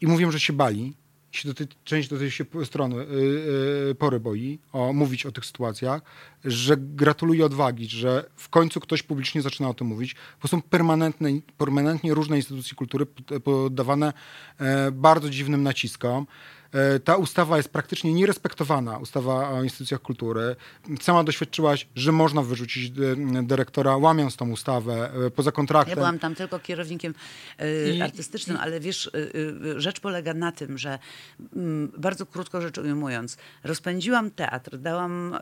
[0.00, 0.94] i mówią, że się bali.
[1.32, 5.32] Się do tej, część do tej się strony y, y, pory boi o, mówić o
[5.32, 6.02] tych sytuacjach,
[6.44, 11.28] że gratuluję odwagi, że w końcu ktoś publicznie zaczyna o tym mówić, bo są permanentne,
[11.58, 14.12] permanentnie różne instytucje kultury pod- poddawane
[14.58, 16.26] e, bardzo dziwnym naciskom.
[16.72, 20.56] E, Ta ustawa jest praktycznie nierespektowana, ustawa o instytucjach kultury.
[21.00, 25.94] Sama doświadczyłaś, że można wyrzucić e, dyrektora, łamiąc tą ustawę e, poza Ja kontraktem.
[25.94, 27.14] byłam tam tylko kierownikiem
[27.96, 29.10] I- artystycznym, ale wiesz,
[29.76, 30.98] rzecz polega na tym, że
[31.56, 35.38] mm, bardzo krótko rzecz ujmując, rozpędziłam teatr, dałam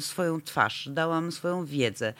[0.00, 2.14] swoją twarz, dałam swoją wiedzę.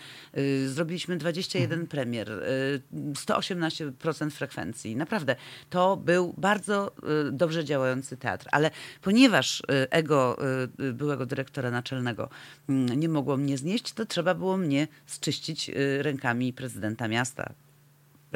[0.67, 2.83] Zrobiliśmy 21 premier, y,
[3.15, 4.97] 118% frekwencji.
[4.97, 5.37] Naprawdę,
[5.71, 6.93] to był bardzo
[7.33, 8.71] dobrze działający teatr, ale
[9.03, 10.39] ponieważ y, ego
[10.79, 12.29] y, y, byłego dyrektora naczelnego
[12.69, 15.71] mm, nie mogło mnie znieść, to trzeba było mnie zczyścić
[16.01, 17.53] rękami prezydenta miasta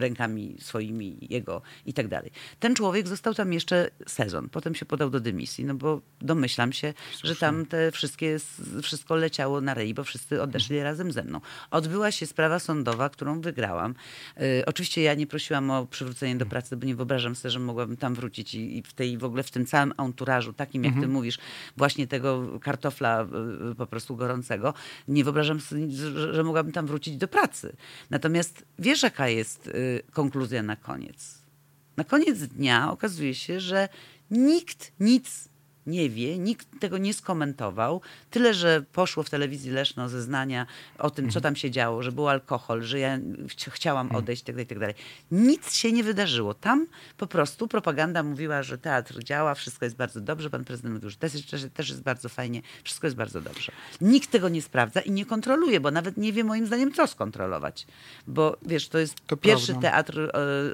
[0.01, 2.31] rękami swoimi, jego i tak dalej.
[2.61, 6.95] Ten człowiek został tam jeszcze sezon, potem się podał do dymisji, no bo domyślam się,
[7.25, 8.37] że tam te wszystkie,
[8.83, 10.85] wszystko leciało na rei, bo wszyscy odeszli Mhm.
[10.93, 11.41] razem ze mną.
[11.71, 13.95] Odbyła się sprawa sądowa, którą wygrałam.
[14.41, 17.97] Y, oczywiście ja nie prosiłam o przywrócenie do pracy, bo nie wyobrażam sobie, że mogłabym
[17.97, 21.09] tam wrócić i, i w tej w ogóle w tym całym anturażu, takim jak ty
[21.09, 21.39] mówisz,
[21.77, 23.27] właśnie tego kartofla
[23.71, 24.75] y, po prostu gorącego,
[25.09, 27.73] nie wyobrażam sobie, że, że mogłabym tam wrócić do pracy.
[28.11, 31.39] Natomiast wiesz, jaka jest y, konkluzja na koniec?
[31.97, 33.89] Na koniec dnia okazuje się, że
[34.31, 35.49] nikt nic
[35.91, 38.01] nie wie, nikt tego nie skomentował.
[38.31, 40.67] Tyle, że poszło w telewizji Leszno zeznania
[40.99, 43.19] o tym, co tam się działo, że był alkohol, że ja
[43.49, 44.95] chci- chciałam odejść itd., itd.
[45.31, 46.55] Nic się nie wydarzyło.
[46.55, 46.87] Tam
[47.17, 50.51] po prostu propaganda mówiła, że teatr działa, wszystko jest bardzo dobrze.
[50.51, 53.73] Pan prezydent mówił, że też, też, też jest bardzo fajnie, wszystko jest bardzo dobrze.
[54.01, 57.87] Nikt tego nie sprawdza i nie kontroluje, bo nawet nie wie moim zdaniem, co skontrolować.
[58.27, 59.91] Bo wiesz, to jest To pierwszy prawda.
[59.91, 60.19] teatr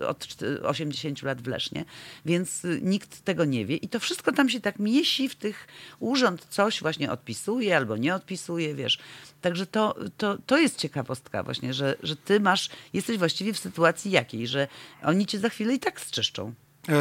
[0.01, 1.85] e, od czty- 80 lat w Lesznie,
[2.27, 5.67] więc nikt tego nie wie i to wszystko tam się tak miesi w tych
[6.01, 8.99] urząd coś właśnie odpisuje albo nie odpisuje, wiesz.
[9.41, 14.11] Także to, to, to jest ciekawostka właśnie, że, że ty masz, jesteś właściwie w sytuacji
[14.11, 14.69] jakiej, że
[15.03, 16.55] oni cię za chwilę i tak sczyszczą.
[16.89, 16.95] Eee,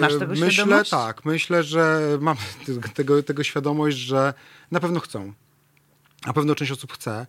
[0.00, 0.90] Masz tego myślę, świadomość?
[0.90, 1.24] tak.
[1.24, 2.36] Myślę, że mam
[2.94, 4.34] tego, tego świadomość, że
[4.70, 5.32] na pewno chcą.
[6.26, 7.26] Na pewno część osób chce.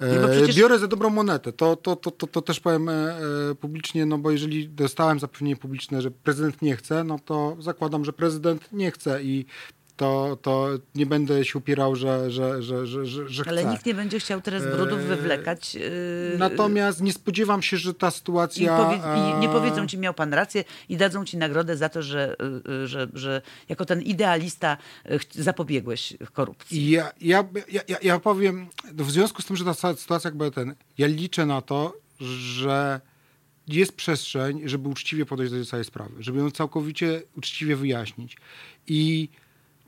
[0.00, 1.52] No Eee, przecież- Biorę za dobrą monetę.
[1.52, 5.56] To, to, to, to, to też powiem e, e, publicznie, no bo jeżeli dostałem zapewnienie
[5.56, 9.46] publiczne, że prezydent nie chce, no to zakładam, że prezydent nie chce i
[9.96, 13.50] to, to nie będę się upierał, że, że, że, że, że, że chcę.
[13.50, 15.74] Ale nikt nie będzie chciał teraz brudów Eee, wywlekać.
[15.74, 15.80] yy,
[16.38, 18.76] Natomiast nie spodziewam się, że ta I, sytuacja...
[18.76, 22.02] powie, I nie e, powiedzą ci, miał pan rację i dadzą ci nagrodę za to,
[22.02, 22.36] że,
[22.84, 24.76] że, że jako ten idealista
[25.30, 26.82] zapobiegłeś korupcji.
[26.82, 30.74] I ja, ja, ja, ja- powiem, w związku z tym, że ta sytuacja jakby ten,
[30.98, 33.00] ja liczę na to, że
[33.68, 38.36] jest przestrzeń, żeby uczciwie podejść do tej całej sprawy, żeby ją całkowicie uczciwie wyjaśnić.
[38.86, 39.28] I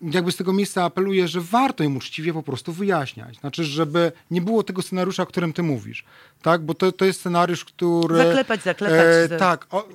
[0.02, 3.38] jakby z tego miejsca apeluję, że warto ją uczciwie po prostu wyjaśniać.
[3.38, 6.04] Znaczy, żeby nie było tego scenariusza, o którym ty mówisz.
[6.42, 6.62] Tak?
[6.62, 8.16] Bo to, to jest scenariusz, który...
[8.16, 8.98] Zaklepać, zaklepać.
[9.30, 9.66] E, tak.
[9.70, 9.88] O,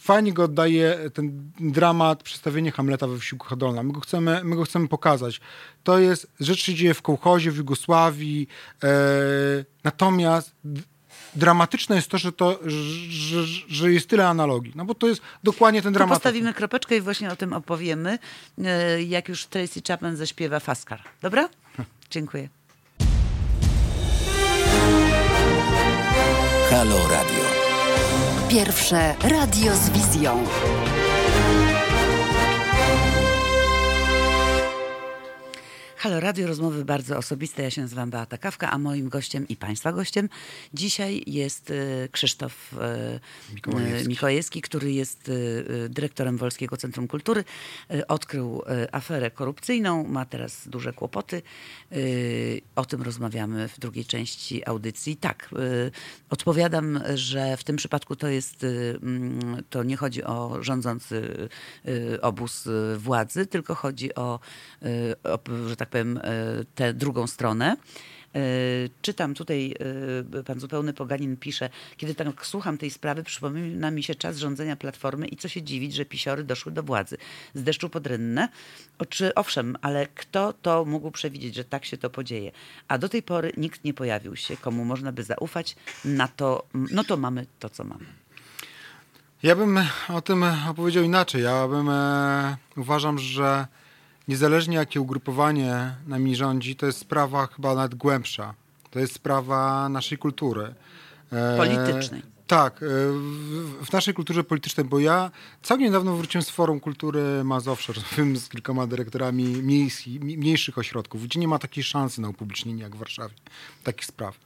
[0.00, 3.82] fajnie go oddaje ten dramat, przedstawienie Hamleta we wsi Hodolna.
[3.82, 5.40] My go chcemy, my go chcemy pokazać.
[5.84, 8.48] To jest, rzecz się dzieje w kołchozie, w Jugosławii.
[8.84, 8.88] E,
[9.84, 10.54] natomiast
[11.34, 12.58] dramatyczne jest to, że, to
[13.08, 14.72] że, że, jest tyle analogii.
[14.76, 16.16] No bo to jest dokładnie ten dramat.
[16.16, 18.18] postawimy kropeczkę i właśnie o tym opowiemy,
[18.58, 21.02] y, jak już Tracy Chapman zaśpiewa Faskar.
[21.22, 21.48] Dobra?
[22.10, 22.48] Dziękuję.
[26.70, 27.44] Halo Radio.
[28.48, 30.44] Pierwsze radio z wizją.
[36.02, 37.62] Halo Radio, rozmowy bardzo osobiste.
[37.62, 40.28] Ja się nazywam Beata Kawka, a moim gościem i Państwa gościem
[40.74, 42.74] dzisiaj jest y, Krzysztof
[43.54, 44.04] Mikołajewski.
[44.04, 45.30] y, Mikołajewski, który jest
[45.88, 47.44] dyrektorem Wolskiego Centrum Kultury.
[48.08, 48.62] Odkrył
[48.92, 51.42] aferę korupcyjną, ma teraz duże kłopoty.
[52.76, 55.16] O tym rozmawiamy w drugiej części audycji.
[55.16, 55.50] Tak,
[56.30, 61.48] odpowiadam, że w tym przypadku to jest, mm, to nie chodzi o rządzący
[62.22, 64.40] obóz władzy, tylko chodzi o,
[65.24, 65.38] o
[65.68, 66.20] że tak powiem, y,
[66.74, 67.76] tę drugą stronę.
[68.36, 69.74] Y, Czytam tutaj,
[70.40, 74.76] y, pan zupełny Poganin pisze, kiedy tak słucham tej sprawy, przypomina mi się czas rządzenia
[74.76, 77.16] Platformy i co się dziwić, że pisiory doszły do władzy.
[77.54, 78.48] Z deszczu pod rynnę.
[78.98, 82.52] O, czy, owszem, ale kto to mógł przewidzieć, że tak się to podzieje?
[82.88, 87.04] A do tej pory nikt nie pojawił się, komu można by zaufać, na to, no
[87.04, 88.04] to mamy to, co mamy.
[89.42, 91.42] Ja bym o tym opowiedział inaczej.
[91.42, 93.66] Ja bym e, uważam, że
[94.32, 98.54] niezależnie jakie ugrupowanie nami rządzi, to jest sprawa chyba nawet głębsza.
[98.90, 100.74] To jest sprawa naszej kultury.
[101.32, 102.22] E, Politycznej.
[102.46, 102.86] Tak, e,
[103.84, 105.30] w, naszej kulturze politycznej, bo ja
[105.62, 111.24] całkiem niedawno wróciłem z Forum Kultury Mazowsza, rozmawiałem z kilkoma dyrektorami miejski, mi- mniejszych ośrodków,
[111.24, 113.34] gdzie nie ma takiej szansy na upublicznienie jak w Warszawie
[113.84, 114.38] takich spraw.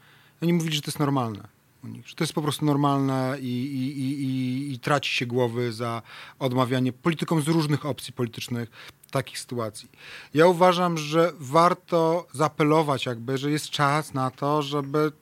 [0.43, 1.56] Oni mówili, że to jest normalne
[1.87, 5.73] u nich, że to jest po prostu normalne i, i, i, i, traci się głowy
[5.73, 6.03] za
[6.39, 8.71] odmawianie politykom z różnych opcji politycznych
[9.11, 9.89] takich sytuacji.
[10.35, 15.13] Ja uważam, że warto zaapelować jakby, że jest czas na to, żeby,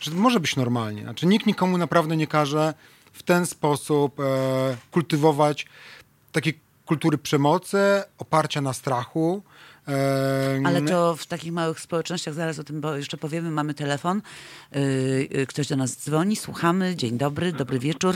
[0.00, 1.02] że może być normalnie.
[1.02, 2.74] Znaczy nikt nikomu naprawdę nie każe
[3.12, 5.66] w ten sposób e, kultywować
[6.32, 9.42] takiej kultury przemocy, oparcia na strachu.
[10.64, 14.20] Ale to w takich małych społecznościach, zaraz o tym bo jeszcze powiemy, mamy telefon.
[14.74, 14.80] Yy,
[15.30, 16.96] yy, ktoś do nas dzwoni, słuchamy.
[16.96, 18.14] Dzień dobry, dobry wieczór.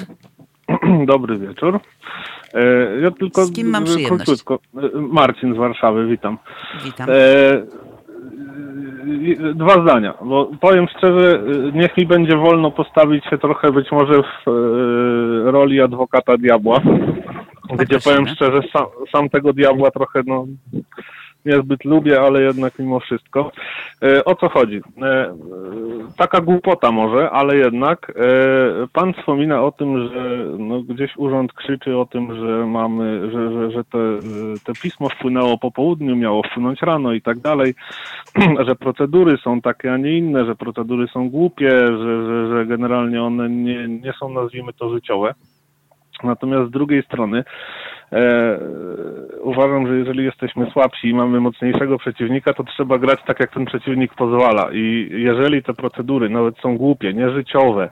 [1.12, 1.80] Dobry wieczór.
[2.54, 4.24] E, Ja tylko Z kim mam przyjemność?
[4.24, 4.58] króciutko.
[4.76, 6.38] E, Marcin z Warszawy, witam.
[6.84, 7.08] Witam.
[7.10, 7.14] E,
[9.54, 11.42] Dwa zdania, bo powiem szczerze,
[11.74, 14.46] niech mi będzie wolno postawić się trochę być może w
[15.44, 16.80] roli adwokata diabła,
[17.78, 20.46] gdzie powiem szczerze, sam, sam tego diabła trochę no,
[21.46, 23.52] niezbyt lubię, ale jednak mimo wszystko.
[24.02, 24.80] E, o co chodzi?
[25.02, 25.34] E,
[26.16, 31.96] taka głupota może, ale jednak e, pan wspomina o tym, że no, gdzieś urząd krzyczy
[31.96, 33.98] o tym, że mamy, że, że, że te,
[34.64, 37.74] te pismo wpłynęło po południu, miało wpłynąć rano i tak dalej,
[38.66, 43.22] że procedury są takie, a nie inne, że procedury są głupie, że, że, że generalnie
[43.22, 45.34] one nie, nie są, nazwijmy to, życiowe.
[46.22, 47.44] Natomiast z drugiej strony
[48.12, 48.58] e,
[49.40, 53.64] uważam, że jeżeli jesteśmy słabsi i mamy mocniejszego przeciwnika, to trzeba grać tak, jak ten
[53.64, 54.68] przeciwnik pozwala.
[54.72, 57.90] I jeżeli te procedury nawet są głupie, nieżyciowe,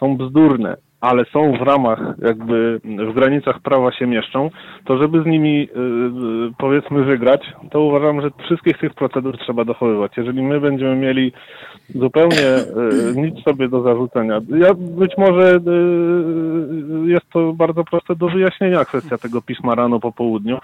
[0.00, 4.50] są bzdurne, ale są w ramach, jakby w granicach prawa się mieszczą,
[4.84, 5.78] to żeby z nimi y,
[6.48, 10.12] y, powiedzmy wygrać, to uważam, że wszystkich tych procedur trzeba dochowywać.
[10.16, 11.32] Jeżeli my będziemy mieli
[11.94, 15.60] zupełnie y, nic sobie do zarzucenia, ja być może
[17.04, 20.58] jest to bardzo proste do wyjaśnienia kwestia tego pisma rano po południu,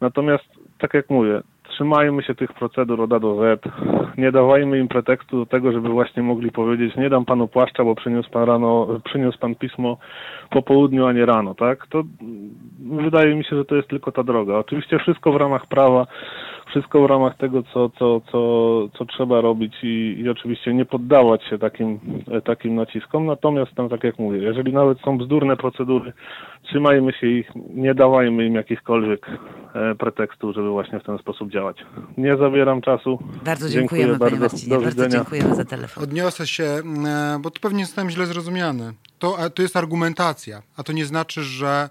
[0.00, 0.44] natomiast
[0.78, 1.40] tak jak mówię,
[1.74, 3.64] trzymajmy się tych procedur od A do Z,
[4.18, 7.94] nie dawajmy im pretekstu do tego, żeby właśnie mogli powiedzieć, nie dam panu płaszcza, bo
[7.94, 9.96] przyniósł pan rano, przyniósł pan pismo
[10.50, 11.86] po południu, a nie rano, tak?
[11.86, 14.54] To mm, wydaje mi się, że to jest tylko ta droga.
[14.54, 16.06] Oczywiście wszystko w ramach prawa,
[16.66, 18.38] wszystko w ramach tego, co, co, co,
[18.98, 22.00] co trzeba robić i, i oczywiście nie poddawać się takim,
[22.44, 23.26] takim naciskom.
[23.26, 26.12] Natomiast tam, tak jak mówię, jeżeli nawet są bzdurne procedury,
[26.62, 29.26] trzymajmy się ich, nie dawajmy im jakichkolwiek
[29.74, 31.76] e, pretekstów, żeby właśnie w ten sposób działać.
[32.16, 33.18] Nie zabieram czasu.
[33.44, 34.56] Bardzo dziękujemy, Dziękuję panie bardzo.
[34.56, 34.76] Marcinie.
[34.76, 35.24] Do Bardzo widzenia.
[35.24, 36.04] dziękujemy za telefon.
[36.04, 38.92] Odniosę się, e, bo tu pewnie zostałem źle zrozumiany.
[39.18, 41.88] To, to jest argumentacja, a to nie znaczy, że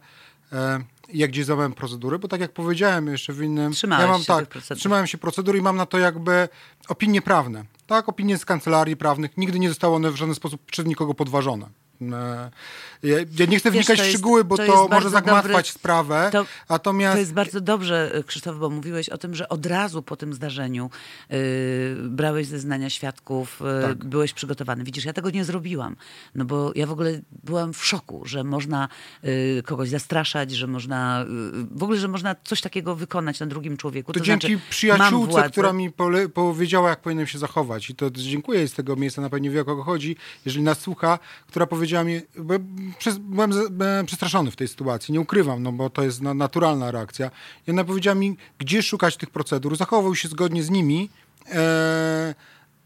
[0.53, 0.79] e,
[1.13, 3.71] jak gdzieś złamałem procedury, bo tak jak powiedziałem jeszcze w innym...
[3.71, 4.77] Trzymałeś ja mam się tak, procedur.
[4.77, 6.49] trzymałem się procedur i mam na to jakby
[6.87, 7.65] opinie prawne.
[7.87, 9.37] Tak, opinie z kancelarii prawnych.
[9.37, 11.69] Nigdy nie zostały one w żaden sposób przez nikogo podważone.
[12.01, 16.29] Ja, ja nie chcę Wiesz, wnikać w jest- szczegóły, bo to to, może zagmatwać sprawę.
[16.31, 20.15] to- natomiast To jest bardzo dobrze, Krzysztof, bo mówiłeś o tym, że od razu po
[20.15, 20.89] tym zdarzeniu
[21.31, 24.05] y, brałeś zeznania świadków, y, Tak.
[24.05, 24.83] byłeś przygotowany.
[24.83, 25.95] Widzisz, ja tego nie zrobiłam,
[26.35, 28.87] no bo ja w ogóle byłam w szoku, że można
[29.25, 31.25] y, kogoś zastraszać, że można, y,
[31.71, 34.13] w ogóle, że można coś takiego wykonać na drugim człowieku.
[34.13, 37.89] To, To, dzięki znaczy, przyjaciółce, która mi pole, powiedziała, jak powinienem się zachować.
[37.89, 40.15] I to dziękuję z tego miejsca, na pewno wie o kogo chodzi,
[40.45, 42.53] jeżeli nas słucha, która powiedziała mi, bo
[42.97, 46.91] przez, byłem byłem przestraszony w tej sytuacji, nie ukrywam, no bo to jest na, naturalna
[46.91, 47.31] reakcja.
[47.67, 51.09] I ona powiedziała mi, gdzie szukać tych procedur, zachował się zgodnie z nimi,
[51.51, 52.35] e,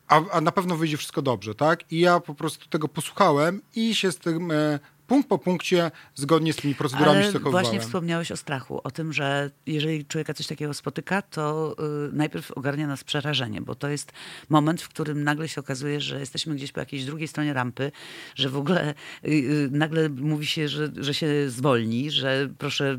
[0.08, 1.92] a, a na pewno wyjdzie wszystko dobrze, tak?
[1.92, 6.54] I ja po prostu tego posłuchałem i się z tym e, punkt po punkcie zgodnie
[6.54, 7.66] z tymi procedurami się Ale zachowywałem.
[7.66, 11.76] właśnie wspomniałeś o strachu, o tym, że jeżeli człowieka coś takiego spotyka, to
[12.10, 14.12] y, najpierw ogarnia nas przerażenie, bo to jest
[14.50, 17.92] moment, w którym nagle się okazuje, że jesteśmy gdzieś po jakiejś drugiej stronie rampy,
[18.36, 18.94] że w ogóle
[19.26, 22.98] y, y, nagle mówi się, że, że się zwolni, że proszę,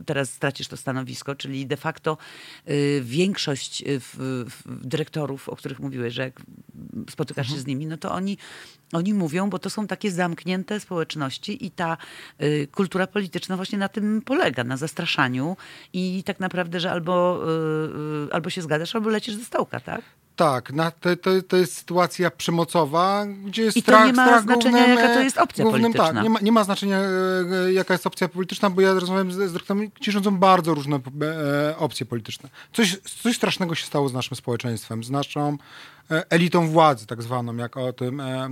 [0.00, 2.18] y, teraz stracisz to stanowisko, czyli de facto
[2.68, 4.14] y, większość y, w,
[4.66, 6.42] w dyrektorów, o których mówiłeś, że jak
[7.10, 8.38] spotykasz się z nimi, no to oni,
[8.92, 11.96] oni mówią, bo to są takie zamknięte społeczności i ta
[12.42, 15.56] y, kultura polityczna właśnie na tym polega, na zastraszaniu
[15.92, 20.02] i tak naprawdę, że albo, y, y, albo się zgadzasz, albo lecisz ze stołka, tak?
[20.36, 24.26] Tak, na, to, to, to jest sytuacja przemocowa, gdzie jest I to strach, nie ma
[24.26, 26.12] strach znaczenia, głównym, jaka to jest opcja głównym, polityczna.
[26.14, 27.00] Tak, nie ma, nie ma znaczenia,
[27.66, 31.76] e, jaka jest opcja polityczna, bo ja rozmawiam z, z gdzie rządzą bardzo różne e,
[31.76, 32.48] opcje polityczne.
[32.72, 35.56] Coś, coś strasznego się stało z naszym społeczeństwem, z naszą
[36.10, 38.48] e, elitą władzy, tak zwaną, jak o tym e,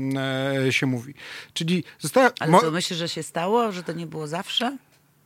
[0.67, 1.15] e, się mówi.
[1.53, 2.31] Czyli została...
[2.41, 4.77] Ale to myślisz, że się stało, że to nie było zawsze?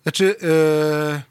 [0.05, 0.37] Znaczy,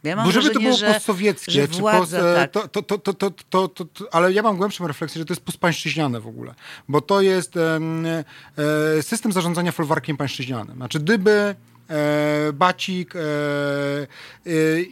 [0.03, 2.51] e, ja żeby to było postsowieckie, czy post, tak.
[2.51, 6.27] to, to, to, to, to, ale ja mam głębszą refleksję, że to jest pospańszczyźniane w
[6.27, 6.53] ogóle,
[6.87, 7.79] bo to jest e,
[9.01, 10.75] system zarządzania folwarkiem pańszczyźnianym.
[10.75, 11.55] Znaczy, gdyby
[11.89, 13.13] e, bacik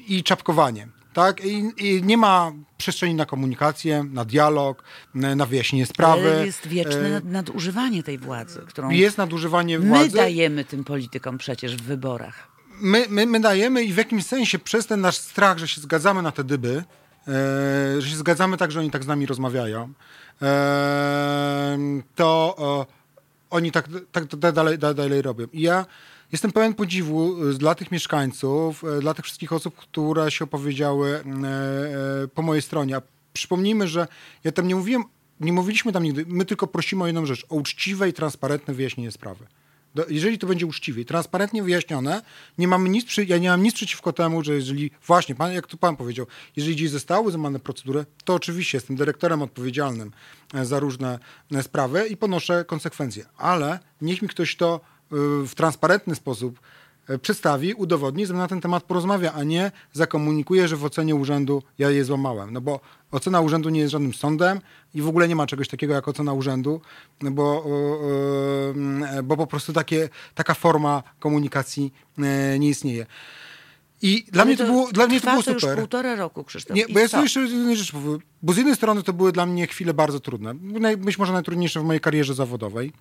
[0.08, 0.88] i czapkowanie.
[1.14, 1.46] Tak?
[1.46, 4.84] I, I, nie ma przestrzeni na komunikację, na dialog,
[5.14, 6.32] na wyjaśnienie sprawy.
[6.32, 8.90] Ale jest wieczne nadużywanie tej władzy, którą.
[8.90, 10.06] Jest nadużywanie władzy.
[10.06, 12.51] My dajemy tym politykom przecież w wyborach
[12.82, 16.22] my, my, my dajemy i w jakimś sensie przez ten nasz strach, że się zgadzamy
[16.22, 16.84] na te dyby,
[17.28, 19.94] e, że się zgadzamy tak, że oni tak z nami rozmawiają,
[20.42, 21.78] e,
[22.16, 22.56] to
[22.90, 23.02] e,
[23.50, 25.46] oni tak, tak, tak dalej, da- dalej robią.
[25.54, 25.86] I ja
[26.32, 31.24] jestem pełen podziwu dla tych mieszkańców, dla tych wszystkich osób, które się opowiedziały
[32.36, 32.96] po mojej stronie.
[32.96, 33.02] A
[33.34, 34.08] przypomnijmy, że
[34.44, 35.04] ja tam nie mówiłem,
[35.40, 39.12] nie mówiliśmy tam nigdy, my tylko prosimy o jedną rzecz, o uczciwe i transparentne wyjaśnienie
[39.12, 39.46] sprawy.
[40.10, 42.22] Jeżeli to będzie uczciwie i transparentnie wyjaśnione,
[42.58, 45.78] nie mamy nic ja nie mam nic przeciwko temu, że jeżeli, właśnie, pan, jak tu
[45.78, 50.12] pan powiedział, jeżeli gdzieś zostały złamane procedury, to oczywiście jestem dyrektorem odpowiedzialnym
[50.54, 51.20] e, za różne
[51.52, 53.26] e, sprawy i ponoszę konsekwencje.
[53.38, 54.82] Ale niech mi ktoś to
[55.14, 55.16] y,
[55.48, 56.81] w transparentny sposób e,
[57.22, 61.64] przedstawi, udowodni, ze mną na ten temat porozmawia, a nie zakomunikuje, że w ocenie urzędu
[61.78, 62.54] ja je złamałem.
[62.54, 62.80] No bo
[63.12, 64.62] ocena urzędu nie jest żadnym sądem
[64.94, 66.82] i w ogóle nie ma czegoś takiego jak ocena urzędu,
[67.22, 67.66] bo,
[69.12, 73.06] e, e, bo po prostu takie, taka forma komunikacji e, nie istnieje.
[74.02, 75.78] I dla mnie to, było, dla mnie to było to już super.
[75.78, 76.76] półtora roku, Krzysztof.
[76.76, 78.20] Nie, bo ja sobie jeszcze jedną rzecz powiem.
[78.42, 80.54] Bo z jednej strony to były dla mnie chwile bardzo trudne.
[80.98, 82.94] Być może najtrudniejsze w mojej karierze zawodowej,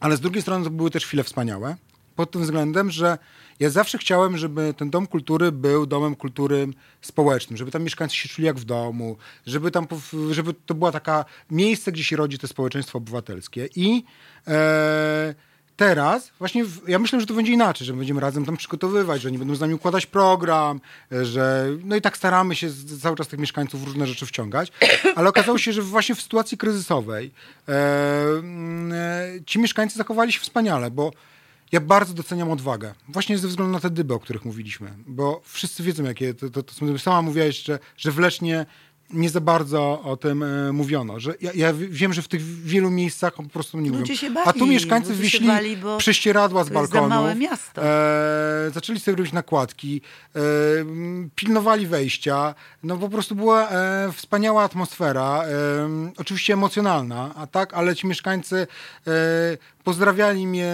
[0.00, 1.76] ale z drugiej strony to były też chwile wspaniałe.
[2.16, 3.18] Pod tym względem, że
[3.60, 6.68] ja zawsze chciałem, żeby ten dom kultury był domem kultury
[7.00, 9.16] społecznym, żeby tam mieszkańcy się czuli jak w domu,
[9.46, 9.86] żeby tam,
[10.30, 13.68] żeby to była taka miejsce, gdzie się rodzi to społeczeństwo obywatelskie.
[13.76, 14.04] I
[14.48, 15.34] e,
[15.76, 19.28] teraz właśnie w, ja myślę, że to będzie inaczej, że będziemy razem tam przygotowywać, że
[19.28, 20.80] oni będą z nami układać program,
[21.22, 24.72] że no i tak staramy się z, cały czas tych mieszkańców w różne rzeczy wciągać,
[25.16, 27.30] ale okazało się, że właśnie w sytuacji kryzysowej
[27.68, 31.12] e, e, ci mieszkańcy zachowali się wspaniale, bo
[31.74, 32.94] ja bardzo doceniam odwagę.
[33.08, 34.94] Właśnie ze względu na te dyby, o których mówiliśmy.
[35.06, 36.98] Bo wszyscy wiedzą, jakie to, to, to są.
[36.98, 38.66] Sama mówiłaś, że, że w Lesznie
[39.10, 41.20] nie za bardzo o tym e, mówiono.
[41.20, 44.34] Że ja, ja wiem, że w tych wielu miejscach po prostu nie Ludzie mówią.
[44.34, 47.08] bali, A tu mieszkańcy wyśli bali, prześcieradła z balkonów.
[47.08, 47.82] małe miasto.
[47.84, 50.00] E, zaczęli sobie robić nakładki,
[50.36, 50.40] e,
[51.34, 52.54] pilnowali wejścia.
[52.82, 58.66] No po prostu była e, wspaniała atmosfera, e, oczywiście emocjonalna, a tak, ale ci mieszkańcy
[59.06, 59.10] e,
[59.84, 60.72] pozdrawiali mnie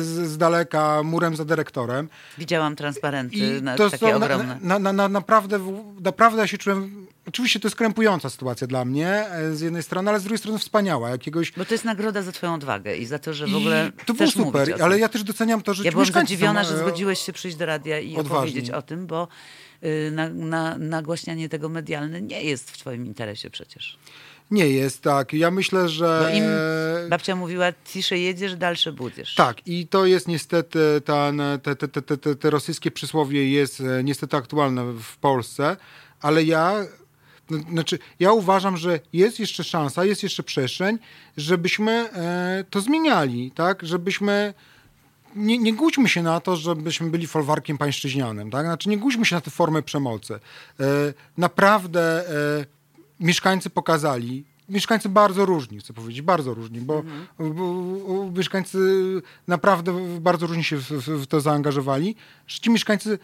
[0.00, 2.08] z, z daleka murem za dyrektorem.
[2.38, 4.58] Widziałam transparenty na, to takie są ogromne.
[4.60, 5.58] na, na, na, naprawdę,
[6.00, 7.06] naprawdę ja się czułem.
[7.28, 10.58] Oczywiście to jest krępująca sytuacja dla mnie e, z jednej strony, ale z drugiej strony
[10.58, 11.10] wspaniała.
[11.10, 11.52] Jakiegoś.
[11.52, 14.14] Bo to jest nagroda za twoją odwagę i za to, że w I ogóle to
[14.14, 17.32] było super, ale ja też doceniam to, że Ja byłam zadziwiona, że e, zgodziłeś się
[17.32, 18.36] przyjść do radia i odważni.
[18.36, 19.28] opowiedzieć o tym, bo
[19.84, 23.98] y, na, na, nagłaśnianie tego medialne nie jest w twoim interesie przecież.
[24.50, 25.32] Nie jest tak.
[25.32, 26.20] Ja myślę, że.
[26.22, 26.44] Bo im
[27.08, 29.34] babcia mówiła, ciszej jedziesz, dalsze budziesz.
[29.34, 34.36] Tak, i to jest niestety, ten, te, te, te, te, rosyjskie przysłowie jest e, niestety
[34.36, 35.76] aktualne w Polsce,
[36.20, 36.74] ale ja,
[37.70, 40.98] znaczy, ja uważam, że jest jeszcze szansa, jest jeszcze przestrzeń,
[41.36, 44.54] żebyśmy e, to zmieniali, tak, żebyśmy
[45.36, 48.66] nie, nie głódźmy się na to, żebyśmy byli folwarkiem pańszczyźnianym, tak?
[48.66, 50.34] Znaczy nie głódźmy się na tę formę przemocy.
[50.34, 50.40] E,
[51.38, 52.66] naprawdę e,
[53.20, 57.02] mieszkańcy pokazali, mieszkańcy bardzo różni, chcę powiedzieć, bardzo różni, bo,
[57.38, 58.78] bo, bo mieszkańcy
[59.48, 62.16] naprawdę bardzo różni się w, w, w to zaangażowali,
[62.46, 63.18] że ci mieszkańcy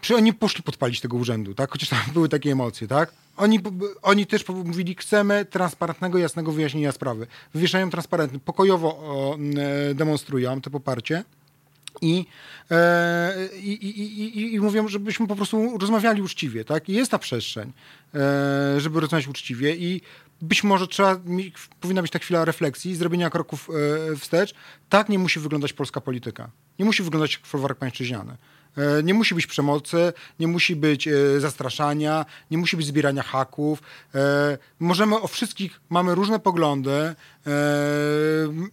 [0.00, 1.70] czy oni poszli podpalić tego urzędu, tak?
[1.70, 3.12] Chociaż tam były takie emocje, tak?
[3.36, 3.60] Oni,
[4.02, 7.26] oni też mówili, chcemy transparentnego, jasnego wyjaśnienia sprawy.
[7.54, 9.38] Wywieszają transparentny, pokojowo o,
[9.90, 11.24] e, demonstrują to poparcie.
[12.02, 12.26] I,
[12.70, 16.88] e, i, i, i, mówią, żebyśmy po prostu rozmawiali uczciwie, tak?
[16.88, 17.72] Jest ta przestrzeń,
[18.14, 20.00] e, żeby rozmawiać uczciwie i
[20.42, 21.20] być może trzeba,
[21.80, 23.70] powinna być ta chwila refleksji, zrobienia kroków
[24.12, 24.54] e, wstecz.
[24.88, 26.50] Tak nie musi wyglądać polska polityka.
[26.78, 28.36] Nie musi wyglądać folwark pańszczyźniany.
[28.78, 33.82] E, Nie musi być przemocy, nie musi być e, zastraszania, nie musi być zbierania haków.
[34.14, 37.14] E, Możemy o wszystkich, mamy różne poglądy,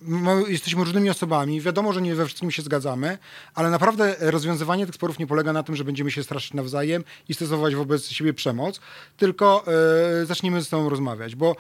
[0.02, 1.62] my jesteśmy różnymi osobami.
[1.62, 3.18] Wiadomo, że nie we wszystkim się zgadzamy,
[3.54, 7.34] ale naprawdę rozwiązywanie tych sporów nie polega na tym, że będziemy się straszyć nawzajem i
[7.34, 8.80] stosować wobec siebie przemoc,
[9.18, 9.66] tylko
[10.24, 11.56] zacznijmy ze sobą rozmawiać, bo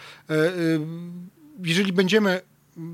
[1.63, 2.41] jeżeli będziemy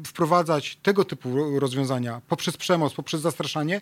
[0.05, 3.81] wprowadzać tego typu rozwiązania poprzez przemoc, poprzez zastraszanie,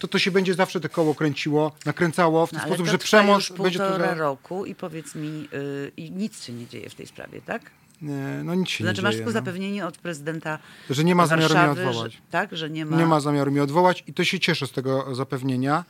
[0.00, 2.98] to to się będzie zawsze te koło kręciło, nakręcało w ten No, sposób, to że
[2.98, 4.14] trwa przemoc już będzie to...
[4.14, 7.62] roku i powiedz mi, y, i nic się nie dzieje w tej sprawie, tak?
[8.02, 9.24] Nie, no nic się Znaczy nie masz dzieje.
[9.24, 9.44] tylko no.
[9.44, 10.58] zapewnienie od prezydenta
[10.90, 12.12] Że nie ma zamiaru mnie odwołać.
[12.12, 12.96] Że, tak, że nie ma...
[12.96, 15.84] Nie ma zamiaru mnie odwołać i to się cieszę z tego zapewnienia.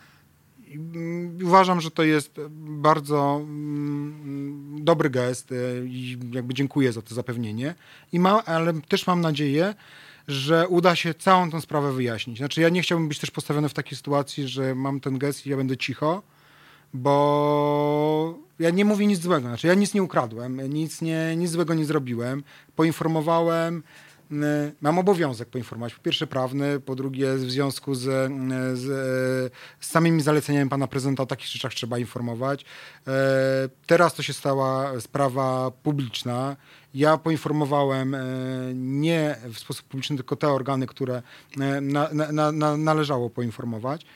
[0.75, 5.57] Mm, Uważam, że to jest bardzo mm, dobry gest e,
[5.87, 7.75] i jakby dziękuję za to zapewnienie.
[8.13, 9.75] I mam, ale też mam nadzieję,
[10.31, 12.39] że uda się całą tę sprawę wyjaśnić.
[12.39, 15.51] Znaczy ja nie chciałbym być też postawiony w takiej sytuacji, że mam ten gest i
[15.51, 16.23] ja będę cicho,
[16.95, 19.49] bo ja nie mówię nic złego.
[19.49, 22.43] Znaczy ja nic nie ukradłem, nic, nie, nic złego nie zrobiłem.
[22.77, 23.83] Poinformowałem,
[24.81, 25.95] mam obowiązek poinformować.
[25.95, 28.01] Po pierwsze prawny, po drugie w związku z,
[28.79, 28.83] z,
[29.81, 32.65] z samymi zaleceniami pana prezydenta o takich rzeczach trzeba informować.
[33.07, 33.11] E,
[33.87, 36.57] Teraz to się stała sprawa publiczna.
[36.95, 38.21] Ja poinformowałem e,
[38.75, 41.23] nie w sposób publiczny, tylko te organy, które
[41.61, 44.07] e, na, na, na, należało poinformować.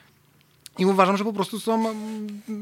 [0.77, 1.89] I uważam, że po prostu są.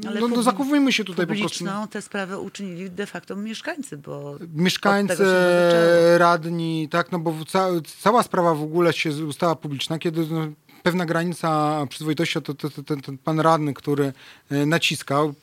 [0.08, 1.64] Ale No, no zachowujmy się tutaj po prostu.
[1.90, 5.24] Tę sprawę uczynili de facto mieszkańcy, bo Mieszkańcy,
[6.18, 7.68] radni, tak, no bo ca,
[8.00, 10.46] cała sprawa w ogóle się stała publiczna, kiedy no,
[10.84, 14.12] pewna granica przyzwoitości, to, to, to, ten pan radny, który
[14.50, 15.34] e, naciskał,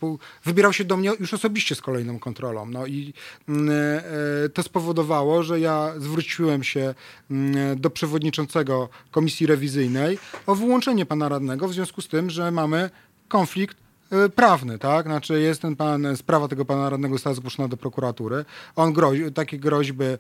[0.45, 2.65] wybierał się do mnie już osobiście z kolejną kontrolą.
[2.65, 3.13] No i
[3.49, 6.95] mm, e, to spowodowało, że ja zwróciłem się
[7.31, 12.89] mm, do przewodniczącego komisji rewizyjnej o wyłączenie pana radnego w związku z tym, że mamy
[13.27, 13.90] konflikt e,
[14.35, 15.05] prawny, tak?
[15.05, 18.45] Znaczy jest ten pan, sprawa tego pana radnego została zgłoszona do prokuratury.
[18.75, 20.17] On grozi, takie groźby e,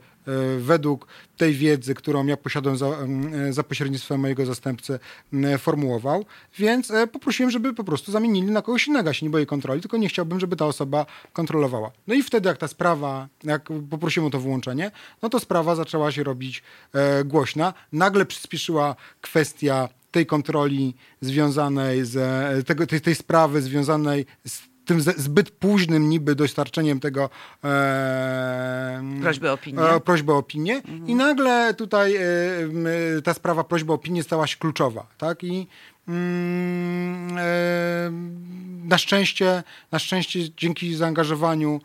[0.59, 1.07] według
[1.37, 4.99] tej wiedzy, którą ja posiadłem za, e, za pośrednictwem mojego zastępcy
[5.33, 6.25] m, formułował,
[6.57, 9.13] więc e, poprosiłem, żeby po prostu zamienili na kogoś innego.
[9.13, 11.91] Się nie boję kontroli, tylko nie chciałbym, żeby ta osoba kontrolowała.
[12.07, 14.91] No i wtedy jak ta sprawa, jak poprosiłem o to wyłączenie,
[15.21, 16.63] no to sprawa zaczęła się robić
[16.93, 17.73] e, głośna.
[17.91, 25.51] Nagle przyspieszyła kwestia tej kontroli związanej z tego, tej, tej sprawy związanej z tym zbyt
[25.51, 27.29] późnym niby dostarczeniem tego
[27.63, 29.81] e, Prośby o opinię.
[29.81, 32.21] e, prośbę o opinię i nagle tutaj e,
[33.23, 35.43] ta sprawa prośby o opinię stała się kluczowa, tak?
[35.43, 35.67] I
[36.07, 38.11] mm, e,
[38.87, 41.81] na szczęście, na szczęście dzięki zaangażowaniu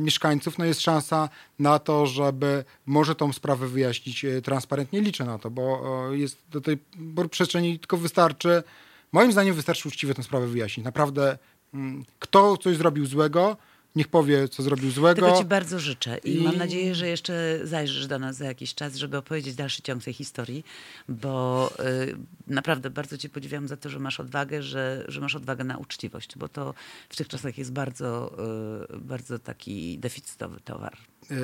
[0.00, 5.00] mieszkańców no jest szansa na to, żeby może tą sprawę wyjaśnić e, transparentnie.
[5.00, 6.78] Liczę na to, bo e, jest do tej
[7.30, 8.62] przestrzeni tylko wystarczy,
[9.12, 10.84] moim zdaniem wystarczy uczciwie tę sprawę wyjaśnić.
[10.84, 11.38] Naprawdę
[11.74, 13.56] mm, kto coś zrobił złego,
[13.96, 15.26] niech powie, co zrobił złego.
[15.26, 18.74] Tego ci bardzo życzę i, I- mam nadzieję, że jeszcze zajrzysz do nas za jakiś
[18.74, 20.64] czas, żeby opowiedzieć dalszy ciąg tej historii,
[21.08, 22.16] bo y,
[22.46, 26.38] naprawdę bardzo cię podziwiam za to, że masz odwagę, że, że masz odwagę na uczciwość,
[26.38, 26.74] bo to
[27.08, 28.36] w tych czasach jest bardzo,
[28.94, 30.96] y, bardzo taki deficytowy towar.
[31.30, 31.34] E,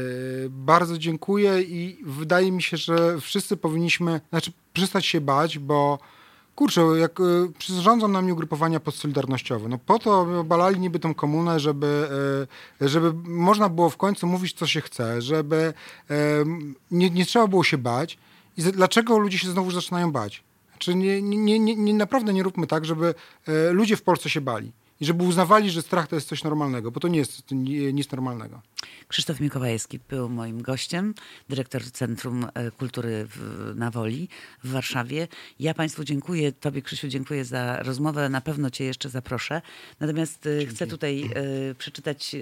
[0.51, 5.99] Bardzo dziękuję i wydaje mi się, że wszyscy powinniśmy, znaczy przestać się bać, bo
[6.61, 7.25] kurczę, jak e,
[7.59, 12.09] przyrządzą nam ugrupowania podsolidarnościowe, no po to obalali niby tą komunę, żeby,
[12.81, 15.75] e, żeby można było w końcu mówić, co się chce, żeby
[16.11, 16.15] e,
[16.91, 18.19] nie, nie trzeba było się bać.
[18.57, 20.43] I dlaczego ludzie się znowu zaczynają bać?
[20.79, 23.15] Czy nie, nie, nie, nie, naprawdę nie róbmy tak, żeby
[23.71, 27.01] ludzie w Polsce się bali i żeby uznawali, że strach to jest coś normalnego, bo
[27.01, 27.51] to nie jest
[27.93, 28.61] nic normalnego.
[29.09, 31.15] Krzysztof Mikołajewski był moim gościem,
[31.49, 34.29] dyrektor Centrum e, Kultury w, na Woli
[34.65, 35.29] w Warszawie.
[35.61, 39.63] Ja Państwu dziękuję, Tobie Krzysiu dziękuję za rozmowę, na pewno Cię jeszcze zaproszę.
[40.01, 42.39] Natomiast e, chcę tutaj e, przeczytać e,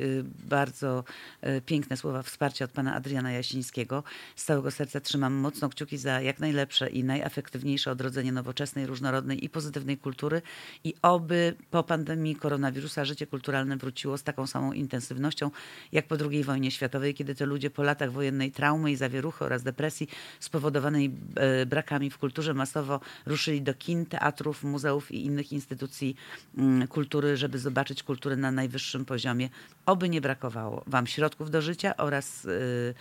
[0.49, 1.05] bardzo
[1.41, 4.05] e, piękne słowa wsparcia od Pana Adriana Jasińskiego.
[4.37, 9.49] Z całego serca trzymam mocno kciuki za jak najlepsze i najefektywniejsze odrodzenie nowoczesnej, różnorodnej i
[9.49, 10.43] pozytywnej kultury
[10.85, 15.51] i oby po pandemii koronawirusa życie kulturalne wróciło z taką samą intensywnością
[15.93, 19.63] jak po II wojnie światowej, kiedy to ludzie po latach wojennej traumy i zawieruchy oraz
[19.63, 20.09] depresji
[20.41, 26.17] spowodowanej e, brakami w kulturze masowo ruszyli do kin, teatrów, muzeów i innych instytucji
[26.59, 29.49] mm, kultury, żeby zobaczyć kulturę na najwyższym poziomie.
[29.87, 32.95] Oby nie brakowało Wam środków do życia oraz mm,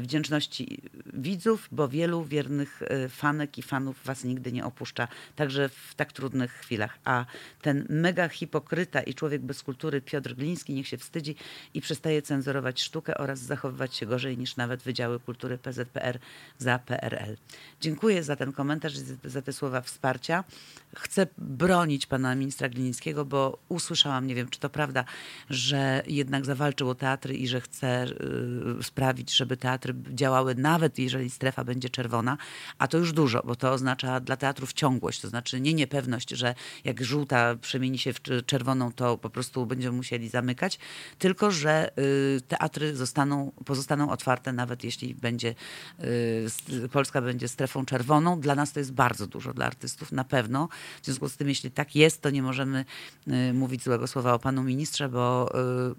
[0.00, 0.82] wdzięczności
[1.14, 6.12] widzów, bo wielu wiernych y, fanek i fanów Was nigdy nie opuszcza, także w tak
[6.12, 6.98] trudnych chwilach.
[7.04, 7.24] A
[7.62, 11.36] ten mega hipokryta i człowiek bez kultury Piotr Gliński niech się wstydzi
[11.74, 16.18] i przestaje cenzurować sztukę oraz zachowywać się gorzej niż nawet Wydziały Kultury PZPR
[16.58, 17.36] za PRL.
[17.80, 20.44] Dziękuję za ten komentarz i za- za te słowa wsparcia.
[20.96, 25.04] Chcę bronić pana ministra Glińskiego, bo usłyszałam, nie wiem czy to prawda,
[25.50, 28.06] że jednak zawalczył o teatry i że chce
[28.80, 32.36] y, sprawić, żeby teatry działały nawet jeżeli strefa będzie czerwona,
[32.78, 36.54] a to już dużo, bo to oznacza dla teatrów ciągłość, to znaczy nie niepewność, że
[36.84, 40.78] jak żółta przemieni się w cz- czerwoną, to po prostu będziemy musieli zamykać,
[41.18, 45.54] tylko że y, teatry zostaną, pozostaną otwarte nawet jeśli będzie
[46.00, 48.40] y, Polska będzie strefą czerwoną.
[48.40, 50.68] Dla nas to jest bardzo dużo, dla artystów na pewno.
[51.02, 52.84] W związku z tym, jeśli tak jest, to nie możemy
[53.28, 55.52] y, mówić złego słowa o panu ministrze, bo,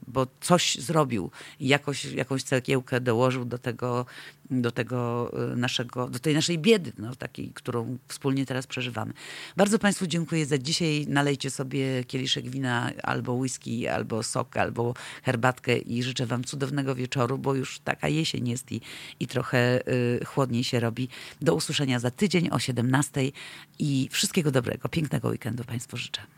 [0.07, 4.05] bo coś zrobił i jakoś, jakąś cegiełkę dołożył do tego,
[4.51, 9.13] do tego y, naszego, do tej naszej biedy, no, takiej, którą wspólnie teraz przeżywamy.
[9.57, 11.05] Bardzo Państwu dziękuję za dzisiaj.
[11.07, 14.93] Nalejcie sobie kieliszek wina albo whisky, albo sok, albo
[15.23, 18.81] herbatkę i życzę Wam cudownego wieczoru, bo już taka jesień jest i,
[19.19, 21.09] i trochę y, chłodniej się robi.
[21.41, 23.31] Do usłyszenia za tydzień o 17
[23.79, 26.21] i wszystkiego dobrego, pięknego weekendu Państwu życzę.